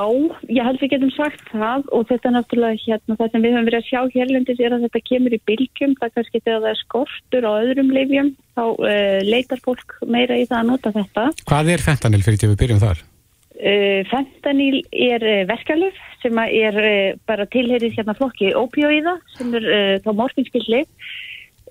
ég 0.53 0.67
held 0.67 0.83
við 0.83 0.91
getum 0.93 1.13
sagt 1.15 1.47
það 1.49 1.87
og 1.97 2.03
þetta 2.11 2.29
er 2.29 2.35
náttúrulega 2.35 2.81
hérna 2.83 3.15
það 3.17 3.31
sem 3.33 3.45
við 3.47 3.55
höfum 3.55 3.69
verið 3.71 3.79
að 3.79 3.87
sjá 3.87 4.01
hérlendis 4.13 4.61
er 4.61 4.75
að 4.77 4.85
þetta 4.85 5.01
kemur 5.09 5.37
í 5.37 5.39
bylgjum, 5.49 5.95
það 6.03 6.13
kannski 6.19 6.41
þegar 6.43 6.61
það 6.61 6.69
er 6.69 6.81
skortur 6.83 7.47
á 7.49 7.53
öðrum 7.63 7.95
lifjum, 7.97 8.29
þá 8.53 8.65
uh, 8.69 9.17
leitar 9.25 9.63
fólk 9.65 9.97
meira 10.05 10.37
í 10.37 10.45
það 10.51 10.59
að 10.59 10.69
nota 10.69 10.93
þetta. 10.99 11.25
Hvað 11.49 11.73
er 11.73 11.87
fentanil 11.87 12.21
fyrir 12.27 12.43
til 12.43 12.53
við 12.53 12.61
byrjum 12.61 12.85
þar? 12.85 13.03
Uh, 13.57 14.01
fentaníl 14.13 14.83
er 15.09 15.25
uh, 15.25 15.41
verkalöf 15.49 16.05
sem 16.21 16.45
er 16.45 16.81
bara 17.25 17.49
tilherið 17.57 17.97
hérna 17.97 18.19
flokki 18.21 18.53
ópíóiða 18.53 19.17
sem 19.39 19.57
er 19.57 19.65
þá 20.05 20.13
morfinskilli. 20.13 20.85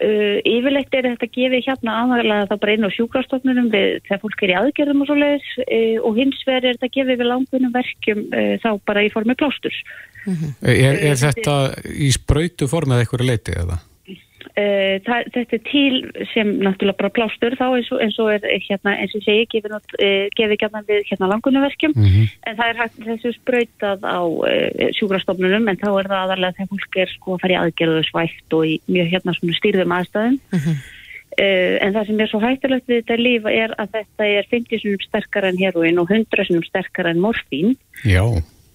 Uh, 0.02 0.40
yfirleitt 0.48 0.96
er 0.96 1.06
þetta 1.10 1.28
gefið 1.36 1.66
hérna 1.68 1.98
aðalega 2.02 2.48
þá 2.50 2.56
bara 2.64 2.74
inn 2.78 2.88
á 2.88 2.96
sjúkrastofnunum 2.96 3.68
við, 3.74 4.00
þegar 4.08 4.22
fólk 4.24 4.40
er 4.42 4.54
í 4.54 4.56
aðgerðum 4.62 5.04
og 5.04 5.10
svo 5.10 5.18
leiðis 5.20 5.50
uh, 5.66 5.98
og 6.08 6.18
hins 6.18 6.40
vegar 6.48 6.66
er 6.70 6.80
þetta 6.80 6.94
gefið 6.96 7.20
við 7.20 7.30
langunum 7.30 7.76
verkjum 7.76 8.24
uh, 8.32 8.56
þá 8.64 8.70
bara 8.88 9.04
í 9.06 9.12
formi 9.14 9.36
plástur. 9.38 9.78
Er, 10.64 10.96
er 10.96 11.20
þetta 11.20 11.56
í 11.92 12.10
sprautu 12.16 12.70
form 12.72 12.96
eða 12.96 13.06
eitthvað 13.06 13.28
leiti 13.30 13.58
eða? 13.58 13.82
Uh, 14.52 14.98
það, 15.06 15.28
þetta 15.36 15.58
er 15.58 15.64
til 15.68 16.26
sem 16.34 16.54
náttúrulega 16.60 16.98
bara 17.00 17.14
plástur 17.16 17.56
þá 17.60 17.66
eins 17.70 17.92
og, 17.94 18.02
eins 18.04 18.18
og 18.20 18.32
er 18.34 18.46
hérna 18.68 18.96
eins 19.00 19.16
og 19.16 19.24
segi 19.26 19.48
gefið, 19.54 19.76
uh, 19.78 20.48
hérna 20.62 20.82
við 20.88 21.04
hérna 21.10 21.30
langunum 21.32 21.66
verkjum 21.66 21.94
Mhm. 21.96 22.30
en 22.48 22.58
það 22.58 22.70
er 22.70 22.80
hægt 22.82 23.04
þessu 23.06 23.34
sprautað 23.38 24.08
á 24.08 24.22
uh, 24.24 24.88
sjúkrastofnunum 24.98 25.70
en 25.70 25.78
þá 25.78 25.90
er 25.92 26.10
það 26.12 26.22
aðarlega 26.22 26.56
þegar 26.58 26.72
fólk 26.74 26.98
er 27.04 27.14
sko 27.16 27.36
að 27.36 27.42
fara 27.46 27.54
í 27.54 27.60
aðgerðu 27.62 28.02
svæft 28.10 28.58
og 28.58 28.66
í 28.66 28.74
mjög 28.88 29.14
hérna 29.14 29.36
svona 29.38 29.60
stýrðum 29.60 29.96
aðstæðum. 30.00 30.40
Uh, 31.40 31.78
en 31.80 31.94
það 31.96 32.08
sem 32.10 32.20
er 32.20 32.28
svo 32.28 32.40
hættulegt 32.44 32.90
við 32.92 32.98
þetta 33.06 33.16
líf 33.22 33.46
er 33.48 33.72
að 33.80 33.94
þetta 33.96 34.26
er 34.28 34.50
50 34.52 34.82
sinum 34.84 35.04
sterkar 35.06 35.46
en 35.48 35.62
heroin 35.62 36.02
og 36.02 36.10
100 36.12 36.44
sinum 36.50 36.66
sterkar 36.68 37.08
en 37.08 37.22
morfín. 37.24 37.78
Já, 38.04 38.26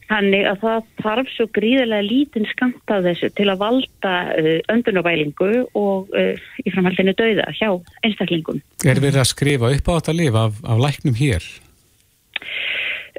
Þannig 0.07 0.47
að 0.47 0.61
það 0.63 0.89
þarf 1.03 1.31
svo 1.35 1.47
gríðilega 1.57 2.07
lítinn 2.07 2.49
skamt 2.53 2.93
af 2.95 3.03
þessu 3.07 3.31
til 3.35 3.49
að 3.51 3.63
valda 3.65 4.15
uh, 4.39 4.51
öndunabælingu 4.71 5.53
og 5.75 6.13
uh, 6.15 6.49
í 6.63 6.73
framhaldinu 6.75 7.15
dauða 7.19 7.49
hjá 7.59 7.71
einstaklingum. 8.07 8.61
er 8.87 9.03
verið 9.03 9.23
að 9.25 9.31
skrifa 9.33 9.73
upp 9.75 9.91
á 9.91 9.97
þetta 9.99 10.17
lif 10.21 10.39
af, 10.39 10.61
af 10.63 10.83
læknum 10.85 11.19
hér? 11.19 11.49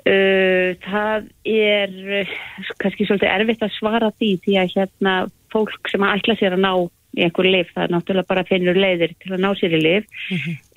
Uh, 0.07 0.77
það 0.85 1.27
er 1.51 1.97
uh, 2.21 2.35
kannski 2.79 3.09
svolítið 3.09 3.33
erfitt 3.33 3.65
að 3.67 3.75
svara 3.75 4.13
því 4.15 4.31
því 4.45 4.59
að 4.61 4.77
hérna 4.77 5.15
fólk 5.51 5.91
sem 5.91 6.05
að 6.05 6.21
ætla 6.21 6.37
sér 6.39 6.55
að 6.55 6.63
ná 6.63 6.71
í 7.17 7.25
einhver 7.25 7.49
lif, 7.49 7.71
það 7.73 7.83
er 7.87 7.93
náttúrulega 7.95 8.29
bara 8.29 8.45
finnur 8.47 8.77
leiðir 8.77 9.15
til 9.17 9.33
að 9.33 9.41
ná 9.43 9.49
sér 9.57 9.73
í 9.73 9.81
lif. 9.81 10.05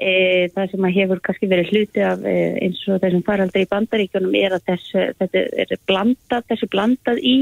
e, 0.01 0.13
það 0.55 0.71
sem 0.73 0.87
að 0.89 0.97
hefur 0.97 1.21
kannski 1.27 1.51
verið 1.51 1.75
hluti 1.75 2.05
af 2.07 2.25
e, 2.25 2.37
eins 2.65 2.81
og 2.89 3.03
þessum 3.03 3.27
faraldri 3.27 3.67
í 3.67 3.71
bandaríkjunum 3.71 4.39
er 4.41 4.57
að 4.57 4.65
þess, 4.71 4.97
þetta 5.21 5.45
er 5.65 5.77
blandað, 5.91 6.49
þessu 6.49 6.71
blandað 6.73 7.21
í 7.21 7.37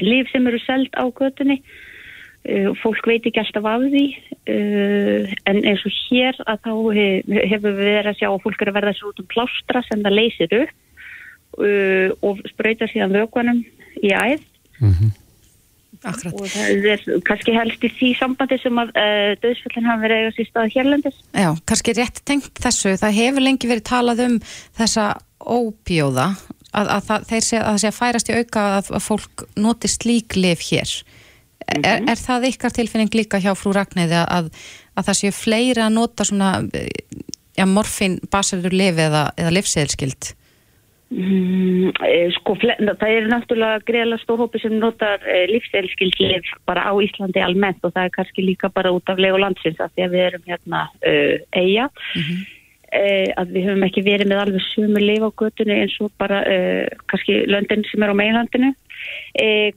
lif 0.00 0.30
sem 0.30 0.46
eru 0.46 0.62
seld 0.62 0.94
á 0.94 1.04
götunni. 1.10 1.60
Uh, 2.46 2.70
fólk 2.78 3.02
veit 3.10 3.24
ekki 3.26 3.40
alltaf 3.42 3.64
af 3.66 3.84
því. 3.90 4.04
Uh, 4.46 5.32
en 5.50 5.64
eins 5.66 5.82
og 5.82 5.94
hér 6.06 6.36
að 6.46 6.60
þá 6.62 6.74
he- 6.94 7.46
hefur 7.50 7.72
við 7.74 7.88
verið 7.90 8.10
að 8.12 8.18
sjá 8.20 8.28
að 8.30 8.42
fólk 8.44 8.62
er 8.62 8.70
að 8.70 8.76
verða 8.76 8.92
sér 8.94 9.08
út 9.08 9.22
um 9.22 9.30
plástra 9.32 9.82
sem 9.88 10.04
það 10.04 10.14
leysir 10.14 10.54
upp 10.60 10.74
uh, 11.58 12.08
og 12.22 12.44
sprautar 12.52 12.92
síðan 12.92 13.16
vökunum 13.16 13.64
í 13.98 14.12
æð 14.14 14.44
Akkurat. 16.06 16.34
og 16.38 16.50
það 16.52 16.88
er 16.92 17.04
kannski 17.26 17.54
helst 17.56 17.86
í 17.86 17.92
því 17.98 18.10
sambandi 18.20 18.58
sem 18.62 18.82
að 18.82 18.92
uh, 18.94 19.30
döðsfjöldin 19.42 19.88
hafa 19.88 20.04
verið 20.04 20.22
eigast 20.22 20.42
í 20.42 20.48
stað 20.48 20.74
hérlendis 20.76 21.16
Já, 21.32 21.48
kannski 21.66 21.96
rétt 21.98 22.20
tengt 22.28 22.62
þessu, 22.62 22.94
það 23.00 23.18
hefur 23.20 23.46
lengi 23.46 23.70
verið 23.70 23.88
talað 23.90 24.22
um 24.26 24.36
þessa 24.78 25.08
óbjóða 25.42 26.28
að, 26.76 26.88
að 26.88 27.04
það, 27.08 27.28
þeir 27.30 27.44
sé, 27.48 27.60
að 27.60 27.68
það 27.68 27.82
sé 27.82 27.90
að 27.90 27.98
færast 27.98 28.30
í 28.30 28.40
auka 28.40 28.64
að, 28.78 28.90
að 28.98 29.06
fólk 29.06 29.46
noti 29.58 29.90
slík 29.90 30.36
lif 30.38 30.64
hér. 30.70 30.96
Er, 31.66 32.02
er 32.06 32.18
það 32.20 32.50
ykkar 32.52 32.74
tilfinning 32.76 33.14
líka 33.16 33.40
hjá 33.42 33.50
frú 33.58 33.72
Ragnæði 33.74 34.20
að, 34.22 34.50
að 34.94 35.08
það 35.08 35.18
sé 35.20 35.32
fleiri 35.34 35.82
að 35.82 35.94
nota 35.96 36.26
svona 36.28 36.50
eh, 36.78 36.90
ja, 37.58 37.66
morfin 37.66 38.20
basarður 38.30 38.76
lif 38.76 39.00
eða, 39.02 39.28
eða 39.40 39.54
lifseðilskild? 39.56 40.30
Mm, 41.06 41.92
eh, 42.02 42.32
sko, 42.34 42.56
það 42.58 43.04
er 43.06 43.28
náttúrulega 43.30 43.84
greiðlega 43.86 44.24
stór 44.24 44.40
hópi 44.42 44.58
sem 44.58 44.72
notar 44.74 45.22
uh, 45.22 45.44
lífstelskildlif 45.52 46.48
bara 46.66 46.82
á 46.82 46.98
Íslandi 46.98 47.44
almennt 47.46 47.86
og 47.86 47.94
það 47.94 48.08
er 48.08 48.14
kannski 48.16 48.42
líka 48.42 48.72
bara 48.74 48.90
út 48.90 49.06
af 49.06 49.22
legu 49.22 49.38
landsins 49.38 49.78
af 49.78 49.94
því 49.94 50.02
að 50.02 50.16
við 50.16 50.24
erum 50.24 50.50
hérna 50.50 50.82
uh, 51.06 51.38
eiga 51.54 51.86
uh, 51.86 53.28
að 53.38 53.54
við 53.54 53.68
höfum 53.68 53.86
ekki 53.86 54.06
verið 54.08 54.32
með 54.32 54.42
alveg 54.48 54.66
sumu 54.72 55.04
lif 55.04 55.22
á 55.22 55.30
götunni 55.44 55.78
eins 55.78 55.96
og 56.02 56.10
bara 56.18 56.42
uh, 56.42 56.98
kannski 57.06 57.38
löndin 57.54 57.86
sem 57.86 58.02
er 58.02 58.10
á 58.10 58.20
meilandinu 58.24 58.74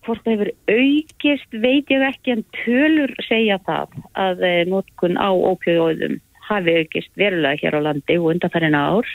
hvort 0.02 0.26
það 0.26 0.34
hefur 0.34 0.54
aukist 0.74 1.58
veit 1.62 1.92
ég 1.94 2.10
ekki 2.10 2.39
en 2.39 2.46
tölur 2.63 3.12
segja 3.28 3.60
það 3.68 4.00
að 4.18 4.48
notkun 4.72 5.20
á 5.20 5.30
ópjöðuðum 5.30 6.18
hafi 6.48 6.80
aukist 6.82 7.12
verulega 7.20 7.60
hér 7.62 7.78
á 7.78 7.86
landi 7.92 8.18
og 8.18 8.32
undanfærin 8.34 8.80
ár 8.80 9.06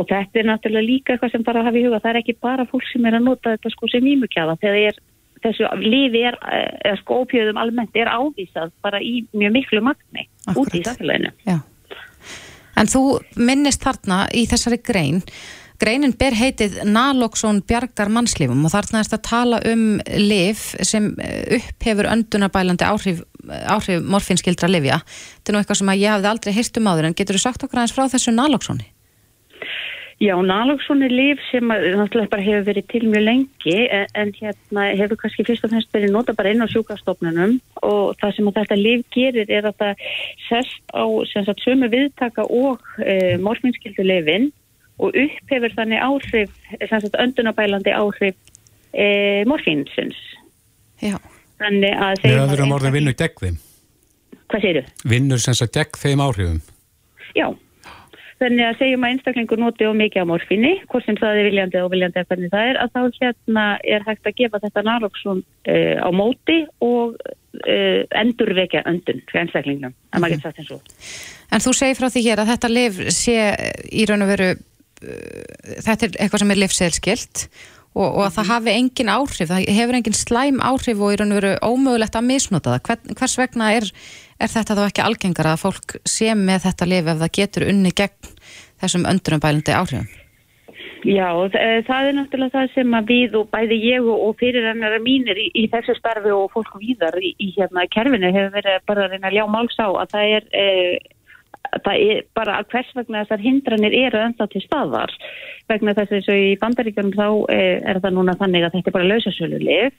og 0.00 0.08
þetta 0.08 0.40
er 0.40 0.48
náttúrulega 0.48 0.86
líka 0.86 1.14
eitthvað 1.14 1.34
sem 1.34 1.46
bara 1.46 1.64
hafa 1.66 1.80
í 1.80 1.84
huga 1.84 2.00
það 2.00 2.12
er 2.12 2.20
ekki 2.22 2.36
bara 2.40 2.66
fólk 2.70 2.86
sem 2.88 3.06
er 3.08 3.18
að 3.18 3.26
nota 3.28 3.54
þetta 3.54 3.72
sko 3.74 3.90
sem 3.92 4.10
ímukjafa 4.14 4.56
þegar 4.62 4.82
er, 4.90 5.00
þessu 5.44 5.70
lifi 5.84 6.24
er, 6.30 6.38
eh, 6.48 6.68
eða 6.90 7.00
sko 7.02 7.22
ópjöðum 7.24 7.60
almennt 7.60 7.96
er 8.00 8.12
ávísað 8.12 8.74
bara 8.84 9.00
í 9.00 9.24
mjög 9.32 9.56
miklu 9.58 9.84
magni 9.84 10.28
út 10.54 10.76
í 10.76 10.84
samfélaginu 10.86 11.34
Já. 11.48 11.58
En 12.80 12.88
þú 12.88 13.02
minnist 13.36 13.82
þarna 13.84 14.24
í 14.32 14.46
þessari 14.48 14.80
grein 14.80 15.24
Greinin 15.80 16.12
ber 16.20 16.34
heitið 16.36 16.82
Naloxón 16.84 17.62
bjargar 17.64 18.10
mannslífum 18.12 18.66
og 18.68 18.72
þarna 18.74 19.00
erst 19.00 19.14
að 19.16 19.22
tala 19.24 19.60
um 19.70 19.84
liv 20.20 20.60
sem 20.84 21.06
upphefur 21.56 22.08
öndunabælandi 22.10 22.84
áhrif, 22.84 23.22
áhrif 23.48 24.04
morfinskildra 24.04 24.68
livja. 24.68 25.00
Þetta 25.38 25.52
er 25.52 25.56
nú 25.56 25.62
eitthvað 25.62 25.80
sem 25.80 25.92
ég 25.94 26.12
hafði 26.12 26.30
aldrei 26.34 26.52
hýrt 26.58 26.80
um 26.82 26.90
áður 26.92 27.08
en 27.08 27.16
getur 27.16 27.38
þú 27.38 27.44
sagt 27.46 27.64
okkur 27.64 27.80
aðeins 27.80 27.96
frá 27.96 28.04
þessu 28.12 28.36
Naloxóni? 28.36 28.90
Já, 30.20 30.34
Naloxón 30.36 31.00
er 31.00 31.12
liv 31.16 31.38
sem 31.48 31.70
að, 31.72 31.86
náttúrulega 31.96 32.28
bara 32.34 32.44
hefur 32.44 32.64
verið 32.66 32.86
til 32.92 33.06
mjög 33.08 33.22
lengi 33.24 33.76
en, 33.88 34.10
en 34.20 34.32
hérna 34.36 34.82
hefur 34.98 35.16
kannski 35.22 35.46
fyrst 35.48 35.64
og 35.64 35.72
fremst 35.72 35.94
verið 35.96 36.12
nota 36.12 36.34
bara 36.36 36.52
inn 36.52 36.60
á 36.60 36.68
sjúkastofnunum 36.68 37.54
og 37.88 38.18
það 38.20 38.34
sem 38.36 38.50
þetta 38.58 38.76
liv 38.76 39.04
gerir 39.16 39.48
er 39.48 39.68
að 39.70 39.78
það 39.80 40.02
sest 40.44 40.92
á 40.92 41.08
sagt, 41.32 41.64
sömu 41.64 41.88
viðtaka 41.88 42.44
og 42.44 42.84
e, 43.00 43.38
morfinskildu 43.40 44.04
livin 44.04 44.50
og 45.00 45.16
upphefur 45.16 45.72
þannig 45.78 46.04
áhrif, 46.04 46.52
sagt, 46.92 47.16
öndunabælandi 47.16 47.96
áhrif 47.96 48.36
e, 48.92 49.08
morfinsins. 49.48 50.20
Já. 51.00 51.16
Þannig 51.64 51.96
að 51.96 52.20
þeir... 52.26 52.36
Það 52.42 52.54
eru 52.58 52.68
um 52.68 52.76
orðin 52.76 52.96
vinnu 52.98 53.16
gegn 53.16 53.40
þeim. 53.46 53.58
Hvað 54.52 54.68
þau? 54.68 54.94
Vinnur 55.16 55.40
sem 55.40 55.56
sagt 55.56 55.80
gegn 55.80 56.00
þeim 56.04 56.26
áhrifum. 56.28 56.62
Já. 57.32 57.48
Þannig 58.40 58.64
að 58.64 58.78
segjum 58.80 59.04
að 59.04 59.12
einstaklingur 59.14 59.60
noti 59.60 59.84
á 59.84 59.92
mikið 59.92 60.24
á 60.24 60.30
morfinni, 60.30 60.72
hvort 60.88 61.04
sem 61.04 61.18
það 61.20 61.40
er 61.40 61.48
viljandi 61.50 61.82
og 61.82 61.90
viljandi 61.92 62.22
að 62.22 62.30
hvernig 62.30 62.54
það 62.54 62.70
er, 62.70 62.78
að 62.80 62.94
þá 62.94 63.18
hérna 63.20 63.64
er 63.96 64.06
hægt 64.06 64.30
að 64.30 64.38
gefa 64.38 64.62
þetta 64.62 64.84
naloxun 64.86 65.42
uh, 65.44 65.96
á 66.00 66.08
móti 66.16 66.56
og 66.86 67.18
uh, 67.20 68.00
endurvekja 68.22 68.86
öndun 68.88 69.20
fyrir 69.28 69.42
einstaklingnum, 69.44 69.94
að 70.14 70.24
maður 70.24 70.38
getur 70.38 70.48
sagt 70.48 70.62
eins 70.64 70.72
og. 70.78 70.96
En 71.50 71.64
þú 71.66 71.76
segir 71.76 72.00
frá 72.00 72.08
því 72.08 72.24
hér 72.30 72.42
að 72.42 72.52
þetta 72.54 72.72
liv 72.72 73.04
sé 73.12 73.36
í 73.92 74.08
raun 74.08 74.24
og 74.24 74.32
veru 74.32 74.50
þetta 75.00 76.06
er 76.06 76.16
eitthvað 76.16 76.42
sem 76.42 76.54
er 76.54 76.60
livseðilskilt 76.60 77.44
og, 77.96 78.06
og 78.06 78.24
að 78.24 78.34
það 78.36 78.44
mhm. 78.44 78.50
hafi 78.52 78.74
engin 78.76 79.12
áhrif, 79.12 79.50
það 79.50 79.68
hefur 79.78 79.98
engin 79.98 80.18
slæm 80.18 80.60
áhrif 80.62 81.00
og 81.00 81.14
í 81.14 81.20
raun 81.20 81.34
og 81.34 81.40
veru 81.40 81.52
ómögulegt 81.64 82.18
að 82.18 82.28
misnota 82.28 82.76
það. 82.76 83.14
Hvers 83.18 83.38
vegna 83.40 83.72
er, 83.78 83.88
er 84.40 84.52
þetta 84.52 84.78
þá 84.78 84.86
ekki 84.86 85.04
algengar 85.04 85.50
að 85.50 85.62
fólk 85.64 85.98
sé 86.08 86.32
með 86.38 86.64
þetta 86.68 86.88
liv 86.88 87.12
ef 87.12 87.20
það 87.22 87.36
getur 87.38 87.68
unni 87.70 87.92
gegn 87.96 88.32
þessum 88.80 89.06
öndurumbælandi 89.10 89.76
áhrifum? 89.76 90.08
Já, 91.00 91.32
það 91.88 92.06
er 92.10 92.16
náttúrulega 92.16 92.52
það 92.58 92.72
sem 92.74 92.96
að 92.96 93.06
við 93.08 93.36
og 93.40 93.46
bæði 93.54 93.78
ég 93.86 94.08
og 94.12 94.34
fyrirrannara 94.40 94.98
mínir 95.00 95.38
í, 95.40 95.46
í 95.56 95.64
þessu 95.72 95.94
starfi 95.96 96.32
og 96.34 96.50
fólk 96.52 96.74
víðar 96.80 97.16
í, 97.16 97.32
í 97.40 97.54
hérna 97.56 97.86
kerfinu 97.88 98.28
hefur 98.34 98.52
verið 98.58 98.84
bara 98.88 99.06
að 99.06 99.14
reyna 99.14 99.30
að 99.30 99.38
ljá 99.38 99.46
máls 99.48 99.78
á 99.80 99.88
að 99.88 100.12
það 100.12 100.34
er 100.36 100.48
eh, 100.60 100.98
það 101.78 102.04
er 102.10 102.22
bara 102.36 102.58
að 102.58 102.68
hvers 102.74 102.92
vegna 102.98 103.24
þessar 103.24 103.44
hindranir 103.46 103.96
eru 103.96 104.20
ennþá 104.26 104.48
til 104.52 104.62
staðvar 104.66 105.16
vegna 105.72 105.96
þess 105.96 106.10
að 106.10 106.16
þessu 106.18 106.36
í 106.36 106.52
bandaríkjum 106.60 107.12
þá 107.16 107.26
eh, 107.54 107.76
er 107.80 108.02
það 108.04 108.16
núna 108.18 108.36
þannig 108.40 108.66
að 108.66 108.76
þetta 108.76 108.92
er 108.92 108.96
bara 108.98 109.10
lausasölu 109.14 109.60
lif 109.64 109.96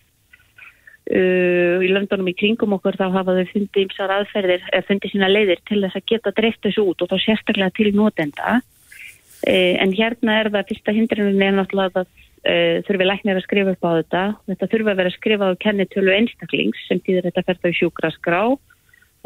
uh, 1.09 1.77
í 1.81 1.91
löndunum 1.91 2.31
í 2.31 2.35
kringum 2.37 2.75
okkur 2.77 2.99
þá 2.99 3.07
hafa 3.17 3.37
þau 3.37 3.45
fundið 3.53 3.85
ímsar 3.85 4.15
aðferðir 4.17 4.65
eða 4.71 4.87
fundið 4.89 5.15
sína 5.15 5.31
leiðir 5.31 5.61
til 5.69 5.81
þess 5.83 5.99
að 5.99 6.07
geta 6.13 6.35
dreift 6.37 6.63
þessu 6.65 6.87
út 6.91 7.01
og 7.01 7.11
þá 7.11 7.17
sérstaklega 7.25 7.75
til 7.77 7.93
nótenda 7.97 8.57
uh, 8.61 9.73
en 9.83 9.95
hérna 9.97 10.41
er 10.41 10.51
það 10.53 10.73
fyrsta 10.73 10.97
hindranir 10.97 11.47
er 11.47 11.55
náttúrulega 11.59 12.03
að 12.03 12.11
uh, 12.11 12.81
þurfi 12.87 13.07
læknir 13.07 13.39
að 13.39 13.47
skrifa 13.47 13.75
upp 13.75 13.87
á 13.87 13.91
þetta. 13.99 14.25
Þetta 14.51 14.71
þurfi 14.73 14.93
að 14.93 15.01
vera 15.01 15.15
skrifað 15.15 15.55
á 15.55 15.61
kennitölu 15.65 16.13
einstaklings 16.17 16.85
sem 16.89 17.01
týður 17.05 17.29
þetta 17.29 17.47
ferða 17.49 17.73
í 17.73 17.79
sjúkraskrá 17.79 18.43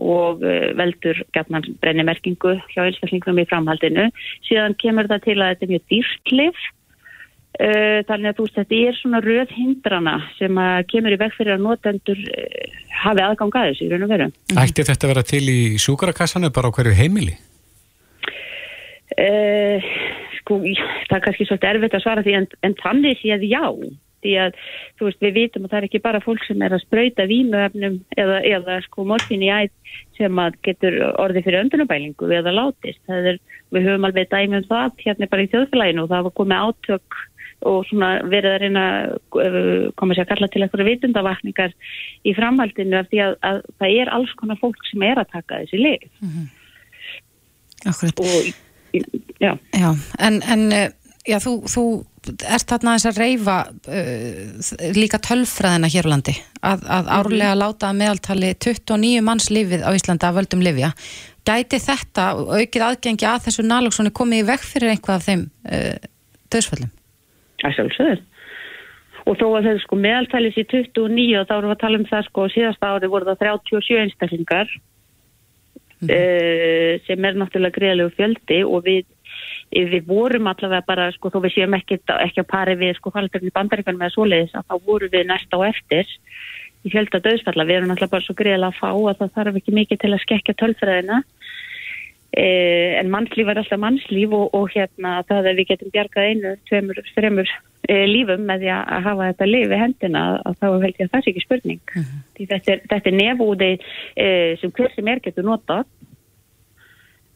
og 0.01 0.43
eh, 0.43 0.71
veldur 0.75 1.21
gætnan 1.35 1.65
brennimerkingu 1.81 2.57
hjá 2.73 2.81
einstaklingunum 2.85 3.43
í 3.43 3.49
framhaldinu. 3.49 4.09
Síðan 4.47 4.75
kemur 4.81 5.09
það 5.11 5.23
til 5.27 5.37
að 5.39 5.51
þetta 5.53 5.65
er 5.65 5.71
mjög 5.73 5.85
dýrklif 5.93 6.57
eh, 6.59 6.73
þannig 7.55 8.29
að 8.29 8.37
þú 8.37 8.45
veist 8.45 8.57
þetta 8.59 8.79
er 8.83 8.97
svona 8.99 9.21
röð 9.23 9.51
hindrana 9.55 10.15
sem 10.35 10.57
kemur 10.91 11.15
í 11.15 11.19
veg 11.21 11.35
fyrir 11.37 11.55
að 11.55 11.63
notendur 11.63 12.21
eh, 12.35 12.79
hafi 13.03 13.23
aðgang 13.23 13.59
aðeins 13.59 13.83
í 13.83 13.89
raun 13.91 14.07
og 14.07 14.11
veru. 14.11 14.29
Ætti 14.59 14.87
þetta 14.87 15.07
að 15.07 15.13
vera 15.13 15.25
til 15.29 15.43
í 15.51 15.59
sjúkarakassanu 15.81 16.51
bara 16.55 16.71
á 16.71 16.75
hverju 16.75 16.95
heimili? 16.97 17.37
Uh, 19.15 19.85
sko, 20.41 20.57
það 20.65 21.15
er 21.15 21.23
kannski 21.23 21.45
svolítið 21.47 21.69
erfitt 21.69 21.95
að 21.95 22.03
svara 22.03 22.25
því 22.25 22.33
en, 22.41 22.49
en 22.67 22.75
þannig 22.81 23.21
sé 23.21 23.31
að 23.37 23.45
já 23.47 23.63
því 24.25 24.33
að 24.41 24.57
þú 24.97 25.07
veist 25.07 25.23
við 25.23 25.35
vitum 25.37 25.67
að 25.67 25.71
það 25.71 25.79
er 25.79 25.87
ekki 25.87 26.01
bara 26.03 26.23
fólk 26.23 26.45
sem 26.47 26.63
er 26.65 26.75
að 26.75 26.83
spröyta 26.83 27.27
vímuöfnum 27.29 27.99
eða, 28.17 28.39
eða 28.57 28.79
sko 28.87 29.05
morfin 29.07 29.45
í 29.45 29.51
ætt 29.53 29.93
sem 30.17 30.41
að 30.41 30.57
getur 30.65 30.97
orði 31.21 31.45
fyrir 31.45 31.61
öndunabælingu 31.61 32.31
eða 32.39 32.55
látist. 32.55 33.01
Er, 33.05 33.37
við 33.75 33.87
höfum 33.89 34.09
alveg 34.09 34.31
dæmi 34.31 34.61
um 34.61 34.67
það 34.67 35.05
hérna 35.05 35.29
bara 35.31 35.45
í 35.45 35.51
þjóðfélaginu 35.53 36.05
og 36.05 36.11
það 36.11 36.27
var 36.27 36.37
komið 36.41 36.65
átök 36.69 37.21
og 37.65 37.85
svona 37.89 38.09
verið 38.29 38.51
að 38.51 38.59
reyna 38.65 38.83
uh, 39.13 39.87
koma 39.99 40.15
sér 40.15 40.25
að 40.25 40.31
kalla 40.33 40.49
til 40.51 40.63
eitthvað 40.65 40.89
vitundavakningar 40.89 41.73
í 42.25 42.35
framhaldinu 42.37 42.99
af 42.99 43.09
því 43.09 43.23
að, 43.25 43.37
að 43.49 43.61
það 43.79 43.95
er 44.01 44.13
alls 44.17 44.35
konar 44.39 44.59
fólk 44.61 44.85
sem 44.89 45.05
er 45.07 45.21
að 45.21 45.31
taka 45.33 45.63
þessi 45.63 45.81
lið. 45.81 46.05
Mm 46.19 46.29
-hmm. 46.29 46.51
Akkurat. 47.85 48.19
Og, 48.19 48.53
já. 49.39 49.57
Já, 49.73 49.89
en, 50.19 50.41
en 50.41 50.67
uh, 50.73 50.89
já, 51.25 51.37
þú, 51.43 51.53
þú 51.69 51.85
ert 52.25 52.69
þarna 52.69 52.95
þess 52.97 53.09
að 53.11 53.19
reyfa 53.21 53.57
uh, 53.69 54.91
líka 54.97 55.19
tölfræðina 55.21 55.91
hér 55.93 56.09
á 56.09 56.13
landi 56.13 56.35
að, 56.61 56.83
að 56.85 57.05
mhm. 57.05 57.13
árlega 57.17 57.55
láta 57.59 57.89
að 57.89 58.01
meðaltali 58.01 58.51
29 58.57 59.23
manns 59.25 59.49
lífið 59.53 59.85
á 59.85 59.89
Íslanda 59.93 60.29
að 60.29 60.41
völdum 60.41 60.65
lifja. 60.65 60.91
Gæti 61.45 61.79
þetta 61.79 62.31
aukið 62.33 62.81
aðgengi 62.81 63.25
að 63.29 63.43
þessu 63.47 63.65
nálóksónu 63.65 64.11
komið 64.11 64.43
í 64.43 64.47
vekk 64.47 64.63
fyrir 64.65 64.95
einhvað 64.95 65.19
af 65.19 65.27
þeim 65.29 65.49
uh, 65.69 65.97
döðsföllum? 66.53 66.93
Það 67.65 67.77
sjálfsögur. 67.79 68.23
Og 69.25 69.37
þó 69.39 69.45
að 69.49 69.67
það 69.67 69.79
sko 69.81 69.97
meðaltalis 69.97 70.57
í 70.61 70.65
29 70.69 71.39
og 71.39 71.47
þá 71.49 71.55
erum 71.55 71.71
við 71.71 71.75
að 71.75 71.83
tala 71.83 71.99
um 71.99 72.09
það 72.11 72.27
sko 72.27 72.47
síðasta 72.53 72.91
ári 72.93 73.09
voru 73.09 73.29
það 73.31 73.41
37 73.41 74.01
einstaklingar 74.03 74.69
mm 74.69 76.07
-hmm. 76.07 76.11
uh, 76.13 76.91
sem 77.07 77.25
er 77.25 77.39
náttúrulega 77.39 77.77
greiðlegu 77.79 78.15
fjöldi 78.19 78.61
og 78.63 78.85
við 78.85 79.05
við 79.75 80.05
vorum 80.07 80.47
allavega 80.47 80.85
bara, 80.85 81.09
sko, 81.11 81.31
þó 81.33 81.41
við 81.43 81.55
séum 81.55 81.73
ekki, 81.73 81.97
ekki 82.07 82.43
að 82.43 82.47
pari 82.47 82.75
við, 82.79 82.93
sko, 82.99 83.11
faldurinn 83.11 83.49
í 83.49 83.55
bandaríkanum 83.55 84.03
eða 84.05 84.13
svoleiðis, 84.13 84.53
að 84.55 84.67
þá 84.69 84.75
vorum 84.85 85.11
við 85.11 85.25
næsta 85.27 85.57
á 85.57 85.59
eftir 85.67 86.05
í 86.85 86.91
fjölda 86.93 87.19
döðsfalla. 87.19 87.65
Við 87.65 87.79
erum 87.79 87.91
alltaf 87.91 88.13
bara 88.13 88.23
svo 88.23 88.35
greiðilega 88.37 88.71
að 88.71 88.79
fá 88.79 88.91
að 88.93 89.17
það 89.19 89.33
þarf 89.35 89.59
ekki 89.59 89.75
mikið 89.79 90.01
til 90.03 90.13
að 90.13 90.23
skekja 90.23 90.57
tölfræðina 90.61 91.21
en 92.35 93.11
mannslíf 93.13 93.47
er 93.47 93.61
alltaf 93.61 93.79
mannslíf 93.79 94.33
og, 94.35 94.49
og 94.57 94.67
hérna 94.73 95.21
það 95.29 95.49
að 95.51 95.59
við 95.59 95.69
getum 95.69 95.91
bjargað 95.93 96.29
einu, 96.31 96.53
tveimur, 96.67 96.97
þreimur 97.15 97.51
eh, 97.87 98.05
lífum 98.09 98.43
með 98.49 98.65
því 98.65 98.71
að 98.75 99.05
hafa 99.05 99.27
þetta 99.29 99.47
lifi 99.47 99.79
hendina 99.79 100.23
að 100.41 100.57
þá 100.59 100.65
held 100.83 100.89
ég 100.89 101.05
að 101.05 101.13
það 101.13 101.23
sé 101.23 101.31
ekki 101.31 101.43
spurning. 101.45 101.83
Uh 101.93 102.01
mhm. 102.01 102.09
-huh. 102.09 102.47
Þetta 102.51 102.73
er, 102.73 102.81
er 102.99 103.15
nefúði 103.15 103.69
eh, 104.19 104.57
sem 104.59 104.73
hver 104.75 104.91
sem 104.95 105.07
er 105.07 105.21
getur 105.23 105.47
notað 105.47 105.85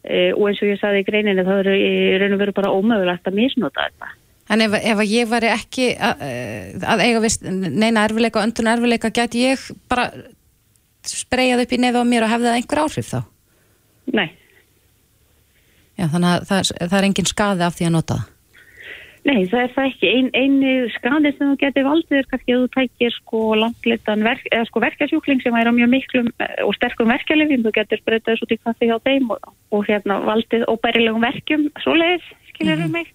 e, 0.04 0.32
og 0.32 0.48
eins 0.48 0.60
og 0.60 0.68
ég 0.68 0.80
saði 0.80 1.00
í 1.00 1.06
greininu 1.06 1.46
þá 1.46 1.54
eru 1.54 1.76
í 1.76 2.18
raun 2.20 2.36
og 2.36 2.42
veru 2.42 2.56
bara 2.56 2.74
ómögulegt 2.74 3.30
að 3.30 3.38
misnota 3.38 3.86
þetta. 3.88 4.12
En 4.50 4.60
ef, 4.66 4.74
ef 4.74 5.00
ég 5.06 5.30
var 5.30 5.46
ekki 5.46 5.94
að, 5.94 6.26
að 6.82 7.04
eiga 7.06 7.22
vist, 7.22 7.44
neina 7.46 8.04
erfileika 8.04 8.42
öndun 8.42 8.68
erfileika, 8.68 9.12
get 9.14 9.36
ég 9.38 9.62
bara 9.88 10.10
spreyjað 11.06 11.64
upp 11.64 11.72
í 11.72 11.80
nefa 11.80 12.02
á 12.02 12.04
mér 12.04 12.26
og 12.26 12.32
hefði 12.34 12.50
það 12.50 12.58
einhver 12.58 12.82
áhrif 12.84 13.08
þá? 13.08 13.20
Nei. 14.10 14.28
Já, 16.00 16.06
þannig 16.08 16.30
að 16.32 16.44
það, 16.48 16.68
það 16.80 16.98
er 16.98 17.06
engin 17.10 17.28
skaði 17.28 17.66
af 17.66 17.74
því 17.76 17.88
að 17.88 17.96
nota 17.98 18.18
það? 18.18 18.28
Nei, 19.20 19.44
það 19.50 19.62
er 19.62 19.72
það 19.74 19.88
ekki. 19.90 20.10
Ein, 20.16 20.28
einu 20.32 20.74
skadið 20.94 21.34
sem 21.36 21.50
þú 21.50 21.56
getur 21.60 21.84
valdið 21.84 22.18
er 22.20 22.28
kannski 22.30 22.54
að 22.54 22.62
þú 22.62 22.68
tækir 22.76 23.14
sko 23.18 23.40
langleitan 23.60 24.24
verk, 24.24 24.46
eða 24.48 24.68
sko 24.70 24.82
verkasjúkling 24.86 25.42
sem 25.44 25.58
er 25.60 25.68
á 25.68 25.72
mjög 25.76 25.90
miklum 25.92 26.30
eh, 26.40 26.54
og 26.64 26.72
sterkum 26.78 27.12
verkjalefjum. 27.12 27.66
Þú 27.66 27.72
getur 27.76 28.02
breytað 28.08 28.44
út 28.46 28.54
í 28.56 28.60
kaffi 28.64 28.88
hjá 28.88 28.96
þeim 29.04 29.28
og, 29.36 29.52
og 29.76 29.84
hérna 29.90 30.22
valdið 30.24 30.64
óbærilegum 30.72 31.26
verkjum, 31.26 31.68
svo 31.84 31.98
leiðis, 32.00 32.32
skiljarum 32.54 32.88
mm 32.88 32.88
-hmm. 32.88 32.96
mig. 32.96 33.12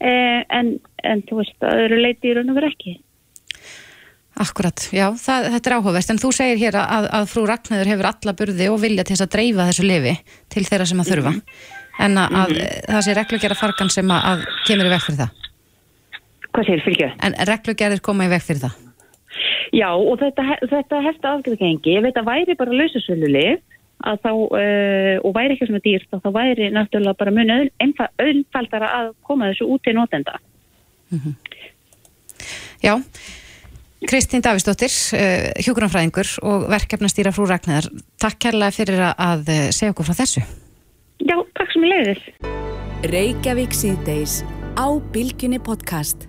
Eh, 0.00 0.42
en, 0.58 0.74
en 1.06 1.22
þú 1.30 1.42
veist, 1.42 1.54
það 1.62 1.84
eru 1.86 2.02
leitið 2.02 2.30
í 2.30 2.34
raun 2.34 2.50
og 2.50 2.58
verið 2.58 2.74
ekki. 2.74 2.98
Akkurat, 4.38 4.90
já, 4.94 5.06
það, 5.18 5.50
þetta 5.54 5.70
er 5.70 5.76
áhugavert. 5.78 6.10
En 6.10 6.22
þú 6.22 6.34
segir 6.34 6.58
hér 6.58 6.74
að, 6.82 7.10
að 7.14 7.30
frú 7.30 7.46
Ragnæður 7.46 7.90
hefur 7.94 8.10
alla 8.10 8.38
burði 8.38 8.70
og 8.70 8.82
vilja 8.82 9.06
til 9.06 9.14
þess 9.14 9.26
að 9.26 9.34
dreifa 9.34 9.70
þessu 9.70 9.86
lifi 9.86 10.14
til 10.50 10.66
þeirra 10.66 10.86
sem 10.86 11.00
að 11.00 11.10
þurfa. 11.10 11.30
Mm 11.30 11.42
-hmm 11.42 11.77
en 11.98 12.18
að, 12.18 12.30
mm 12.30 12.36
-hmm. 12.44 12.84
það 12.88 13.04
sé 13.04 13.14
reglugjara 13.14 13.54
fargan 13.54 13.90
sem 13.90 14.10
að, 14.10 14.20
að 14.30 14.44
kemur 14.66 14.86
í 14.86 14.94
veg 14.94 15.02
fyrir 15.06 15.22
það 15.22 15.30
Hvað 16.48 16.66
sér 16.66 16.84
fylgja? 16.84 17.08
En 17.22 17.34
reglugjaraðir 17.50 18.00
koma 18.02 18.24
í 18.24 18.32
veg 18.32 18.42
fyrir 18.42 18.62
það 18.66 18.74
Já 19.72 19.90
og 19.92 20.18
þetta, 20.20 20.44
þetta 20.70 21.00
hefði 21.04 21.28
afgjörðgengi, 21.32 21.96
ef 21.98 22.06
þetta 22.08 22.24
væri 22.24 22.54
bara 22.58 22.78
lausasölulið 22.80 23.58
þá, 23.98 24.30
uh, 24.30 25.16
og 25.26 25.34
væri 25.34 25.56
ekki 25.56 25.68
svona 25.68 25.82
dýrt 25.84 26.08
þá 26.22 26.30
væri 26.34 26.70
náttúrulega 26.72 27.18
bara 27.18 27.34
muni 27.34 27.58
auðfaldara 27.82 28.92
að 29.00 29.10
koma 29.26 29.50
þessu 29.50 29.68
út 29.74 29.82
til 29.82 29.94
notenda 29.94 30.38
mm 31.10 31.18
-hmm. 31.18 31.34
Já 32.82 33.02
Kristín 34.08 34.40
Davistóttir, 34.40 34.94
uh, 35.12 35.50
hjókunarfræðingur 35.58 36.38
og 36.42 36.70
verkefnastýra 36.70 37.32
frú 37.34 37.46
Ragnar, 37.46 37.84
takk 38.18 38.38
kærlega 38.38 38.70
fyrir 38.70 39.00
að 39.18 39.72
segja 39.72 39.90
okkur 39.90 40.06
frá 40.06 40.14
þessu 40.14 40.40
Já, 41.18 41.34
sem 41.78 41.86
leiðis. 41.86 42.24
Reykjavík 43.08 43.74
síðdeis 43.76 44.40
á 44.74 44.86
Bilginni 45.14 45.60
podcast. 45.62 46.26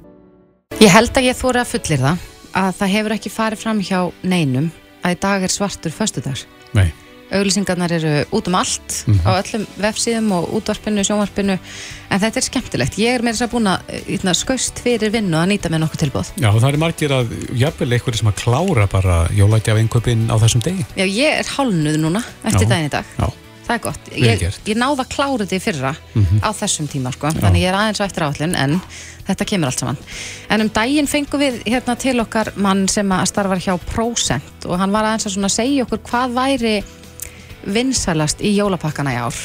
Ég 0.80 0.92
held 0.94 1.16
að 1.18 1.32
ég 1.32 1.38
þóri 1.38 1.64
að 1.64 1.72
fullir 1.74 2.04
það 2.06 2.26
að 2.60 2.72
það 2.80 2.94
hefur 2.96 3.16
ekki 3.18 3.34
farið 3.34 3.64
fram 3.64 3.84
hjá 3.84 4.00
neinum 4.22 4.72
að 5.06 5.16
í 5.16 5.22
dag 5.26 5.46
er 5.46 5.54
svartur 5.54 5.94
föstudags. 5.94 6.46
Nei, 6.78 6.92
Auglýsingarnar 7.34 7.94
eru 7.94 8.12
út 8.34 8.48
um 8.50 8.56
allt 8.58 9.04
á 9.22 9.38
öllum 9.38 9.66
vefsíðum 9.78 10.32
og 10.38 10.48
útvarpinu, 10.60 11.04
sjónvarpinu 11.06 11.58
en 11.58 12.22
þetta 12.24 12.42
er 12.42 12.46
skemmtilegt. 12.46 12.98
Ég 13.02 13.18
er 13.18 13.26
meira 13.26 13.38
þess 13.38 13.46
að 13.46 13.52
búin 13.54 13.70
að 13.70 13.92
eitna, 14.00 14.34
skaust 14.38 14.82
fyrir 14.86 15.14
vinnu 15.14 15.38
að 15.38 15.52
nýta 15.52 15.70
með 15.70 15.84
nokkuð 15.86 16.04
tilbúð. 16.06 16.32
já 16.42 16.50
það 16.50 16.70
er 16.72 16.80
margir 16.82 17.14
að 17.14 17.36
jafnvel 17.58 17.92
eitthvað 17.94 18.22
sem 18.22 18.32
að 18.32 18.40
klára 18.42 18.88
bara 18.90 19.20
jólækja 19.38 19.76
af 19.76 19.82
einhverjum 19.84 20.26
á 20.30 20.36
þessum 20.42 20.66
degi 20.66 20.88
Já, 20.98 21.06
ég 21.06 21.38
er 21.44 21.54
hálnuð 21.58 22.02
núna 22.02 22.24
eftir 22.44 22.66
daginn 22.66 22.90
í 22.90 22.94
dag. 22.98 23.06
Já, 23.18 23.30
Það 23.70 23.76
er 23.76 23.82
gott. 23.84 24.08
Ég, 24.18 24.44
ég 24.66 24.78
náða 24.82 25.04
að 25.04 25.10
klára 25.14 25.46
þetta 25.46 25.58
í 25.60 25.62
fyrra 25.62 25.90
á 26.42 26.50
þessum 26.58 26.88
tíma, 26.90 27.12
sko. 27.14 27.30
Þannig 27.38 27.62
ég 27.62 27.70
er 27.70 27.76
aðeins 27.78 28.00
á 28.02 28.08
eftir 28.08 28.24
áallin, 28.26 28.56
en 28.58 28.80
þetta 29.28 29.46
kemur 29.46 29.70
allt 29.70 29.84
saman. 29.84 30.00
En 30.50 30.64
um 30.64 30.72
daginn 30.74 31.10
fengum 31.12 31.44
við 31.44 31.60
hérna 31.68 31.94
til 32.02 32.16
okkar 32.24 32.50
mann 32.58 32.88
sem 32.90 33.12
að 33.14 33.28
starfar 33.30 33.62
hjá 33.62 33.76
Procent 33.92 34.66
og 34.66 34.80
hann 34.82 34.90
var 34.96 35.06
aðeins 35.06 35.30
að 35.30 35.36
svona 35.36 35.52
segja 35.54 35.86
okkur 35.86 36.02
hvað 36.10 36.34
væri 36.40 36.74
vinsælast 37.70 38.42
í 38.42 38.56
jólapakkana 38.56 39.14
í 39.14 39.20
ár. 39.22 39.38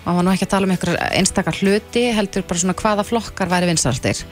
Og 0.00 0.08
hann 0.08 0.18
var 0.18 0.26
nú 0.26 0.34
ekki 0.34 0.48
að 0.48 0.52
tala 0.56 0.66
um 0.66 0.74
einhverjar 0.74 1.14
einstakar 1.20 1.60
hluti, 1.62 2.04
heldur 2.16 2.42
bara 2.50 2.58
svona 2.64 2.74
hvaða 2.74 3.06
flokkar 3.06 3.52
væri 3.54 3.70
vinsælastir. 3.70 4.24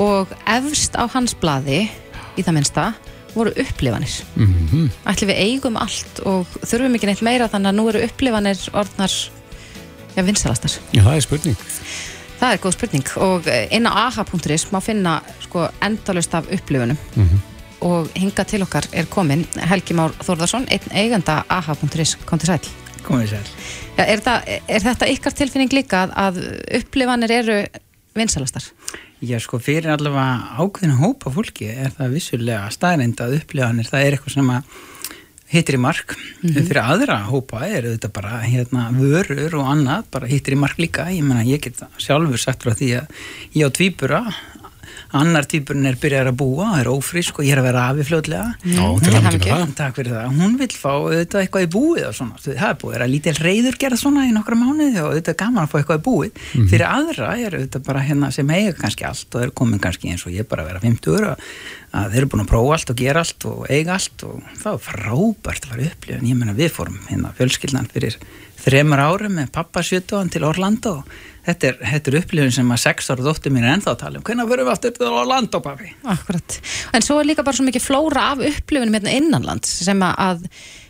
Og 0.00 0.32
efst 0.46 0.96
á 0.96 1.04
hans 1.12 1.36
blaði, 1.36 1.90
í 2.38 2.40
það 2.46 2.56
minnsta, 2.56 2.88
voru 3.34 3.52
upplifanir 3.60 4.14
mhm, 4.36 4.88
ætli 5.10 5.28
við 5.30 5.40
eigum 5.44 5.76
allt 5.80 6.20
og 6.26 6.46
þurfum 6.62 6.94
ekki 6.98 7.10
neitt 7.10 7.22
meira 7.26 7.48
þannig 7.52 7.72
að 7.72 7.76
nú 7.80 7.88
eru 7.92 8.04
upplifanir 8.06 8.62
orðnar 8.72 9.14
já, 10.16 10.22
vinsalastar. 10.24 10.78
já 10.92 11.02
það 11.04 11.16
er 11.16 11.26
spurning 11.28 11.60
Það 12.38 12.52
er 12.54 12.60
góð 12.62 12.74
spurning 12.76 13.08
og 13.18 13.46
eh, 13.50 13.64
inn 13.74 13.86
á 13.90 13.92
aha.is 14.06 14.68
má 14.70 14.78
finna 14.82 15.16
sko 15.42 15.64
endalust 15.82 16.34
af 16.38 16.46
upplifunum 16.54 16.96
Mhm. 17.16 17.40
og 17.82 18.08
hinga 18.14 18.44
til 18.46 18.62
okkar 18.62 18.86
er 18.92 19.06
komin 19.10 19.42
Helgi 19.70 19.94
Már 19.94 20.14
Þórðarsson, 20.22 20.68
einn 20.70 20.92
eiganda 20.94 21.40
aha.is, 21.50 22.14
kom 22.26 22.38
til 22.38 22.46
sæl. 22.46 22.60
komið 23.02 23.28
sér. 23.32 23.50
Já, 23.98 24.04
er, 24.06 24.20
það, 24.22 24.48
er 24.68 24.80
þetta 24.86 25.06
ykkar 25.10 25.34
tilfinning 25.34 25.72
líka 25.72 26.04
að, 26.06 26.14
að 26.14 26.40
upplifanir 26.80 27.30
eru 27.40 27.58
vinsalastar? 28.14 28.64
Já, 29.18 29.40
sko, 29.42 29.58
fyrir 29.58 29.90
allavega 29.90 30.60
ákveðin 30.62 30.98
hópa 31.00 31.32
fólki 31.34 31.66
er 31.72 31.90
það 31.96 32.12
vissulega 32.14 32.68
staðreind 32.70 33.18
að 33.24 33.40
upplifanir, 33.40 33.88
það 33.90 34.04
er 34.04 34.14
eitthvað 34.14 34.36
sem 34.36 34.52
að 34.54 34.76
hittir 35.48 35.78
í 35.78 35.80
mark. 35.82 36.14
Fyrir 36.44 36.80
aðra 36.82 37.16
hópa 37.26 37.64
er 37.66 37.88
þetta 37.88 38.10
bara 38.14 38.42
hérna, 38.44 38.88
vörur 38.94 39.56
og 39.58 39.70
annað, 39.72 40.06
bara 40.14 40.30
hittir 40.30 40.54
í 40.54 40.60
mark 40.60 40.78
líka. 40.78 41.08
Ég 41.10 41.26
meina, 41.26 41.42
ég 41.48 41.62
get 41.64 41.82
sjálfur 41.98 42.38
sagt 42.42 42.62
frá 42.62 42.76
því 42.78 42.92
að 43.00 43.18
ég 43.56 43.66
á 43.66 43.70
tvíbura, 43.74 44.22
annar 45.16 45.46
tvíburinn 45.48 45.88
er 45.88 45.96
byrjar 46.00 46.28
að 46.28 46.36
búa, 46.42 46.66
er 46.80 46.90
ófrísk 46.90 47.40
og 47.40 47.46
ég 47.46 47.54
er 47.54 47.62
að 47.62 47.68
vera 47.70 47.84
afi 47.88 48.04
með 48.04 49.30
það 49.38 49.74
Takk 49.78 49.96
fyrir 49.96 50.14
það. 50.14 50.34
Hún 50.42 50.58
vil 50.60 50.68
fá 50.74 50.90
auðvitað 50.92 51.42
eitthvað 51.42 51.64
í 51.64 51.70
búið 51.72 52.04
og 52.08 52.16
svona. 52.18 52.42
Það 52.44 52.68
er 52.68 52.78
búið 52.82 52.98
að 52.98 53.12
lítil 53.14 53.34
reyður 53.38 53.78
gera 53.80 54.00
svona 54.00 54.26
í 54.28 54.34
nokkra 54.36 54.58
mánuði 54.60 55.00
og 55.00 55.10
auðvitað 55.12 55.32
er 55.34 55.40
gaman 55.44 55.64
að 55.64 55.72
fá 55.72 55.78
eitthvað 55.80 56.00
í 56.00 56.04
búið. 56.08 56.44
Fyrir 56.68 56.86
aðra 56.88 57.32
er 57.38 57.58
auðvitað 57.58 57.86
bara 57.88 58.04
hérna 58.04 58.30
sem 58.34 58.52
eiga 58.52 58.76
kannski 58.82 59.08
allt 59.08 59.38
og 59.38 59.46
er 59.46 59.54
komin 59.62 59.82
kannski 59.82 60.12
eins 60.12 60.26
og 60.28 60.36
ég 60.36 60.48
bara 60.50 60.66
að 60.66 60.72
vera 60.74 60.84
50 60.84 61.28
að, 61.32 61.48
að 61.96 62.12
þeir 62.12 62.20
eru 62.20 62.30
búin 62.32 62.44
að 62.44 62.50
prófa 62.50 62.74
allt 62.76 62.92
og 62.92 62.98
gera 63.00 63.22
allt 63.24 63.46
og 63.48 63.64
eiga 63.72 63.94
allt 63.94 64.24
og 64.28 64.42
það 64.60 64.74
var 64.74 64.84
frábært 64.84 65.64
að 65.64 65.72
fara 65.72 65.88
upplifin. 65.88 66.28
Ég 66.28 66.38
meina 66.38 66.56
við 66.58 66.74
fórum 66.76 67.00
hérna 67.08 67.32
fjölskyldan 67.38 67.88
fyrir 67.92 68.18
þremur 68.58 69.02
árum 69.02 69.36
með 69.38 69.52
pappa 69.54 69.82
70 69.86 70.32
til 70.34 70.44
Orlando 70.46 70.98
og 71.00 71.12
þetta 71.46 71.70
er, 71.70 71.78
þetta 71.92 72.10
er 72.10 72.18
upplifin 72.20 72.54
sem 72.58 72.74
að 72.74 72.82
sex 72.82 73.08
ára 73.12 73.24
dóttir 73.24 73.54
mín 73.54 73.64
er 73.64 73.76
ennþá 73.76 73.94
að 73.94 74.02
tala 74.02 74.20
um. 74.20 74.26
Hvernig 74.26 74.50
fyrir 74.50 74.66
við 74.66 74.74
aftur 74.74 74.96
til 74.98 75.08
Orlando, 75.22 75.62
pappi? 75.64 75.92
Akkurat. 76.16 76.58
En 76.96 77.06
svo 77.06 77.20
er 77.22 77.30
líka 77.30 77.46
bara 77.46 77.56
svo 77.56 77.68
mikið 77.68 77.86
flóra 77.86 78.28
af 78.34 78.44
upplifunum 78.50 78.98
hérna 78.98 79.16
innanlands 79.16 79.72
sem 79.86 80.04
að, 80.04 80.44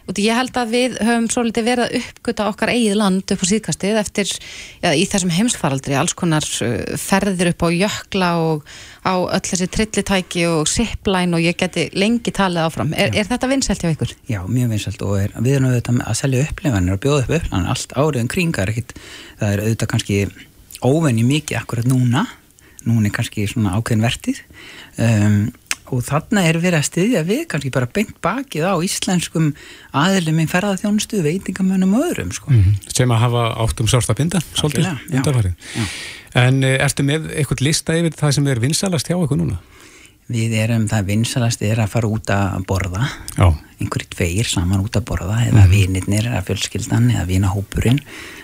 út, 0.09 0.21
ég 0.23 0.37
held 0.37 0.57
að 0.59 0.73
við 0.73 0.97
höfum 1.05 1.29
svolítið 1.33 1.67
verið 1.69 1.85
að 1.85 1.97
uppgöta 2.01 2.47
okkar 2.51 2.73
eigið 2.73 2.97
land 2.99 3.35
upp 3.35 3.45
á 3.45 3.47
síðkastið 3.51 4.01
eftir, 4.01 4.33
já, 4.83 4.91
í 4.93 5.05
þessum 5.09 5.33
heimsfaraldri, 5.37 5.97
alls 5.99 6.17
konar 6.19 6.47
uh, 6.65 6.75
ferðir 7.01 7.53
upp 7.53 7.65
á 7.65 7.69
jökla 7.75 8.31
og 8.43 8.73
á 9.05 9.15
öll 9.21 9.45
þessi 9.45 9.69
trillitæki 9.73 10.45
og 10.49 10.69
zipline 10.71 11.37
og 11.37 11.45
ég 11.45 11.59
geti 11.61 11.89
lengi 11.97 12.35
talið 12.35 12.65
áfram. 12.67 12.93
Er, 12.97 13.13
er 13.13 13.29
þetta 13.29 13.51
vinsælt 13.53 13.85
hjá 13.85 13.93
ykkur? 13.93 14.17
Já, 14.31 14.41
mjög 14.49 14.75
vinsalt 14.75 15.07
og 15.07 15.15
er, 15.21 15.37
við 15.39 15.59
erum 15.59 15.71
auðvitað 15.71 16.03
að 16.05 16.21
selja 16.23 16.45
upplifanir 16.49 16.97
og 16.97 17.05
bjóða 17.05 17.23
upp 17.25 17.37
upplifanir 17.39 17.73
allt 17.75 17.97
árið 17.97 18.25
en 18.25 18.33
kring, 18.35 18.53
það 18.57 18.67
er 18.67 18.75
ekkit, 18.75 18.99
það 19.39 19.55
er 19.55 19.65
auðvitað 19.65 19.93
kannski 19.95 20.21
óvenni 20.85 21.25
mikið 21.27 21.61
akkurat 21.63 21.89
núna, 21.91 22.27
núna 22.89 23.09
er 23.09 23.17
kannski 23.17 23.47
svona 23.51 23.75
ákveðin 23.79 24.05
vertið 24.05 24.43
um, 25.03 25.41
og 25.95 26.05
þarna 26.07 26.45
er 26.49 26.59
verið 26.63 26.79
að 26.79 26.87
styðja 26.89 27.23
við 27.29 27.43
kannski 27.53 27.73
bara 27.75 27.89
beint 27.91 28.15
bakið 28.25 28.69
á 28.69 28.75
íslenskum 28.85 29.51
aðilum 29.97 30.43
í 30.43 30.47
ferðarþjónustu, 30.51 31.23
veitingamönnum 31.25 31.97
og 31.99 32.07
öðrum 32.11 32.33
sko. 32.35 32.53
Mhm. 32.53 32.79
sem 32.95 33.11
að 33.11 33.25
hafa 33.25 33.49
átt 33.65 33.81
um 33.81 33.91
sárt 33.91 34.11
að 34.11 34.21
binda 34.23 34.43
svolítið 34.53 34.87
Já. 35.79 35.89
En 36.39 36.63
uh, 36.63 36.77
ertu 36.85 37.03
með 37.07 37.31
eitthvað 37.33 37.65
lista 37.65 37.97
yfir 37.97 38.17
það 38.19 38.35
sem 38.37 38.47
er 38.53 38.61
vinsalast 38.61 39.09
hjá 39.09 39.17
ykkur 39.17 39.41
núna? 39.41 39.59
Við 40.29 40.59
erum, 40.61 40.85
það 40.91 41.07
vinsalast 41.09 41.63
er 41.65 41.81
að 41.81 41.93
fara 41.95 42.09
út 42.13 42.31
að 42.35 42.65
borða. 42.69 43.07
Já, 43.33 43.47
einhverjir 43.79 44.11
tveir 44.13 44.49
saman 44.51 44.83
út 44.83 44.97
að 44.99 45.07
borða 45.09 45.39
eða 45.47 45.63
mm. 45.63 45.71
vinirnir 45.73 46.27
eða 46.29 46.43
fjölskyldan 46.45 47.07
eða 47.15 47.25
vinahópurinn. 47.31 48.01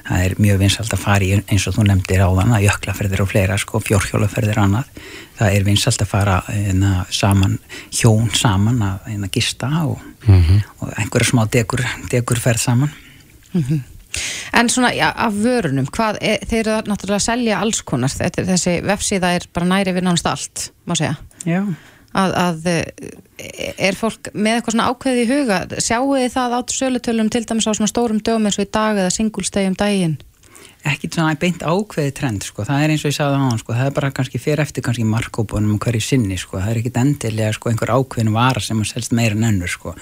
Það 0.06 0.24
er 0.24 0.34
mjög 0.40 0.60
vinsalt 0.62 0.94
að 0.96 1.02
fara 1.02 1.26
í 1.26 1.34
eins 1.42 1.66
og 1.68 1.76
þú 1.76 1.86
nefndir 1.88 2.22
áðan 2.24 2.54
að 2.56 2.64
jöklaferðir 2.68 3.24
og 3.24 3.28
fleira 3.28 3.58
sko, 3.60 3.80
fjórhjólaferðir 3.84 4.60
og 4.62 4.68
annað. 4.68 5.02
Það 5.36 5.58
er 5.58 5.66
vinsalt 5.66 6.04
að 6.04 6.10
fara 6.14 6.38
eina, 6.54 6.92
saman, 7.12 7.58
hjón 7.92 8.30
saman 8.32 8.80
að 8.88 9.10
eina, 9.12 9.32
gista 9.34 9.70
og, 9.84 10.00
og 10.30 10.94
einhverja 10.94 11.32
smá 11.34 11.44
degur, 11.52 11.84
degurferð 12.12 12.64
saman. 12.64 12.96
En 14.54 14.68
svona 14.70 14.92
ja, 14.94 15.10
af 15.10 15.34
vörunum, 15.34 15.88
hvað, 15.90 16.20
er, 16.22 16.42
þeir 16.46 16.60
eru 16.62 16.90
náttúrulega 16.90 17.20
að 17.20 17.26
selja 17.26 17.60
alls 17.60 17.80
konar, 17.82 18.12
þetta, 18.12 18.44
þessi 18.54 18.78
vefsíða 18.86 19.32
er 19.36 19.48
bara 19.52 19.70
næri 19.72 19.94
við 19.96 20.06
nánast 20.06 20.28
allt, 20.30 20.68
má 20.86 20.94
segja. 20.94 21.16
Að, 22.14 22.34
að 22.38 22.68
eh, 22.70 23.78
er 23.88 23.96
fólk 23.98 24.30
með 24.34 24.60
eitthvað 24.60 24.76
svona 24.76 24.90
ákveði 24.92 25.24
í 25.24 25.30
huga? 25.32 25.56
Sjáu 25.82 26.12
þið 26.12 26.28
það 26.36 26.54
át 26.60 26.74
sölutölum 26.74 27.30
til 27.34 27.42
dæmis 27.42 27.66
á 27.66 27.72
svona 27.74 27.90
stórum 27.90 28.20
dögum 28.22 28.46
eins 28.46 28.60
og 28.60 28.68
í 28.68 28.70
dag 28.70 29.00
eða 29.00 29.10
singulstegi 29.10 29.72
um 29.72 29.78
daginn? 29.80 30.14
Ekki 30.84 31.08
svona 31.08 31.34
beint 31.40 31.64
ákveði 31.64 32.12
trend 32.14 32.44
sko, 32.44 32.62
það 32.68 32.84
er 32.84 32.92
eins 32.92 33.02
og 33.02 33.10
ég 33.10 33.16
sagði 33.16 33.40
á 33.40 33.46
hann 33.48 33.58
sko, 33.58 33.72
það 33.72 33.88
er 33.88 33.96
bara 33.96 34.12
kannski 34.14 34.38
fyrir 34.42 34.62
eftir 34.62 34.84
kannski 34.84 35.06
markkópunum 35.08 35.80
hverju 35.80 36.04
sinni 36.04 36.36
sko, 36.38 36.60
það 36.60 36.70
er 36.70 36.80
ekkit 36.82 37.00
endilega 37.00 37.56
sko 37.56 37.72
einhver 37.72 37.94
ákveðin 37.96 38.34
vara 38.36 38.62
sem 38.62 38.84
að 38.84 38.90
selst 38.92 39.16
meira 39.16 39.34
en 39.34 39.48
önnur 39.48 39.72
sko. 39.72 39.96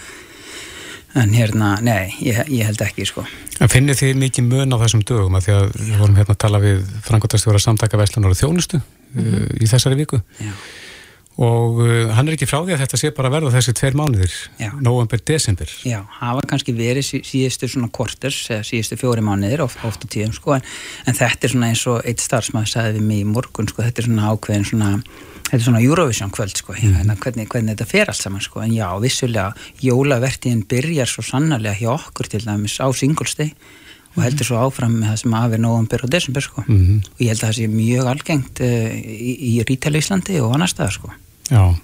En 1.23 1.33
hérna, 1.37 1.75
nei, 1.85 2.11
ég, 2.25 2.39
ég 2.49 2.67
held 2.67 2.83
ekki 2.83 3.05
sko. 3.07 3.25
En 3.61 3.71
finnir 3.71 3.97
þið 3.99 4.17
mikið 4.21 4.47
mun 4.49 4.75
á 4.75 4.83
þessum 4.83 5.05
dögum? 5.07 5.37
Að 5.37 5.47
því 5.47 5.57
að 5.59 5.67
við 5.77 5.99
vorum 6.01 6.17
hérna 6.19 6.35
að 6.35 6.41
tala 6.45 6.61
við 6.63 6.87
frangotastjóra 7.05 7.61
samtaka 7.63 8.01
Vestlunar 8.01 8.33
og 8.33 8.41
þjónustu 8.41 8.81
uh, 8.81 9.45
í 9.61 9.69
þessari 9.69 9.99
viku. 10.01 10.23
Já. 10.41 10.55
Og 11.41 11.81
uh, 11.81 12.13
hann 12.13 12.29
er 12.29 12.37
ekki 12.37 12.49
frá 12.49 12.59
því 12.61 12.75
að 12.77 12.83
þetta 12.85 13.01
sé 13.01 13.11
bara 13.17 13.31
verða 13.33 13.55
þessi 13.55 13.73
tveir 13.79 13.97
mánuðir, 13.97 14.35
november, 14.85 15.21
desember. 15.25 15.71
Já, 15.89 16.03
hafa 16.19 16.45
kannski 16.51 16.75
verið 16.77 17.07
sí, 17.09 17.23
síðustu 17.25 17.71
svona 17.73 17.89
korters 17.89 18.45
eða 18.53 18.67
síðustu 18.69 18.99
fjóri 19.01 19.25
mánuðir 19.25 19.65
oft, 19.65 19.81
oft 19.89 20.05
á 20.05 20.07
tíðum 20.13 20.35
sko 20.37 20.59
en, 20.59 20.67
en 21.09 21.17
þetta 21.17 21.49
er 21.49 21.55
svona 21.55 21.71
eins 21.73 21.85
og 21.89 22.03
eitt 22.05 22.21
starfsmæður 22.21 22.73
sagði 22.75 22.99
við 22.99 23.07
mig 23.09 23.23
í 23.25 23.29
morgun 23.33 23.71
sko, 23.71 23.87
þetta 23.87 24.03
er 24.03 24.11
svona 24.11 24.33
ákveðin 24.33 24.69
svona 24.69 24.91
þetta 25.53 25.61
er 25.61 25.67
svona 25.67 25.85
Eurovision 25.85 26.33
kvöld 26.33 26.57
sko 26.57 26.77
mm. 26.77 26.99
hérna, 26.99 27.17
hvernig, 27.21 27.49
hvernig 27.53 27.75
þetta 27.75 27.89
fer 27.89 28.13
allt 28.13 28.21
saman 28.21 28.45
sko 28.45 28.63
en 28.65 28.77
já, 28.77 28.87
vissulega 29.01 29.53
jólavertíðin 29.85 30.67
byrjar 30.69 31.11
svo 31.11 31.25
sannarlega 31.27 31.81
hjá 31.81 31.95
okkur 31.97 32.29
til 32.33 32.45
dæmis 32.45 32.77
á 32.81 32.89
singulsteg 32.93 33.57
og 34.13 34.23
heldur 34.27 34.49
svo 34.49 34.61
áfram 34.61 34.99
með 34.99 35.13
það 35.13 35.21
sem 35.23 35.37
afi 35.39 35.59
november 35.61 36.05
og 36.05 36.13
desember 36.13 36.45
sko. 36.45 36.65
Mhm. 36.67 37.03
og 37.15 37.21
ég 37.21 37.33
held 37.33 37.43
að 37.43 37.47
það 37.49 37.59
sé 37.59 37.69
mjög 37.73 38.09
algengt 38.13 38.65
uh, 38.65 38.89
í, 38.93 39.33
í 39.49 39.53
Rítal 39.69 39.97
Íslandi 39.97 40.41
og 40.45 40.57
annar 40.57 40.73
staðar 40.73 40.97
sko 40.99 41.13
Já, 41.51 41.75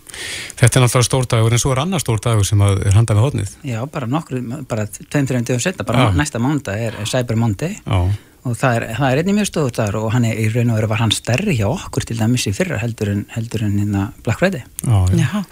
þetta 0.60 0.78
er 0.78 0.84
náttúrulega 0.84 1.08
stór 1.08 1.26
dagur 1.28 1.56
en 1.56 1.60
svo 1.60 1.72
er 1.74 1.82
annar 1.82 2.02
stór 2.02 2.20
dagur 2.22 2.46
sem 2.46 2.60
að 2.62 2.84
er 2.86 2.94
handað 2.94 3.18
með 3.18 3.26
hodnið 3.26 3.56
Já, 3.66 3.80
bara 3.90 4.06
nokkru, 4.10 4.40
bara 4.70 4.86
tveim, 4.86 5.26
þreim 5.26 5.48
dögum 5.48 5.64
setna, 5.64 5.86
bara 5.88 6.06
Já. 6.06 6.14
næsta 6.16 6.40
mánda 6.42 6.76
er, 6.78 6.94
er 6.94 7.10
Cyber 7.10 7.38
Monday. 7.40 7.74
Já, 7.82 7.98
og 8.46 8.54
það 8.56 8.76
er, 8.78 8.84
það 8.96 9.10
er 9.10 9.20
einnig 9.20 9.36
mjög 9.36 9.48
stóður 9.50 9.74
dagur 9.76 9.98
og 9.98 10.12
hann 10.14 10.26
er 10.28 10.38
í 10.38 10.46
raun 10.52 10.70
og 10.70 10.78
veru 10.78 10.90
var 10.92 11.02
hann 11.02 11.12
stærri 11.14 11.56
hjá 11.58 11.66
okkur 11.68 12.06
til 12.08 12.16
dæmis 12.20 12.46
í 12.48 12.54
fyrra 12.56 12.78
heldur 12.80 13.10
en, 13.12 13.24
heldur 13.34 13.66
en 13.66 13.74
hérna 13.80 14.06
Black 14.24 14.40
Friday. 14.40 14.62
já, 14.86 14.98
já. 15.18 15.42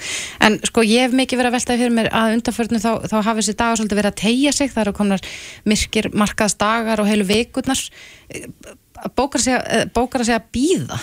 En 0.46 0.60
sko 0.70 0.86
ég 0.86 1.08
hef 1.08 1.18
mikið 1.18 1.42
verið 1.42 1.50
að 1.50 1.58
veltaði 1.58 1.82
fyrir 1.82 1.96
mér 1.98 2.10
að 2.14 2.38
undanförnum 2.38 2.84
þá, 2.86 2.90
þá 3.10 3.16
hafi 3.18 3.42
þessi 3.42 3.58
dagar 3.58 3.80
svolítið 3.80 4.00
verið 4.00 4.12
að 4.12 4.18
tegja 4.22 4.54
sig, 4.56 4.72
það 4.72 4.84
eru 4.86 4.96
komnar 5.02 5.28
myrkir 5.66 6.10
markaðs 6.14 6.58
dagar 6.62 7.02
og 7.02 7.10
heilu 7.10 7.26
vikurnar. 7.28 7.84
Bókar 9.18 9.42
að 9.42 9.44
segja, 9.44 9.60
eh, 9.66 9.86
bókar 9.92 10.22
að 10.22 10.30
segja 10.30 10.44
býða 10.54 11.00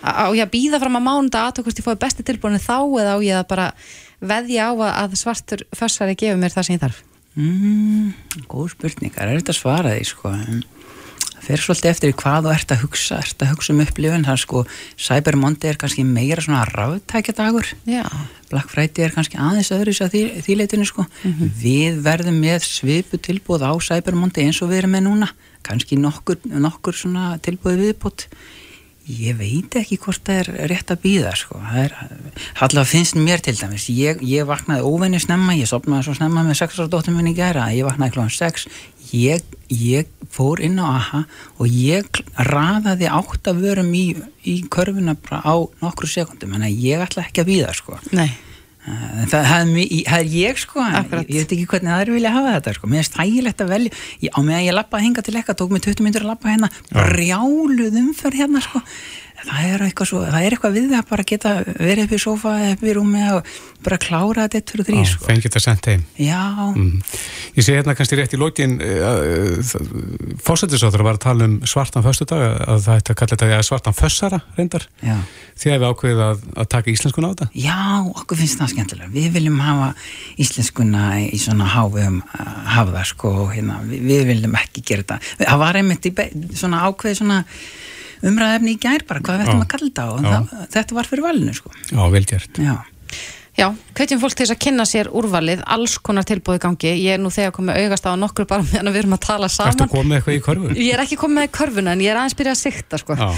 á 0.00 0.32
ég 0.32 0.44
að 0.44 0.54
býða 0.54 0.80
fram 0.82 0.98
að 0.98 1.06
mánunda 1.06 1.44
aðtökust 1.48 1.80
ég 1.80 1.86
fóði 1.86 2.02
besti 2.04 2.26
tilbúinu 2.26 2.60
þá 2.62 2.78
eða 3.02 3.14
á 3.14 3.18
ég 3.24 3.38
að 3.40 3.48
bara 3.52 3.68
veðja 4.20 4.68
á 4.68 4.72
að, 4.72 4.90
að 5.04 5.16
svartur 5.20 5.64
fössari 5.76 6.18
gefur 6.18 6.40
mér 6.40 6.54
það 6.54 6.68
sem 6.68 6.76
ég 6.76 6.84
þarf? 6.84 7.00
Mm, 7.38 8.12
góð 8.50 8.74
spurning, 8.74 9.14
það 9.14 9.32
er 9.32 9.40
þetta 9.40 9.54
að 9.54 9.60
svara 9.60 9.94
því 9.94 10.06
sko. 10.10 10.34
en 10.34 10.62
fer 11.40 11.62
svolítið 11.62 11.90
eftir 11.90 12.12
hvað 12.20 12.46
þú 12.46 12.52
ert 12.52 12.72
að 12.74 12.82
hugsa, 12.84 13.18
ert 13.22 13.42
að 13.42 13.52
hugsa 13.54 13.72
um 13.72 13.80
upplifun, 13.84 14.26
það 14.26 14.36
er 14.36 14.42
sko, 14.42 14.62
Cyber 15.00 15.38
Monday 15.40 15.72
er 15.72 15.78
kannski 15.80 16.04
meira 16.06 16.44
svona 16.44 16.66
ráðtækjadagur, 16.68 17.70
Black 18.50 18.72
Friday 18.72 19.06
er 19.06 19.14
kannski 19.14 19.38
aðeins 19.40 19.70
öðru 19.74 19.94
að 20.04 20.14
því, 20.14 20.22
því 20.44 20.56
leitinu 20.58 20.86
sko. 20.88 21.06
Við 21.62 22.00
verðum 22.04 22.40
með 22.42 22.66
svipu 22.66 23.20
tilbúð 23.22 23.62
á 23.66 23.72
Cyber 23.78 24.18
Monday 24.18 24.48
eins 24.48 24.60
og 24.64 24.72
við 24.72 24.82
erum 24.82 24.96
með 24.96 25.06
núna, 25.06 25.30
kannski 25.66 25.98
nokkur, 26.00 26.40
nokkur 26.44 26.98
svona 26.98 27.36
tilbúð 27.42 27.78
viðbútt. 27.84 28.26
Ég 29.10 29.38
veit 29.38 29.74
ekki 29.80 29.98
hvort 30.00 30.22
það 30.26 30.40
er 30.40 30.68
rétt 30.70 30.92
að 30.94 31.00
býða 31.04 31.32
sko. 31.38 31.58
Allavega 31.60 32.86
finnst 32.86 33.16
mér 33.18 33.42
til 33.42 33.56
dæmis, 33.58 33.88
ég, 33.90 34.20
ég 34.26 34.46
vaknaði 34.48 34.86
óvenni 34.86 35.20
snemma, 35.22 35.56
ég 35.58 35.70
sopnaði 35.70 36.06
svo 36.06 36.16
snemma 36.18 36.44
með 36.46 36.60
6 36.62 36.78
ára 36.78 36.92
dóttum 36.92 37.16
minni 37.18 37.34
gæra, 37.36 37.68
ég 37.74 37.88
vaknaði 37.88 38.14
klóðan 38.16 38.34
6, 38.36 38.68
ég, 39.16 39.56
ég 39.74 40.10
fór 40.30 40.62
inn 40.62 40.78
á 40.78 40.86
AHA 40.86 41.24
og 41.58 41.72
ég 41.74 42.22
raðaði 42.50 43.10
átt 43.10 43.50
að 43.50 43.64
vörum 43.64 43.90
í, 43.98 44.04
í 44.46 44.60
körfuna 44.70 45.16
á 45.18 45.54
nokkru 45.82 46.10
sekundum, 46.10 46.54
en 46.58 46.68
ég 46.70 47.02
ætla 47.02 47.26
ekki 47.26 47.42
að 47.42 47.50
býða 47.50 47.74
sko. 47.80 47.98
nei, 48.14 48.30
En 48.88 49.26
Það, 49.28 49.42
það, 49.44 49.60
er, 49.60 49.66
mi- 49.68 50.04
það 50.08 50.20
er 50.24 50.28
ég 50.32 50.58
sko 50.58 50.80
Akkurat. 50.80 51.26
ég, 51.28 51.34
ég 51.34 51.42
veit 51.44 51.52
ekki 51.52 51.66
hvernig 51.68 51.92
er 52.00 52.10
vilja 52.14 52.30
hafa 52.32 52.54
þetta 52.56 52.72
sko. 52.78 52.88
mér 52.88 53.02
finnst 53.02 53.18
þægilegt 53.18 53.60
að 53.60 53.68
velja 53.74 53.90
ég, 54.24 54.30
á 54.32 54.38
meðan 54.40 54.64
ég 54.64 54.76
lappaði 54.78 55.04
hinga 55.04 55.22
til 55.26 55.36
ekka, 55.36 55.54
tók 55.60 55.70
mig 55.74 55.82
20 55.84 56.00
minnur 56.06 56.24
að 56.24 56.30
lappa 56.32 56.48
hérna, 56.48 56.70
brjáluð 56.94 57.98
umferð 58.00 58.40
hérna 58.40 58.62
sko 58.64 58.80
það 59.48 59.66
er 59.70 59.84
eitthvað, 59.86 60.10
svo, 60.10 60.22
það 60.26 60.46
er 60.46 60.56
eitthvað 60.56 60.76
við 60.78 60.88
það 60.94 61.10
bara 61.10 61.26
geta 61.30 61.54
verið 61.66 62.04
upp 62.06 62.14
í 62.16 62.20
sofa 62.24 62.54
eða 62.60 62.72
upp 62.76 62.84
í 62.84 62.94
rúmi 62.96 63.24
og 63.34 63.52
bara 63.86 64.00
klára 64.02 64.46
þetta 64.46 64.60
eitt 64.60 64.72
fyrir 64.74 64.88
þrý 64.90 65.04
sko. 65.08 65.28
fengið 65.28 65.46
þetta 65.48 65.64
sendt 65.66 65.90
heim 65.90 66.06
Mm. 66.70 67.00
Ég 67.56 67.64
sé 67.66 67.74
hérna 67.74 67.94
kannski 67.98 68.18
rétt 68.18 68.34
í 68.36 68.40
lókin 68.40 68.76
fósættisáður 70.44 71.06
var 71.06 71.18
að 71.18 71.24
tala 71.24 71.48
um 71.48 71.56
svartan 71.66 72.04
föstudag 72.04 72.44
að 72.60 72.84
það 72.86 73.00
ætti 73.00 73.14
að 73.14 73.20
kalla 73.20 73.38
þetta 73.40 73.62
svartan 73.66 73.96
fössara 73.96 74.42
reyndar 74.58 74.86
já 75.02 75.16
því 75.60 75.72
að 75.74 75.82
við 75.82 75.90
ákveðið 75.90 76.22
að, 76.24 76.44
að 76.62 76.68
taka 76.72 76.92
íslenskun 76.92 77.26
á 77.26 77.30
þetta 77.30 77.48
Já, 77.60 77.76
okkur 78.14 78.40
finnst 78.40 78.60
það 78.60 78.72
skemmtilega. 78.74 79.10
Við 79.12 79.28
viljum 79.36 79.60
hafa 79.64 79.90
íslenskuna 80.40 81.04
í 81.26 81.40
svona 81.40 81.68
hávum 81.74 82.20
hafa 82.30 82.94
það 82.94 83.06
sko, 83.10 83.32
hérna, 83.52 83.80
við, 83.88 84.06
við 84.08 84.24
viljum 84.30 84.56
ekki 84.60 84.84
gera 84.86 85.04
þetta. 85.04 85.20
Það 85.42 85.62
var 85.64 85.80
einmitt 85.80 86.08
í 86.08 86.14
svona 86.56 86.82
ákveði 86.88 87.20
svona 87.20 87.40
umræðefni 88.26 88.74
í 88.76 88.78
gær 88.82 89.04
bara, 89.08 89.20
hvað 89.24 89.44
Já. 89.44 89.52
að 89.56 89.66
kalla 89.74 89.88
þetta 89.90 90.06
og 90.12 90.24
Já. 90.24 90.30
það, 90.30 90.64
þetta 90.76 90.96
var 91.00 91.08
fyrir 91.10 91.24
valinu 91.26 91.54
sko. 91.56 91.70
Já, 91.90 92.00
velgjert 92.14 92.60
Já, 92.60 92.74
Já, 93.58 93.66
hvetjum 93.98 94.20
fólk 94.22 94.36
til 94.38 94.46
þess 94.46 94.54
að 94.54 94.60
kynna 94.62 94.84
sér 94.88 95.08
úrvalið, 95.12 95.60
alls 95.66 95.96
konar 95.98 96.24
tilbúið 96.24 96.60
gangi. 96.62 96.92
Ég 97.02 97.16
er 97.16 97.20
nú 97.20 97.28
þegar 97.34 97.50
komið 97.52 97.80
augast 97.82 98.06
á 98.08 98.14
nokkru 98.16 98.46
bara 98.48 98.62
meðan 98.70 98.92
við 98.94 99.00
erum 99.02 99.16
að 99.18 99.22
tala 99.26 99.48
saman. 99.52 99.90
komið 99.90 100.16
eitthvað 100.20 100.36
í 100.38 100.42
körfu? 100.46 100.70
Ég 100.78 100.94
er 100.94 101.02
ekki 101.04 101.18
komið 101.20 101.40
með 101.42 101.50
körfuna 101.58 101.92
en 101.96 102.00
ég 102.04 102.12
er 102.14 102.20
aðeins 102.22 102.36
byrjað 102.38 102.56
að 102.56 102.62
sikta 102.62 103.00
sko. 103.02 103.16
Já. 103.18 103.28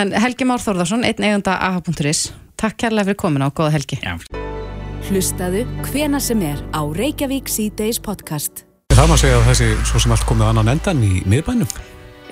En 0.00 0.14
Helgi 0.16 0.48
Már 0.48 0.64
Þórðarsson, 0.64 1.04
einn 1.06 1.28
eigunda 1.28 1.58
aha.is, 1.68 2.24
takk 2.58 2.78
kærlega 2.80 3.10
fyrir 3.12 3.20
komin 3.22 3.44
á, 3.44 3.48
góða 3.54 3.76
Helgi. 3.76 4.00
já. 4.02 4.16
Hlustaðu 5.08 5.62
hvena 5.92 6.18
sem 6.20 6.42
er 6.42 6.58
á 6.74 6.82
Reykjavík 6.82 7.46
C-Days 7.52 8.00
podcast. 8.02 8.64
Það 8.96 9.12
má 9.12 9.16
segja 9.20 9.38
að 9.38 9.46
þessi 9.52 9.68
svo 9.92 10.00
sem 10.02 10.12
allt 10.16 10.26
komið 10.26 10.48
annan 10.50 10.72
endan 10.74 11.04
í 11.06 11.20
miðbænum 11.28 11.68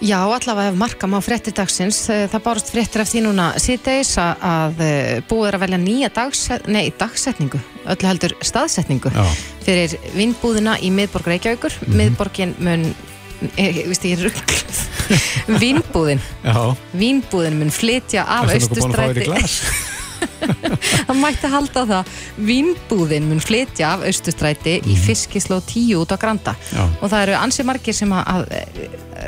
Já, 0.05 0.19
allavega 0.21 0.69
ef 0.69 0.77
markam 0.77 1.17
á 1.17 1.21
fréttir 1.25 1.55
dagsins, 1.57 2.03
eh, 2.13 2.27
það 2.29 2.43
bárust 2.45 2.71
fréttir 2.73 3.01
eftir 3.01 3.21
því 3.21 3.23
núna 3.25 3.47
síðdeis 3.57 4.13
að, 4.21 4.81
eh, 4.85 5.23
búið 5.25 5.49
er 5.49 5.57
að 5.57 5.65
velja 5.65 5.79
nýja 5.81 6.11
dags, 6.13 6.43
nei, 6.69 6.93
dagsetningu, 6.99 7.61
öllu 7.87 8.09
heldur 8.11 8.37
staðsetningu 8.45 9.11
Já. 9.15 9.25
fyrir 9.65 9.97
vinnbúðina 10.13 10.77
í 10.81 10.93
miðborg 10.93 11.27
Reykjavíkur. 11.33 11.73
Miðborgin 11.89 12.55
mun, 12.59 12.95
ég, 13.57 13.87
veist 13.89 14.05
ég 14.05 14.19
er 14.19 14.29
ruggluð, 14.29 14.81
vinnbúðin, 15.63 16.21
Já, 16.45 16.77
vinnbúðin 16.93 17.59
mun 17.59 17.71
flytja 17.71 18.27
af 18.29 18.53
ertu 18.53 18.85
Það 21.07 21.21
mætti 21.21 21.51
halda 21.51 21.85
það. 21.91 22.11
Vinnbúðin 22.49 23.29
mun 23.31 23.43
flytja 23.43 23.95
af 23.95 24.05
austurstræti 24.09 24.79
í 24.87 24.97
fiskisló 25.01 25.61
10 25.61 26.01
út 26.01 26.15
á 26.15 26.17
Granda. 26.21 26.57
Já. 26.73 26.83
Og 27.01 27.11
það 27.13 27.25
eru 27.27 27.39
ansi 27.39 27.67
margir 27.67 27.97
sem 27.97 28.13
að, 28.17 28.47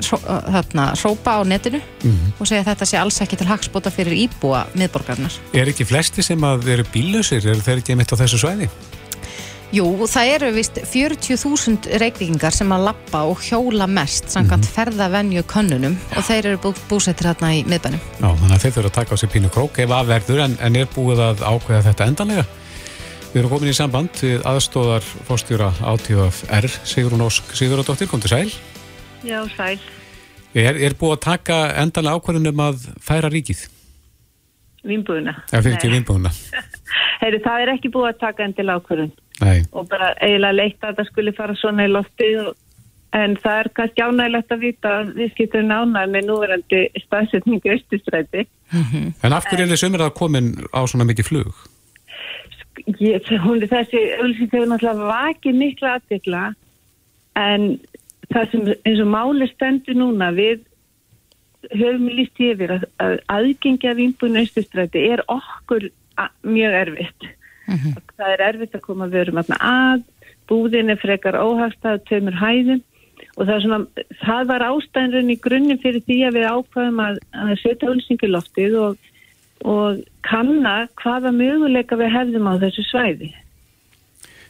þarna, 0.09 0.91
hrópa 0.99 1.39
á 1.39 1.43
netinu 1.49 1.81
og 2.39 2.45
segja 2.45 2.63
að 2.65 2.71
þetta 2.73 2.91
sé 2.91 3.01
alls 3.01 3.21
ekki 3.25 3.41
til 3.41 3.49
hagspota 3.51 3.93
fyrir 3.95 4.17
íbúa 4.27 4.67
miðborgarnar. 4.79 5.41
Er 5.57 5.71
ekki 5.73 5.87
flesti 5.89 6.25
sem 6.25 6.45
að 6.45 6.71
eru 6.77 6.87
bílausir, 6.93 7.45
eru 7.45 7.65
þeir 7.65 7.83
ekki 7.83 7.99
mitt 7.99 8.15
á 8.15 8.21
þessu 8.21 8.43
svæði? 8.43 8.71
Jú, 9.69 9.85
það 10.09 10.31
eru 10.33 10.49
vist 10.57 10.79
40.000 10.81 11.99
reykvíkingar 12.01 12.55
sem 12.57 12.71
að 12.73 12.87
lappa 12.87 13.21
og 13.29 13.43
hjóla 13.45 13.85
mest 13.85 14.31
samkvæmt 14.33 14.65
mm 14.65 14.77
ferðavenju 14.79 15.43
könnunum 15.49 15.97
og 16.17 16.25
þeir 16.25 16.47
eru 16.53 16.61
bú, 16.63 16.71
búsettir 16.89 17.29
hérna 17.29 17.51
í 17.57 17.61
miðbænum. 17.69 18.01
Já, 18.01 18.29
þannig 18.29 18.55
að 18.55 18.63
þeir 18.63 18.75
þurfa 18.77 18.89
að 18.89 18.97
taka 18.97 19.13
á 19.13 19.21
sig 19.21 19.31
pínu 19.35 19.51
krók 19.53 19.81
ef 19.83 19.93
að 19.93 20.09
verður 20.13 20.43
en, 20.45 20.57
en 20.65 20.79
er 20.79 20.89
búið 20.95 21.23
að 21.27 21.45
ákveða 21.45 21.83
þetta 21.89 22.09
endanlega. 22.13 22.47
Við 23.35 23.41
erum 23.43 23.53
komin 23.53 23.73
í 23.73 23.77
samband 23.77 24.23
við 24.23 24.49
aðstóðar 24.49 25.09
fórstjóra 25.29 25.71
ATFR, 25.93 26.71
Sigrun 26.89 27.27
Ósk 27.27 27.53
Sigurðardóttir, 27.53 28.09
kom 28.09 28.25
til 28.25 28.33
sæl. 28.33 28.49
Já, 29.27 29.43
sæl. 29.53 29.77
Er, 30.55 30.81
er 30.81 30.97
búið 30.97 31.19
að 31.19 31.25
taka 31.29 31.63
endanlega 31.85 32.23
ákveðun 32.23 32.55
um 32.55 32.67
að 32.71 32.89
færa 33.05 33.29
ríkið? 33.33 33.67
Vínbúðuna. 34.89 35.43
Já, 35.53 35.61
fyrir 35.61 35.77
ekki 35.77 35.93
vinnbúðuna. 35.93 36.33
Heyri, 37.23 37.43
það 37.45 37.65
er 37.65 37.77
ekki 37.77 37.93
búið 37.93 38.15
að 38.15 38.21
taka 38.23 38.47
endil 38.49 38.71
ákvörðun 38.73 39.17
Nei, 39.49 39.61
og 39.73 39.89
bara 39.91 40.15
eiginlega 40.21 40.57
leitt 40.57 40.85
að 40.85 41.01
það 41.01 41.11
skulle 41.11 41.37
fara 41.37 41.57
svona 41.59 41.87
í 41.89 41.93
lofti 41.93 42.31
og, 42.43 42.53
en 43.17 43.37
það 43.41 43.63
er 43.63 43.71
kannski 43.79 44.05
ánægilegt 44.05 44.53
að 44.53 44.63
vita 44.67 44.93
að 44.99 45.11
við 45.17 45.33
skiptum 45.33 45.73
ánæg 45.73 46.13
með 46.13 46.29
núverandi 46.29 46.85
staðsetningu 47.07 47.73
austustræti. 47.75 48.47
en 49.25 49.33
af 49.33 49.49
hverju 49.49 49.65
er 49.65 49.73
þið 49.73 49.83
sömur 49.83 50.05
að 50.05 50.17
komin 50.19 50.55
á 50.77 50.81
svona 50.85 51.09
mikið 51.09 51.31
flug? 51.31 51.67
Ég, 53.01 53.25
hún, 53.43 53.65
þessi 53.65 54.01
auðvitað 54.21 54.59
hefur 54.61 54.69
náttúrulega 54.71 55.09
vakið 55.09 55.57
mikla 55.59 55.95
aðdekla 55.97 56.43
en 57.39 57.65
það 58.33 58.51
sem 58.53 58.69
eins 58.77 59.03
og 59.03 59.11
máli 59.13 59.49
stendur 59.51 59.99
núna 59.99 60.31
við 60.37 60.63
höfum 61.73 62.07
líst 62.13 62.39
yfir 62.41 62.77
að, 62.77 62.87
að 63.03 63.17
aðgengja 63.35 63.97
vínbúinu 63.99 64.45
austustræti 64.45 65.09
er 65.11 65.25
okkur 65.27 65.89
mjög 66.47 66.77
erfitt. 66.83 67.29
Það 67.69 68.31
er 68.33 68.45
erfitt 68.49 68.77
að 68.79 68.85
koma 68.87 69.09
við 69.11 69.27
erum 69.27 69.43
að 69.45 70.05
búðin 70.49 70.93
er 70.93 71.01
frekar 71.01 71.37
óhagstað 71.37 72.05
tveimur 72.09 72.39
hæðum 72.39 72.81
og 73.39 73.47
það, 73.47 73.59
svona, 73.65 73.79
það 74.23 74.47
var 74.51 74.65
ástæðinrun 74.69 75.33
í 75.35 75.39
grunnum 75.43 75.81
fyrir 75.83 76.05
því 76.07 76.19
að 76.29 76.39
við 76.39 76.47
ákvaðum 76.49 77.03
að, 77.05 77.19
að 77.45 77.53
setja 77.63 77.91
ölsingiloftið 77.93 78.79
og, 78.83 79.11
og 79.69 80.01
kanna 80.27 80.77
hvaða 81.03 81.35
möguleika 81.35 81.99
við 82.01 82.15
hefðum 82.15 82.51
á 82.51 82.55
þessu 82.65 82.87
svæði. 82.89 83.33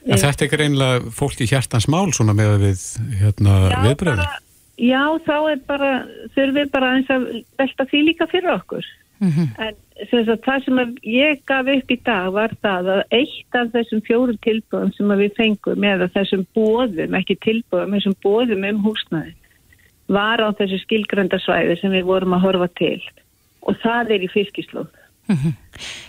En 0.07 0.21
þetta 0.21 0.45
er 0.45 0.47
ekki 0.47 0.61
reynilega 0.62 1.12
fólk 1.12 1.41
í 1.43 1.49
hjartans 1.51 1.89
mál 1.91 2.07
svona 2.16 2.37
með 2.37 2.55
að 2.55 2.62
við 2.69 2.85
hérna, 3.19 3.57
viðbröðum? 3.85 4.37
já, 4.79 5.03
þá 5.27 5.37
er 5.51 5.61
bara, 5.69 5.91
þurfum 6.37 6.57
við 6.61 6.73
bara 6.73 6.93
aðeins 6.93 7.12
að 7.12 7.27
velta 7.61 7.89
því 7.91 8.03
líka 8.07 8.29
fyrir 8.31 8.55
okkur. 8.55 8.89
En 9.19 9.77
sem 10.07 10.23
sagt, 10.29 10.45
það 10.47 10.64
sem 10.64 10.81
að 10.83 10.95
ég 11.11 11.41
gaf 11.49 11.69
upp 11.73 11.91
í 11.91 11.99
dag 12.07 12.29
var 12.35 12.55
það 12.62 12.91
að 12.95 13.01
eitt 13.19 13.59
af 13.59 13.73
þessum 13.75 14.03
fjórum 14.07 14.39
tilbúðum 14.47 14.93
sem 14.95 15.11
að 15.11 15.25
við 15.25 15.35
fengum 15.41 15.87
eða 15.91 16.11
þessum 16.14 16.45
bóðum, 16.55 17.16
ekki 17.19 17.39
tilbúðum, 17.43 17.97
þessum 17.97 18.16
bóðum 18.23 18.66
um 18.69 18.81
húsnaði 18.87 19.35
var 20.09 20.41
á 20.41 20.49
þessu 20.57 20.79
skilgrönda 20.85 21.41
svæði 21.43 21.77
sem 21.81 21.93
við 21.93 22.07
vorum 22.09 22.37
að 22.37 22.47
horfa 22.47 22.71
til 22.79 23.03
og 23.69 23.77
það 23.83 24.14
er 24.16 24.25
í 24.25 24.31
fiskislóð. 24.33 24.89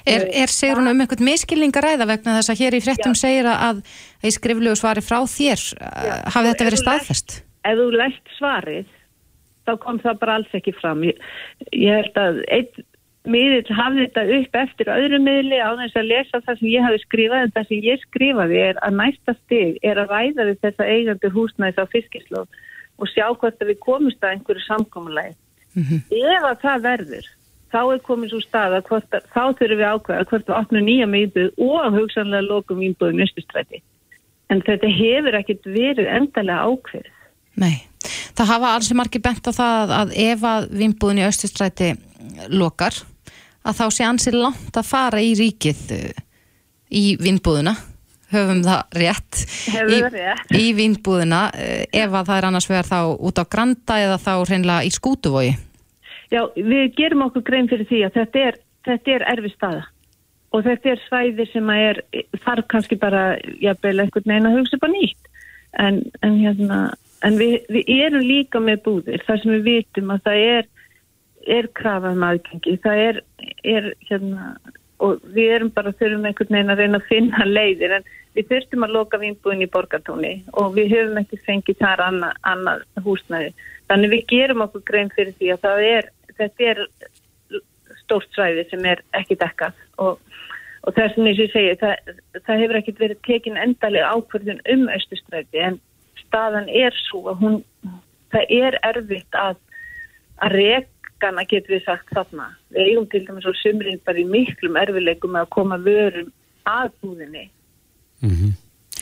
Er, 0.07 0.23
er 0.31 0.47
Sigrun 0.47 0.87
um 0.87 1.01
einhvern 1.03 1.25
miskilning 1.27 1.75
að 1.75 1.89
ræða 1.89 2.05
vegna 2.07 2.37
þess 2.37 2.53
að 2.53 2.61
hér 2.61 2.77
í 2.77 2.79
fréttum 2.85 3.17
segir 3.19 3.49
að, 3.51 3.65
að 3.67 4.29
í 4.29 4.31
skriflegu 4.31 4.79
svari 4.79 5.03
frá 5.03 5.19
þér 5.27 5.65
uh, 5.75 6.13
hafi 6.31 6.53
þetta 6.53 6.67
verið 6.69 6.81
staðfest? 6.85 7.35
Ef 7.67 7.75
þú 7.81 7.87
læst 7.99 8.31
svarið, 8.37 8.93
þá 9.67 9.73
kom 9.83 9.99
það 10.05 10.21
bara 10.21 10.37
alls 10.39 10.55
ekki 10.55 10.73
fram. 10.77 11.03
Ég, 11.03 11.19
ég 11.75 11.99
held 11.99 12.21
að 12.23 12.39
einn 12.47 12.87
miðill 13.31 13.75
hafði 13.77 14.05
þetta 14.07 14.37
upp 14.37 14.57
eftir 14.63 14.91
öðru 14.93 15.19
miðli 15.23 15.59
á 15.61 15.69
þess 15.79 15.99
að 15.99 16.09
lesa 16.09 16.41
það 16.45 16.59
sem 16.59 16.69
ég 16.71 16.85
hafi 16.85 17.01
skrifað 17.03 17.43
en 17.45 17.53
það 17.55 17.67
sem 17.69 17.85
ég 17.85 18.03
skrifaði 18.05 18.61
er 18.63 18.79
að 18.85 18.97
næsta 18.99 19.35
stig 19.37 19.77
er 19.85 20.01
að 20.01 20.13
ræða 20.13 20.47
við 20.49 20.61
þessa 20.65 20.87
eigandur 20.89 21.35
húsnæðis 21.35 21.81
á 21.81 21.85
fiskislóð 21.93 22.61
og 22.99 23.11
sjá 23.13 23.27
hvort 23.31 23.61
að 23.61 23.71
við 23.71 23.83
komumst 23.85 24.23
að 24.23 24.35
einhverju 24.35 24.65
samkomulægi. 24.65 25.35
Ef 25.79 26.47
að 26.49 26.63
það 26.63 26.87
verður, 26.87 27.27
þá 27.71 27.79
er 27.81 28.01
komið 28.07 28.33
svo 28.33 28.41
stað 28.43 28.75
að 28.79 28.89
hvort, 28.89 29.19
þá 29.33 29.43
þurfum 29.59 29.79
við 29.79 29.91
ákveða 29.93 30.25
hvort 30.31 30.49
við 30.49 30.57
opnum 30.57 30.87
nýja 30.87 31.07
miðbúð 31.09 31.61
og 31.69 31.95
hugsanlega 31.95 32.47
lokum 32.47 32.81
vínbúðum 32.83 33.21
nýstustræti. 33.21 33.83
En 34.49 34.63
þetta 34.65 34.89
hefur 34.89 35.37
ekkit 35.39 35.69
verið 35.69 36.09
endalega 36.09 36.65
ákveð. 36.65 37.07
Nei, 37.59 37.85
það 38.37 38.51
hafa 38.55 38.73
alls 38.75 38.91
margir 38.97 39.23
bent 39.23 39.47
á 39.47 39.51
það 39.53 39.95
að 39.99 40.13
ef 40.25 40.45
að 40.47 40.69
vinnbúðin 40.81 41.21
í 41.21 41.27
Östustræti 41.27 41.93
lokar, 42.49 42.97
að 43.67 43.79
þá 43.79 43.85
sé 43.91 44.07
ansið 44.07 44.39
langt 44.39 44.79
að 44.79 44.89
fara 44.89 45.21
í 45.23 45.33
ríkið 45.39 45.85
uh, 45.95 46.25
í 46.89 47.05
vinnbúðina 47.21 47.75
höfum 48.33 48.61
það 48.65 48.99
rétt 49.01 49.39
í, 49.69 49.99
rétt. 50.13 50.51
í 50.53 50.65
vínbúðina 50.77 51.41
eh, 51.57 51.85
ef 51.89 52.13
að 52.13 52.27
það 52.29 52.35
er 52.35 52.47
annars 52.49 52.69
vegar 52.69 52.89
þá 52.89 52.99
út 53.17 53.41
á 53.41 53.45
Granda 53.49 53.97
eða 54.03 54.19
þá 54.21 54.33
hreinlega 54.43 54.85
í 54.85 54.91
Skútuvogi. 54.93 55.55
Já, 56.29 56.43
við 56.53 56.91
gerum 56.97 57.25
okkur 57.25 57.45
grein 57.47 57.69
fyrir 57.71 57.89
því 57.89 58.03
að 58.05 58.19
þetta 58.19 58.43
er, 58.45 58.59
þetta 58.85 59.15
er 59.15 59.25
erfi 59.33 59.53
staða. 59.55 59.87
Og 60.53 60.65
þetta 60.65 60.91
er 60.93 61.01
svæði 61.05 61.45
sem 61.51 61.69
að 61.69 61.83
er, 61.87 62.01
þarf 62.45 62.67
kannski 62.69 62.97
bara, 63.01 63.23
jafnvel 63.61 63.99
einhvern 64.03 64.31
veginn 64.31 64.49
að 64.49 64.57
hugsa 64.57 64.81
á 64.81 64.89
nýtt. 64.89 65.31
En, 65.79 65.99
en 66.25 66.37
hérna, 66.41 66.79
en 67.25 67.37
við, 67.37 67.59
við 67.69 67.89
erum 68.07 68.25
líka 68.25 68.61
með 68.61 68.83
búðir 68.85 69.25
þar 69.25 69.41
sem 69.41 69.55
við 69.57 69.67
vitum 69.67 70.13
að 70.13 70.23
það 70.25 70.45
er, 70.53 70.69
er 71.47 71.69
krafa 71.77 72.11
um 72.13 72.25
aðgengi, 72.25 72.75
það 72.83 73.03
er, 73.05 73.21
er 73.63 73.89
hérna, 74.09 74.53
og 74.99 75.23
við 75.35 75.53
erum 75.55 75.71
bara 75.75 75.93
þurfum 75.95 76.27
einhvern 76.27 76.55
veginn 76.55 76.73
að 76.73 76.81
reyna 76.83 76.99
að 76.99 77.09
finna 77.09 77.45
leiðir 77.47 77.95
en 77.99 78.07
við 78.35 78.49
þurftum 78.51 78.85
að 78.85 78.95
loka 78.97 79.19
vínbúin 79.21 79.63
í 79.63 79.69
borgartóni 79.71 80.33
og 80.59 80.75
við 80.75 80.93
höfum 80.93 81.21
ekki 81.21 81.39
fengið 81.45 81.79
þar 81.79 82.03
annað, 82.05 82.41
annað 82.51 82.83
húsnæði. 83.05 83.53
Þannig 83.89 84.13
við 84.13 84.25
gerum 84.33 84.65
okkur 84.65 84.85
grein 84.89 85.11
fyrir 85.15 85.35
því 85.39 85.53
að 85.55 85.63
það 85.65 85.85
er, 85.89 86.09
þetta 86.37 86.67
er 86.73 86.83
stórt 88.03 88.29
svæði 88.35 88.65
sem 88.69 88.85
er 88.89 89.01
ekki 89.17 89.37
dekkað 89.39 89.79
og, 90.03 90.19
og 90.83 90.97
vegna 90.97 91.31
eins 91.31 91.39
og 91.39 91.45
ég 91.47 91.53
segi, 91.53 91.77
það, 91.81 92.13
það 92.45 92.61
hefur 92.63 92.79
ekkit 92.81 93.01
verið 93.03 93.23
tekin 93.27 93.59
endalega 93.61 94.11
ákvörðun 94.15 94.61
um 94.73 94.85
austustræti 94.93 95.63
en 95.63 95.79
staðan 96.25 96.69
er 96.69 96.95
svo 97.07 97.23
að 97.31 97.43
hún, 97.43 97.59
það 98.33 98.55
er 98.59 98.79
erfitt 98.91 99.37
að, 99.37 99.59
að 100.45 100.57
rekana 101.19 101.45
getur 101.47 101.75
við 101.75 101.85
sagt 101.85 102.09
þarna. 102.13 102.55
Við 102.71 102.91
eigum 102.93 103.07
til 103.09 103.25
dæmis 103.25 103.45
og 103.45 103.55
sumrin 103.59 103.99
bara 104.05 104.19
í 104.19 104.25
miklum 104.25 104.77
erfileikum 104.77 105.35
að 105.35 105.49
koma 105.49 105.77
vörum 105.77 106.31
að 106.65 106.91
búðinni 107.01 107.49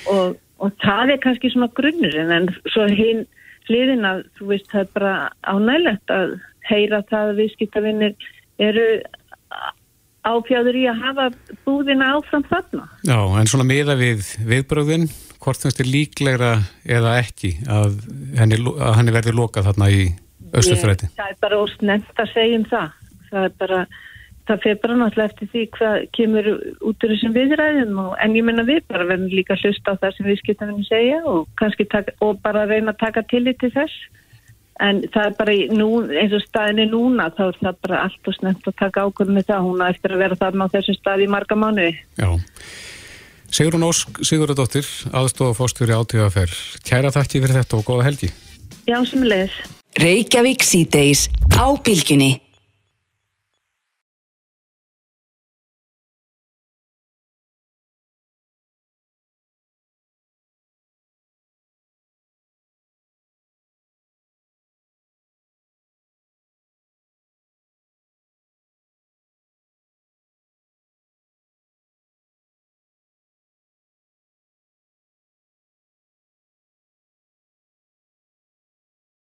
og, 0.07 0.37
og 0.59 0.71
það 0.83 1.11
er 1.13 1.19
kannski 1.23 1.49
svona 1.51 1.69
grunnurinn 1.73 2.31
en 2.31 2.49
svo 2.71 2.87
hinn 2.87 3.25
hliðin 3.67 4.05
að 4.05 4.23
þú 4.37 4.49
veist 4.51 4.69
það 4.71 4.81
er 4.81 4.91
bara 4.93 5.13
ánægilegt 5.43 6.11
að 6.13 6.39
heyra 6.67 7.03
það 7.09 7.31
að 7.31 7.39
viðskiptavinnir 7.41 8.15
eru 8.57 8.85
áfjáður 10.27 10.75
í 10.75 10.85
að 10.91 11.01
hafa 11.05 11.25
búðina 11.65 12.13
áfram 12.17 12.43
þarna. 12.47 12.87
Já, 13.07 13.19
en 13.39 13.47
svona 13.47 13.67
miða 13.67 13.95
við 13.99 14.25
viðbröðin, 14.47 15.07
hvort 15.39 15.61
finnst 15.63 15.79
þér 15.79 15.91
líklegra 15.93 16.53
eða 16.83 17.17
ekki 17.21 17.53
að 17.63 18.01
henni, 18.35 18.59
að 18.59 18.97
henni 18.99 19.15
verði 19.15 19.35
lokað 19.37 19.69
þarna 19.71 19.91
í 19.91 20.07
Östufræti? 20.53 21.09
Það 21.17 21.31
er 21.33 21.39
bara 21.41 21.61
ósnend 21.63 22.11
að 22.15 22.33
segja 22.33 22.59
um 22.59 22.65
það. 22.71 22.91
Það 23.29 23.43
er 23.47 23.55
bara, 23.59 23.79
það 24.47 24.61
fer 24.63 24.75
bara 24.83 24.97
náttúrulega 25.01 25.31
eftir 25.31 25.49
því 25.53 25.63
hvað 25.77 25.95
kemur 26.15 26.45
út 26.87 27.03
úr 27.03 27.13
þessum 27.15 27.33
viðræðum 27.35 27.97
og, 28.05 28.13
en 28.23 28.35
ég 28.39 28.45
menna 28.47 28.63
við 28.67 28.83
bara 28.87 29.07
verðum 29.09 29.33
líka 29.33 29.57
að 29.57 29.65
hlusta 29.67 29.91
á 29.91 29.99
það 30.03 30.15
sem 30.17 30.29
viðskiptavinnir 30.31 30.87
segja 30.87 31.19
og 31.27 31.47
kannski 31.59 31.87
taka, 31.91 32.15
og 32.23 32.39
bara 32.45 32.63
reyna 32.69 32.93
að 32.95 33.01
taka 33.03 33.25
tillit 33.27 33.59
til 33.59 33.71
þess. 33.75 33.97
En 34.79 35.01
það 35.09 35.25
er 35.25 35.33
bara, 35.39 35.53
í- 35.57 35.69
nú, 35.73 35.87
eins 36.05 36.33
og 36.37 36.43
staðinni 36.45 36.85
núna, 36.91 37.31
þá 37.33 37.47
er 37.49 37.55
það 37.63 37.77
bara 37.81 38.01
allt 38.05 38.27
og 38.29 38.35
snemt 38.37 38.67
að 38.69 38.75
taka 38.77 39.07
ákvörðum 39.07 39.39
með 39.39 39.47
það. 39.49 39.63
Hún 39.65 39.81
á 39.81 39.87
eftir 39.89 40.13
að 40.13 40.21
vera 40.21 40.35
þarna 40.37 40.67
á 40.69 40.73
þessum 40.75 40.97
staði 40.99 41.25
í 41.25 41.31
marga 41.33 41.55
mánuði. 41.57 41.95
Já. 42.21 42.29
Sigrun 43.57 43.87
Ósk, 43.87 44.19
Sigurðardóttir, 44.27 44.85
aðstofa 45.17 45.55
fórstjóri 45.57 45.95
átíðafer. 45.97 46.53
Kæra 46.85 47.09
þakki 47.15 47.41
fyrir 47.41 47.57
þetta 47.63 47.79
og 47.79 47.87
góða 47.89 48.05
helgi. 48.09 48.29
Já, 48.85 48.99
sem 49.07 49.23
leðis. 49.25 49.55
Reykjavík 49.97 50.61
síðdeis 50.61 51.25
á 51.57 51.73
bylginni. 51.81 52.46